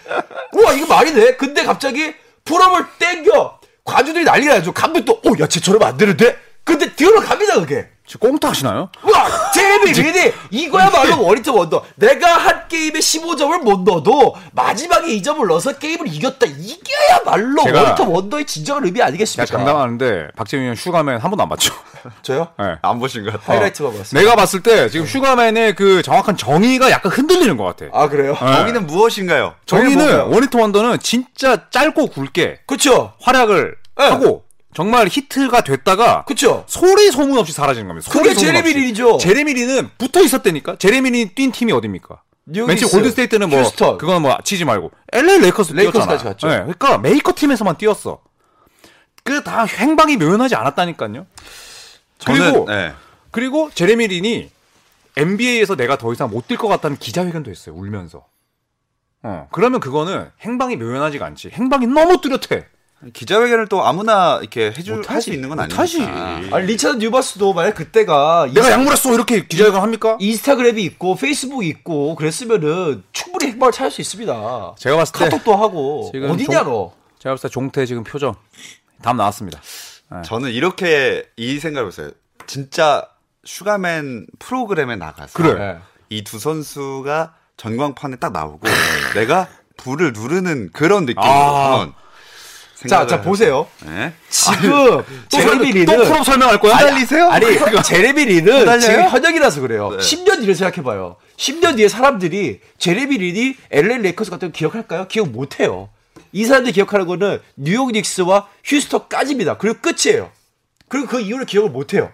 우와 0.52 0.72
이거 0.74 0.86
말이 0.94 1.14
돼 1.14 1.36
근데 1.36 1.62
갑자기 1.62 2.12
pull-up을 2.44 2.84
땡겨 2.98 3.57
관중들이 3.88 4.24
난리가 4.24 4.54
나죠 4.58 4.72
감독도 4.72 5.20
오 5.24 5.46
야 5.46 5.51
쟤 5.51 5.63
저럼 5.63 5.82
안 5.82 5.96
되는데 5.96 6.36
근데 6.64 6.94
들어갑니다 6.94 7.54
그게 7.60 7.88
지금 8.06 8.30
꽁트 8.30 8.46
하시나요? 8.46 8.88
우와 9.02 9.50
제레미 9.52 9.92
린이 9.92 10.32
이거야말로 10.50 11.22
one-hit 11.24 11.50
wonder 11.50 11.84
내가 11.96 12.26
한 12.38 12.66
게임에 12.68 12.98
15점을 13.00 13.58
못 13.62 13.80
넣어도 13.80 14.34
마지막에 14.52 15.08
2점을 15.18 15.46
넣어서 15.46 15.72
게임을 15.72 16.06
이겼다 16.08 16.46
이게야말로 16.46 17.62
제가- 17.64 17.74
one-hit 17.82 18.02
wonder의 18.02 18.46
진정한 18.46 18.84
의미 18.84 18.96
제가 18.96 19.08
아니겠습니까 19.08 19.46
장담하는데 19.58 20.28
박재민 20.36 20.68
형 20.68 20.74
슈가맨 20.74 21.18
한 21.18 21.30
번도 21.30 21.42
안 21.42 21.48
봤죠. 21.50 21.74
저요? 22.22 22.48
네. 22.58 22.76
안 22.82 22.98
보신 22.98 23.24
것 23.24 23.32
같아요. 23.32 23.56
하이라이트만 23.56 23.98
봤어요 23.98 24.20
내가 24.20 24.36
봤을 24.36 24.62
때 24.62 24.88
지금 24.88 25.04
슈가맨의 25.06 25.74
그 25.74 26.02
정확한 26.02 26.36
정의가 26.36 26.90
약간 26.90 27.12
흔들리는 27.12 27.56
것 27.58 27.64
같아. 27.64 27.86
아 27.92 28.08
그래요? 28.08 28.32
네. 28.40 28.52
정의는 28.56 28.86
무엇인가요? 28.86 29.54
정의는? 29.66 30.20
one-hit 30.32 30.56
wonder는 30.56 30.98
진짜 31.00 31.68
짧고 31.70 32.06
굵게 32.08 32.60
그쵸 32.66 33.12
활약을 33.20 33.74
네. 33.98 34.04
하고 34.10 34.44
정말 34.74 35.08
히트가 35.08 35.62
됐다가 35.62 36.24
그쵸 36.24 36.64
소리 36.68 37.10
소문 37.10 37.36
없이 37.38 37.52
사라지는 37.52 37.88
겁니다. 37.88 38.10
소리 38.10 38.24
그게 38.30 38.34
소문 38.34 38.46
제레미 38.46 38.68
없이. 38.70 38.78
린이죠. 38.78 39.18
제레미 39.18 39.54
린은 39.54 39.90
붙어 39.98 40.20
있었다니까. 40.22 40.76
제레미 40.76 41.10
린이 41.10 41.34
뛴 41.34 41.50
팀이 41.52 41.72
어딥니까? 41.72 42.22
뉴욕 42.46 42.66
닉스 42.66 42.86
골든 42.86 43.10
스테이트는 43.10 43.50
뭐 43.50 43.60
휴스턴. 43.62 43.98
그건 43.98 44.22
뭐 44.22 44.38
치지 44.44 44.64
말고 44.64 44.90
LA 45.12 45.38
레이커스 45.40 45.72
레이커스까지. 45.72 46.24
갔죠. 46.24 46.48
네, 46.48 46.58
그러니까 46.60 46.98
메이커 46.98 47.32
팀에서만 47.34 47.76
뛰었어. 47.76 48.20
그 49.24 49.42
다 49.42 49.64
행방이 49.64 50.16
묘연하지 50.16 50.54
않았다니까요. 50.54 51.26
저는 52.18 52.40
그리고 52.52 52.64
네. 52.66 52.92
그리고 53.30 53.70
제레미 53.74 54.06
린이 54.06 54.50
NBA에서 55.16 55.76
내가 55.76 55.98
더 55.98 56.12
이상 56.12 56.30
못 56.30 56.46
뛸 56.48 56.56
것 56.56 56.68
같다는 56.68 56.96
기자회견도 56.96 57.50
했어요. 57.50 57.74
울면서. 57.74 58.24
어, 59.22 59.48
그러면 59.50 59.80
그거는 59.80 60.30
행방이 60.40 60.76
묘연하지가 60.76 61.26
않지. 61.26 61.50
행방이 61.52 61.86
너무 61.88 62.20
뚜렷해. 62.20 62.66
기자회견을 63.12 63.68
또 63.68 63.84
아무나 63.86 64.38
이렇게 64.40 64.72
해줄 64.76 64.96
못하지. 64.96 65.12
할수 65.12 65.30
있는 65.32 65.48
건. 65.48 65.60
아니니까. 65.60 66.56
아니 66.56 66.66
리차드 66.66 66.96
듀마스도 66.96 67.52
만약 67.52 67.74
그때가 67.74 68.48
내가 68.52 68.70
약물했어 68.72 69.14
이렇게 69.14 69.46
기자회견 69.46 69.80
합니까? 69.80 70.16
인스타그램이 70.20 70.82
있고 70.84 71.14
페이스북 71.14 71.64
이 71.64 71.68
있고 71.68 72.16
그랬으면은 72.16 73.04
충분히 73.12 73.52
행방을 73.52 73.72
찾을 73.72 73.90
수 73.92 74.00
있습니다. 74.00 74.74
제가 74.78 74.96
봤을 74.96 75.12
때 75.12 75.24
카톡도 75.28 75.56
하고 75.56 76.10
지금 76.12 76.30
어디냐 76.30 76.64
종- 76.64 76.72
너? 76.72 76.92
제가 77.20 77.34
봤을 77.34 77.48
때 77.48 77.52
종태 77.52 77.86
지금 77.86 78.02
표정 78.02 78.34
답 79.02 79.14
나왔습니다. 79.14 79.60
저는 80.24 80.50
이렇게 80.50 81.24
이 81.36 81.60
생각을 81.60 81.88
했어요. 81.88 82.10
진짜 82.48 83.06
슈가맨 83.44 84.26
프로그램에 84.40 84.96
나가서 84.96 85.34
그래. 85.34 85.54
네. 85.54 85.78
이두 86.10 86.38
선수가 86.38 87.34
전광판에 87.56 88.16
딱 88.16 88.32
나오고 88.32 88.60
내가 89.14 89.46
불을 89.76 90.12
누르는 90.14 90.70
그런 90.72 91.04
느낌으로 91.06 91.24
아. 91.24 91.92
자, 92.86 93.06
자 93.06 93.20
보세요. 93.20 93.66
네. 93.84 94.12
지금 94.28 95.02
제레미 95.28 95.72
린은 95.72 95.86
또 95.86 96.04
프로 96.04 96.22
설명할 96.22 96.60
거야? 96.60 96.76
헷갈리세요? 96.76 97.28
아니 97.28 97.46
제레미 97.82 98.24
린은 98.24 98.52
헷갈려요? 98.52 98.80
지금 98.80 99.08
현역이라서 99.08 99.60
그래요. 99.62 99.90
네. 99.90 99.96
10년 99.96 100.40
뒤를 100.40 100.54
생각해 100.54 100.84
봐요. 100.84 101.16
10년 101.36 101.76
뒤에 101.76 101.88
사람들이 101.88 102.60
린이 103.18 103.56
LA 103.70 103.98
레이커스 103.98 104.30
같은 104.30 104.48
거 104.48 104.52
기억할까요? 104.52 105.08
기억 105.08 105.30
못 105.30 105.58
해요. 105.58 105.88
이 106.32 106.44
사람들이 106.44 106.72
기억하는 106.72 107.06
거는 107.06 107.40
뉴욕 107.56 107.90
닉스와 107.90 108.46
휴스턴까지입니다. 108.64 109.56
그리고 109.56 109.78
끝이에요. 109.80 110.30
그리고 110.88 111.08
그 111.08 111.20
이후를 111.20 111.46
기억을 111.46 111.70
못 111.70 111.94
해요. 111.94 112.12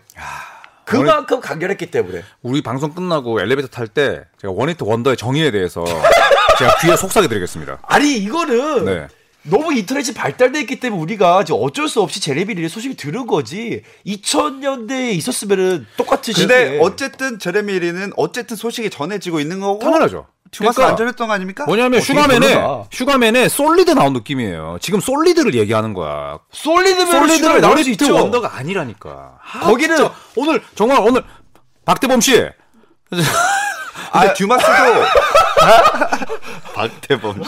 그만큼 0.84 1.40
강렬했기 1.40 1.90
때문에. 1.90 2.22
우리 2.42 2.62
방송 2.62 2.92
끝나고 2.94 3.40
엘리베이터 3.40 3.68
탈 3.68 3.88
때 3.88 4.22
제가 4.40 4.52
one-hit 4.54 4.84
wonder의 4.84 5.16
정의에 5.16 5.50
대해서 5.50 5.84
제가 6.58 6.76
귀에 6.82 6.96
속삭여 6.96 7.28
드리겠습니다. 7.28 7.78
아니 7.82 8.16
이거는 8.18 8.84
네. 8.84 9.08
너무 9.46 9.72
인터넷이 9.74 10.14
발달돼 10.14 10.60
있기 10.60 10.80
때문에 10.80 11.00
우리가 11.02 11.44
지금 11.44 11.60
어쩔 11.62 11.88
수 11.88 12.00
없이 12.00 12.20
제레미 12.20 12.54
린의 12.54 12.68
소식을 12.70 12.96
들은 12.96 13.26
거지. 13.26 13.82
2000년대에 14.06 15.12
있었으면은 15.14 15.86
똑같은 15.96 16.32
근데 16.34 16.64
시기에. 16.66 16.78
어쨌든 16.80 17.38
제레미 17.38 17.78
린은 17.78 18.12
어쨌든 18.16 18.56
소식이 18.56 18.88
전해지고 18.90 19.40
있는 19.40 19.60
거고 19.60 19.78
당연하죠. 19.80 20.26
듀마스 20.50 20.76
그러니까 20.76 20.92
안전했던 20.92 21.26
거 21.28 21.34
아닙니까? 21.34 21.64
뭐냐면 21.66 21.98
어, 21.98 22.02
슈가맨에. 22.02 22.64
슈가맨에 22.90 23.48
솔리드 23.48 23.90
나온 23.90 24.12
느낌이에요. 24.14 24.78
지금 24.80 25.00
솔리드를 25.00 25.54
얘기하는 25.54 25.92
거야. 25.94 26.38
솔리드면 26.52 27.06
솔리드를 27.06 27.28
솔리드를 27.28 27.60
나올 27.60 27.82
수 27.84 27.90
있죠. 27.90 28.14
wonder가 28.14 28.56
아니라니까. 28.56 29.38
아, 29.42 29.60
거기는- 29.70 29.96
진짜 29.96 30.14
오늘 30.36 30.62
정말 30.74 31.00
오늘 31.00 31.22
박대범 31.84 32.20
씨 32.20 32.48
근데 34.20 34.34
듀마스도 34.34 34.72
박태범 36.74 37.42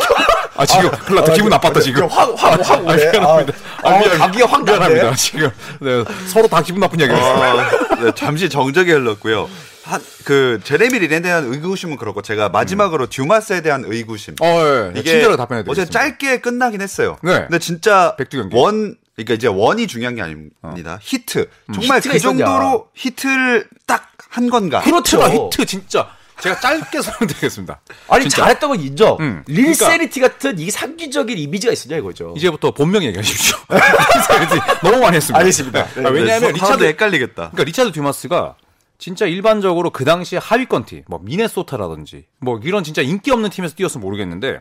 아 0.57 0.67
지금 0.67 0.91
큰일 0.91 1.21
났다 1.21 1.33
기분 1.35 1.51
나빴다 1.51 1.81
지금 1.81 2.07
확확확 2.07 2.85
오네. 2.85 3.11
미안합니다. 3.13 3.59
아, 3.83 3.89
아, 3.91 4.01
가기가 4.19 4.47
확 4.47 4.65
미안합니다. 4.65 5.15
지금 5.15 5.51
네, 5.81 6.05
서로 6.29 6.49
다 6.49 6.63
기분 6.63 6.81
나쁜 6.81 7.01
했어요. 7.01 7.21
어, 7.21 7.97
네, 8.03 8.13
잠시 8.15 8.49
정적이 8.49 8.93
흘렀고요. 8.93 9.49
한, 9.85 10.01
그 10.25 10.59
제레미 10.65 10.99
린에 10.99 11.21
대한 11.21 11.45
의구심은 11.45 11.97
그렇고 11.97 12.23
제가 12.23 12.49
마지막으로 12.49 13.07
듀마스에 13.07 13.61
대한 13.61 13.85
의구심. 13.87 14.35
어, 14.41 14.47
예. 14.47 14.91
이게 14.99 15.11
친절하게 15.13 15.37
답변해 15.37 15.61
어제 15.69 15.85
드리겠습니다. 15.85 15.99
짧게 16.01 16.41
끝나긴 16.41 16.81
했어요. 16.81 17.19
네. 17.23 17.41
근데 17.43 17.59
진짜 17.59 18.17
백두 18.17 18.39
경기. 18.39 18.57
one 18.57 18.97
그러니까 19.15 19.35
이제 19.35 19.47
one이 19.47 19.87
중요한 19.87 20.15
게 20.17 20.23
아닙니다. 20.23 20.99
히트. 21.01 21.49
정말 21.75 21.99
히트가 21.99 22.13
그 22.13 22.17
있었냐. 22.17 22.45
정도로 22.45 22.89
히트를 22.95 23.69
딱 23.87 24.07
한 24.29 24.51
건가? 24.51 24.83
그렇죠. 24.83 25.23
히트 25.23 25.65
진짜 25.65 26.09
제가 26.41 26.61
짧게 26.61 27.01
설명드리겠습니다. 27.03 27.81
아니 28.09 28.23
진짜. 28.25 28.43
잘했던 28.43 28.71
건 28.71 28.81
인정. 28.81 29.17
음. 29.21 29.43
Linsanity 29.47 30.21
같은 30.21 30.59
이게 30.59 30.71
상징적인 30.71 31.37
이미지가 31.39 31.73
있었냐 31.73 31.97
이거죠. 31.97 32.35
이제부터 32.37 32.73
본명 32.73 33.03
얘기하십시오. 33.05 33.57
너무 34.83 35.01
많이 35.01 35.17
했습니다. 35.17 35.39
알겠습니다. 35.39 35.81
아, 35.81 36.09
왜냐하면 36.11 36.53
리차드 36.53 36.55
리차드 36.55 36.85
헷갈리겠다. 36.85 37.35
그러니까 37.35 37.65
리차드 37.65 37.93
듀마스가 37.93 38.57
진짜 38.99 39.27
일반적으로 39.27 39.91
그 39.91 40.05
당시에 40.05 40.39
하위권 40.39 40.87
팀, 40.87 41.03
뭐 41.07 41.19
미네소타라든지 41.23 42.25
뭐 42.41 42.59
이런 42.63 42.83
진짜 42.85 43.03
인기 43.03 43.31
없는 43.31 43.51
팀에서 43.51 43.75
뛰었으면 43.75 44.03
모르겠는데 44.03 44.61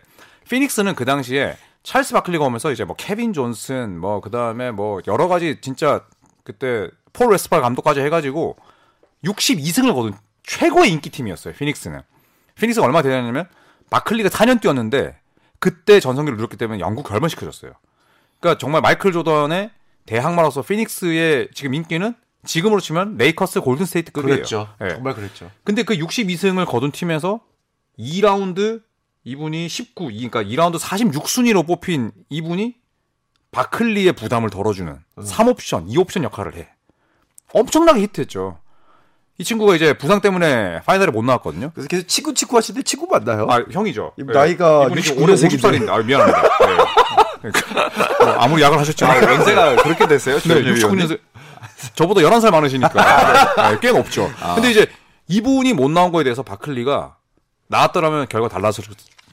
피닉스는 0.50 0.96
그 0.96 1.06
당시에 1.06 1.58
찰스 1.84 2.14
바클리가 2.14 2.44
오면서 2.46 2.72
이제 2.72 2.84
뭐 2.84 2.96
케빈 2.98 3.32
존슨 3.34 4.00
뭐 4.00 4.20
그다음에 4.22 4.72
뭐 4.72 5.02
여러 5.08 5.28
가지 5.28 5.58
진짜 5.62 6.02
그때 6.44 6.90
폴 7.14 7.30
웨스팔 7.32 7.62
감독까지 7.62 8.02
해 8.02 8.10
가지고 8.10 8.58
62승을 9.24 9.94
거둔 9.94 10.14
최고의 10.46 10.92
인기 10.92 11.10
팀이었어요. 11.10 11.54
피닉스는. 11.54 12.02
피닉스가 12.56 12.86
얼마나 12.86 13.04
대단했냐면 13.04 13.48
바클리가 13.90 14.30
4년 14.30 14.62
뛰었는데 14.62 15.20
그때 15.60 16.00
전성기를 16.00 16.38
누렸기 16.38 16.58
때문에 16.58 16.80
영구 16.80 17.08
결번시켜줬어요. 17.08 17.74
그러니까 18.40 18.60
정말 18.60 18.82
마이클 18.82 19.12
조던의 19.12 19.72
대항마로서 20.06 20.62
피닉스의 20.62 21.50
지금 21.54 21.74
인기는 21.74 22.14
지금으로 22.46 22.80
치면 22.80 23.18
레이커스 23.18 23.62
골든스테이트급이에요. 23.62 24.36
그랬죠. 24.36 24.68
예. 24.82 24.90
정말 24.90 25.16
그랬죠. 25.16 25.50
근데 25.64 25.82
그 25.84 25.96
62승을 25.98 26.66
거둔 26.68 26.92
팀에서 26.92 27.40
2라운드 27.98 28.84
이분이 29.24 29.68
19, 29.68 30.12
이- 30.12 30.30
그러니까 30.30 30.44
2라운드 30.44 30.78
46순위로 30.80 31.66
뽑힌 31.66 32.12
이분이 32.30 32.76
바클리의 33.52 34.14
부담을 34.14 34.50
덜어주는 34.52 35.00
3옵션, 35.18 35.88
2옵션 35.90 36.24
역할을 36.24 36.56
해. 36.56 36.70
엄청나게 37.54 38.02
히트했죠. 38.02 38.60
이 39.38 39.44
친구가 39.44 39.76
이제 39.76 39.94
부상 39.94 40.22
때문에 40.22 40.82
파이널에 40.86 41.12
못 41.12 41.24
나왔거든요. 41.26 41.72
그래서 41.74 41.88
계속 41.90 42.08
치구 42.08 42.34
치구 42.34 42.56
하시는데 42.56 42.84
치구 42.84 43.08
맞나요? 43.08 43.48
아 43.50 43.64
형이죠. 43.70 44.14
이 44.18 44.24
나이가 44.24 44.86
이분이 44.86 45.02
69 45.02 45.22
올해 45.22 45.28
년생인데. 45.28 45.68
50살인데 45.68 45.90
아, 45.90 45.98
미안합니다. 45.98 46.42
네. 46.42 47.50
그러니까 47.52 48.24
뭐 48.24 48.34
아무리 48.36 48.64
약을 48.64 48.80
하셨지만 48.80 49.22
연세가 49.24 49.76
그렇게 49.84 50.08
됐어요? 50.08 50.40
네, 50.40 50.64
69년생. 50.64 51.20
저보다 51.96 52.22
11살 52.22 52.52
많으시니까 52.52 53.72
네, 53.72 53.78
꽤 53.82 53.92
높죠. 53.92 54.32
근데 54.56 54.72
이제 54.72 54.88
이분이 55.28 55.74
못 55.74 55.90
나온 55.92 56.12
거에 56.14 56.24
대해서 56.24 56.42
바클리가 56.42 57.18
나왔더라면 57.68 58.28
결과 58.30 58.48
달라졌, 58.48 58.86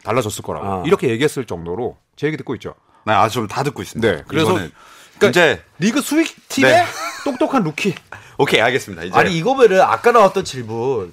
달라졌을 0.03 0.43
거라고 0.43 0.67
아. 0.67 0.83
이렇게 0.85 1.11
얘기했을 1.11 1.45
정도로 1.45 1.97
제 2.17 2.27
얘기 2.27 2.37
듣고 2.37 2.55
있죠. 2.57 2.75
네, 3.07 3.13
아주 3.13 3.35
좀다 3.35 3.63
듣고 3.63 3.83
있습니다. 3.83 4.13
네, 4.17 4.25
그래서 4.27 4.55
그러니까 5.19 5.29
이제 5.29 5.63
리그 5.79 6.01
수익 6.01 6.49
팀의 6.49 6.73
네. 6.73 6.85
똑똑한 7.25 7.63
루키. 7.63 7.95
오케이 8.39 8.61
알겠습니다. 8.61 9.05
이제 9.05 9.19
아니 9.19 9.37
이거면은 9.37 9.81
아까 9.81 10.11
나왔던 10.13 10.45
질문 10.45 11.13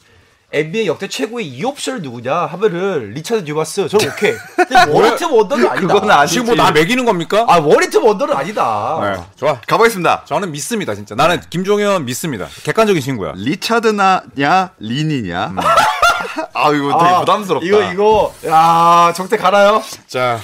NBA 0.51 0.87
역대 0.87 1.07
최고의 1.07 1.59
2옵션 1.61 2.01
누구냐 2.01 2.33
하면은 2.35 3.11
리차드 3.13 3.45
듀마스 3.45 3.87
저는 3.87 4.07
오케이. 4.09 4.33
근데 4.55 4.75
one-hit 4.91 5.23
wonder는 5.25 5.67
아니다. 5.69 5.93
그건 5.93 6.09
아니지. 6.09 6.33
지금 6.33 6.47
뭐 6.47 6.55
나 6.55 6.71
매기는 6.71 7.05
겁니까? 7.05 7.45
아 7.47 7.57
one-hit 7.59 7.97
wonder는 7.97 8.35
아니다. 8.35 8.99
네, 9.03 9.23
좋아. 9.35 9.61
가보겠습니다. 9.67 10.23
저는 10.25 10.51
믿습니다, 10.51 10.95
진짜. 10.95 11.13
나는 11.13 11.39
김종현 11.51 12.03
믿습니다. 12.05 12.47
객관적인 12.63 12.99
친구야. 13.01 13.33
리차드나냐 13.35 14.71
린이냐? 14.79 15.53
아 16.53 16.71
이거 16.73 16.97
되게 16.99 17.11
아, 17.13 17.19
부담스럽다. 17.19 17.65
이거 17.67 17.83
이거 17.93 18.33
야 18.47 19.13
적대 19.15 19.37
가나요? 19.37 19.83
자, 20.07 20.39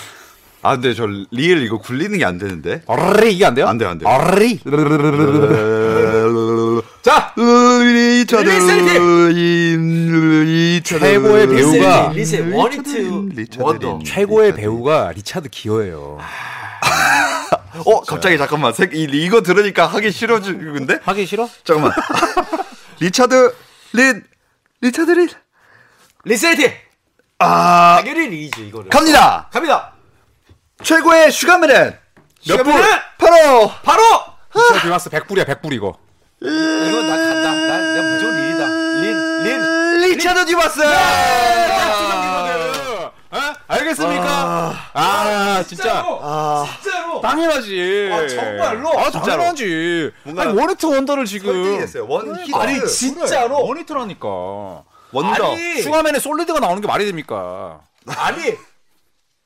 아 0.61 0.73
근데 0.73 0.93
저 0.93 1.07
리을 1.31 1.63
이거 1.63 1.79
굴리는 1.79 2.15
게 2.19 2.25
안 2.25 2.37
되는데. 2.37 2.83
어리 2.85 3.33
이게 3.33 3.43
안 3.45 3.55
돼요? 3.55 3.67
안 3.67 3.77
돼요, 3.79 3.89
안 3.89 3.97
돼요. 3.97 4.07
어리. 4.09 4.59
자 7.05 7.31
리차드 7.37 8.49
리세티! 8.49 8.97
리차드 9.77 10.99
최고의 10.99 11.47
배우가 11.47 12.09
리세 12.13 12.39
워리트 12.39 12.89
리차드. 13.31 13.99
최고의 14.03 14.47
리차드. 14.47 14.59
배우가 14.61 15.11
리차드 15.11 15.49
기어예요. 15.49 16.17
어 17.85 18.01
갑자기 18.01 18.39
잠깐만 18.39 18.73
색- 18.73 18.95
이 18.95 19.03
이거 19.03 19.43
들으니까 19.43 19.85
하기 19.85 20.11
싫어지는데 20.11 21.01
하기 21.03 21.27
싫어? 21.27 21.47
잠깐만 21.63 21.91
리차드 22.99 23.53
린 23.93 24.23
리차드 24.81 25.11
린. 25.11 25.29
Linsanity 26.23 26.73
아 27.37 27.97
당연히 28.03 28.29
린이죠 28.29 28.63
이거는. 28.63 28.89
갑니다. 28.89 29.47
갑니다. 29.53 29.93
최고의 30.81 31.31
슈가맨은 31.31 31.95
몇 32.47 32.63
불? 32.63 32.73
슈가맨은 32.73 32.99
바로 33.19 33.71
바로 33.83 34.01
리차드 34.55 34.79
듀마스 34.81 35.09
100불이야, 35.11 35.45
100불 35.45 35.71
이거. 35.73 36.03
이거 36.45 37.01
나 37.01 37.15
간다. 37.17 37.51
나 37.53 37.77
내가 37.93 38.07
무조건 38.13 38.35
린이다. 38.35 38.67
린 39.01 39.43
린. 39.43 40.01
리차드 40.11 40.45
듀마스. 40.45 40.81
어? 43.31 43.37
알겠습니까? 43.67 44.73
아, 44.93 45.63
진짜. 45.67 46.03
진짜로. 46.81 47.19
당연하지. 47.21 48.09
아, 48.13 48.27
정말로? 48.27 48.99
아, 48.99 49.09
당연하지. 49.09 50.11
뭔가 50.23 50.43
아니, 50.43 50.53
one-hit 50.57 50.85
wonder를 50.85 51.25
지금. 51.25 51.51
설득했어요. 51.51 52.07
one-hit. 52.07 52.55
아니 52.55 52.87
진짜로. 52.87 53.65
one-hit라니까. 53.65 54.27
wonder. 55.11 55.51
아니. 55.51 55.81
슈가맨에 55.81 56.19
솔리드가 56.19 56.59
나오는 56.59 56.81
게 56.81 56.87
말이 56.87 57.05
됩니까? 57.05 57.81
아니 58.07 58.53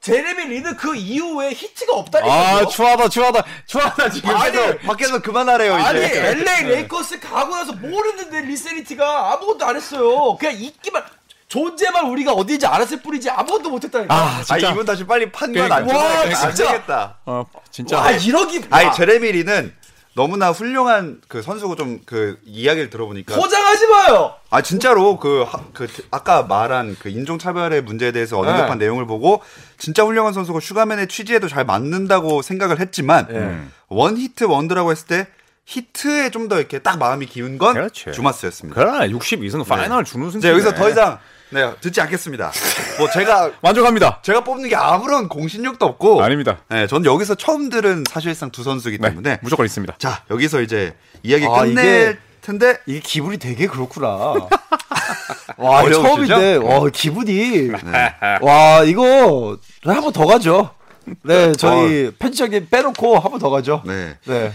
제레미 0.02 0.46
린은 0.46 0.78
그 0.78 0.96
이후에 0.96 1.50
히트가 1.52 1.94
없다니까요. 1.94 2.58
아, 2.58 2.66
추하다, 2.68 3.10
추하다, 3.10 3.44
추하다, 3.66 4.10
지금. 4.10 4.30
아니, 4.36 4.78
밖에서 4.80 5.22
그만하래요 5.22 5.78
이제. 5.78 5.88
아니 5.88 6.00
LA 6.00 6.64
레이커스 6.64 7.20
가고 7.20 7.54
나서 7.54 7.74
뭘 7.74 8.08
했는데 8.08 8.42
Linsanity가 8.42 9.34
아무것도 9.34 9.66
안 9.66 9.76
했어요. 9.76 10.38
그냥 10.38 10.56
있기만 10.56 11.04
존재만 11.50 12.06
우리가 12.06 12.32
어디인지 12.32 12.66
알았을 12.66 13.02
뿐이지 13.02 13.30
아무것도 13.30 13.70
못했다니까. 13.72 14.14
아, 14.14 14.38
아 14.40 14.44
진짜. 14.44 14.72
이분 14.72 14.86
다시 14.86 15.06
빨리 15.06 15.30
판결 15.32 15.68
그러니까. 15.68 15.94
안 15.94 15.98
와, 16.04 16.20
안 16.22 16.34
진짜. 16.34 16.72
되겠다. 16.72 17.18
어, 17.26 17.46
진짜. 17.70 17.98
와 17.98 18.12
이러기. 18.12 18.64
아니 18.70 18.86
아, 18.88 18.92
제레미 18.92 19.32
린은 19.34 19.76
너무나 20.20 20.52
훌륭한 20.52 21.22
그 21.28 21.42
선수고 21.42 21.76
좀 21.76 22.02
그 22.06 22.38
이야기를 22.46 22.90
들어보니까 22.90 23.36
포장하지 23.36 23.88
마요. 23.88 24.34
아 24.50 24.62
진짜로 24.62 25.18
그, 25.18 25.44
하- 25.44 25.64
그 25.74 25.88
아까 26.12 26.44
말한 26.44 26.98
그 27.00 27.10
인종 27.10 27.38
차별의 27.40 27.84
문제에 27.84 28.12
대해서 28.12 28.38
언급한 28.40 28.78
네. 28.78 28.86
내용을 28.86 29.06
보고 29.06 29.42
진짜 29.78 30.04
훌륭한 30.04 30.34
선수고 30.34 30.60
슈가맨의 30.60 31.08
취지에도 31.08 31.48
잘 31.48 31.66
맞는다고 31.66 32.42
생각을 32.42 32.80
했지만 32.80 33.28
네. 33.30 33.62
one-hit 33.88 34.44
wonder라고 34.46 34.92
했을 34.92 35.08
때 35.08 35.28
히트에 35.66 36.32
좀 36.32 36.50
더 36.50 36.58
이렇게 36.58 36.80
딱 36.80 36.98
마음이 36.98 37.26
기운 37.28 37.58
건 37.60 37.74
그렇지. 37.76 38.12
듀마스였습니다. 38.12 38.80
그래, 38.84 39.10
62승 39.10 39.68
파이널 39.68 40.04
준우승. 40.04 40.40
이제 40.40 40.50
여기서 40.50 40.74
더 40.74 40.90
이상 40.90 41.20
네, 41.52 41.74
듣지 41.82 42.00
않겠습니다. 42.02 42.52
뭐 43.00 43.10
제가 43.10 43.52
만족합니다. 43.62 44.20
제가 44.22 44.44
뽑는 44.44 44.70
게 44.70 44.76
아무런 44.76 45.28
공신력도 45.28 45.84
없고 45.86 46.22
아닙니다. 46.22 46.60
네, 46.70 46.86
전 46.88 47.04
여기서 47.06 47.36
처음 47.36 47.70
들은 47.70 48.04
사실상 48.10 48.52
두 48.52 48.64
선수이기 48.64 49.00
네, 49.00 49.10
때문에 49.10 49.40
무조건 49.42 49.66
있습니다. 49.66 49.96
자 49.98 50.24
여기서 50.30 50.62
이제 50.62 50.96
이야기 51.24 51.46
아, 51.46 51.64
끝낼 51.64 52.12
이게- 52.12 52.18
텐데 52.42 52.78
이게 52.86 53.00
기분이 53.00 53.38
되게 53.38 53.68
그렇구나. 53.68 54.08
와? 55.58 55.90
처음인데 55.90 56.56
와 56.58 56.88
기분이 56.92 57.70
와 58.42 58.84
이거 58.84 59.58
한 59.84 60.02
번 60.02 60.14
더 60.14 60.26
가죠. 60.26 60.70
네 61.24 61.52
저희 61.54 62.12
편집장님 62.18 62.68
빼놓고 62.70 63.18
한 63.20 63.32
번 63.32 63.40
더 63.40 63.50
가죠. 63.50 63.82
네. 63.86 64.16
네. 64.26 64.52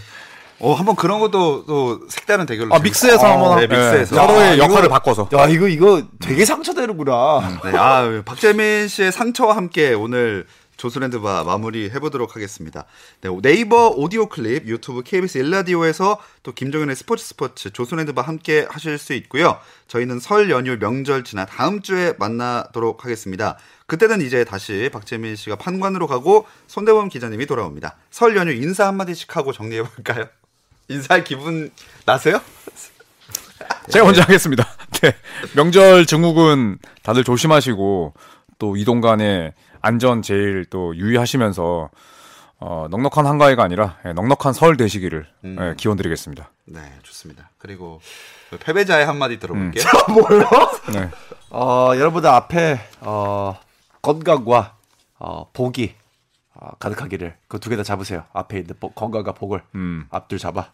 어 0.64 0.72
한번 0.72 0.96
그런 0.96 1.20
것도 1.20 1.66
또 1.66 2.00
색다른 2.08 2.46
대결로 2.46 2.74
아, 2.74 2.78
믹스해서 2.78 3.26
아, 3.26 3.32
한번 3.32 3.58
네, 3.60 3.66
믹스해서 3.66 4.14
서로의 4.16 4.52
야, 4.52 4.64
역할을 4.64 4.86
이거- 4.86 4.88
바꿔서. 4.88 5.28
야 5.34 5.46
이거 5.46 5.68
이거 5.68 6.02
되게 6.22 6.44
상처되는구나. 6.46 7.60
네, 7.64 7.76
아 7.76 8.22
박재민 8.24 8.88
씨의 8.88 9.12
상처와 9.12 9.56
함께 9.56 9.92
오늘 9.92 10.46
조스랜드바 10.78 11.44
마무리 11.44 11.90
해보도록 11.90 12.34
하겠습니다. 12.34 12.84
네, 13.20 13.30
네이버 13.42 13.88
오디오 13.90 14.28
클립, 14.28 14.66
유튜브 14.66 15.02
KBS 15.02 15.38
일라디오에서 15.38 16.18
또 16.42 16.52
김정현의 16.52 16.96
스포츠 16.96 17.24
스포츠 17.24 17.70
조스랜드바 17.70 18.22
함께 18.22 18.66
하실 18.68 18.96
수 18.98 19.12
있고요. 19.12 19.58
저희는 19.86 20.18
설 20.18 20.50
연휴 20.50 20.76
명절 20.78 21.24
지나 21.24 21.44
다음 21.44 21.80
주에 21.82 22.14
만나도록 22.18 23.04
하겠습니다. 23.04 23.56
그때는 23.86 24.20
이제 24.22 24.44
다시 24.44 24.88
박재민 24.92 25.36
씨가 25.36 25.56
판관으로 25.56 26.06
가고 26.06 26.46
손대범 26.66 27.08
기자님이 27.10 27.46
돌아옵니다. 27.46 27.96
설 28.10 28.34
연휴 28.36 28.50
인사 28.52 28.86
한마디씩 28.88 29.36
하고 29.36 29.52
정리해 29.52 29.82
볼까요? 29.82 30.24
인사할 30.88 31.24
기분 31.24 31.70
나세요? 32.04 32.40
제가 33.90 34.04
먼저 34.04 34.22
하겠습니다. 34.22 34.66
네. 35.02 35.14
명절 35.54 36.06
증후군 36.06 36.78
다들 37.02 37.24
조심하시고 37.24 38.14
또 38.58 38.76
이동 38.76 39.00
간에 39.00 39.52
안전 39.80 40.22
제일 40.22 40.64
또 40.70 40.96
유의하시면서 40.96 41.90
어, 42.60 42.86
넉넉한 42.90 43.26
한가위가 43.26 43.62
아니라 43.62 43.98
예, 44.06 44.12
넉넉한 44.12 44.54
설 44.54 44.76
되시기를 44.76 45.26
예, 45.44 45.74
기원드리겠습니다. 45.76 46.50
네, 46.66 46.80
좋습니다. 47.02 47.50
그리고 47.58 48.00
패배자의 48.60 49.04
한마디 49.04 49.38
들어볼게요. 49.38 49.84
네. 50.92 51.10
어 51.50 51.90
여러분들 51.94 52.30
앞에 52.30 52.80
어 53.00 53.58
건강과 54.00 54.76
어 55.18 55.50
복이 55.52 55.94
어, 55.94 56.03
가득하기를 56.78 57.36
그 57.48 57.58
두 57.58 57.70
개 57.70 57.76
다 57.76 57.82
잡으세요. 57.82 58.24
앞에 58.32 58.58
있는 58.58 58.74
복- 58.80 58.94
건강과 58.94 59.32
복을 59.32 59.62
음. 59.74 60.06
앞둘 60.10 60.38
잡아. 60.38 60.68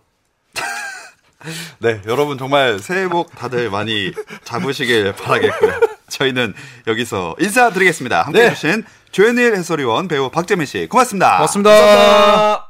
네, 1.78 2.02
여러분 2.06 2.36
정말 2.38 2.78
새해 2.78 3.08
복 3.08 3.30
다들 3.34 3.70
많이 3.70 4.12
잡으시길 4.44 5.14
바라겠고요. 5.14 5.80
저희는 6.08 6.54
여기서 6.86 7.36
인사드리겠습니다. 7.38 8.22
함께 8.22 8.40
네. 8.40 8.48
해주신 8.50 8.84
조현일 9.12 9.54
해설위원 9.56 10.06
배우 10.08 10.28
박재민 10.30 10.66
씨 10.66 10.86
고맙습니다. 10.88 11.36
고맙습니다. 11.36 11.70
감사합니다. 11.70 12.69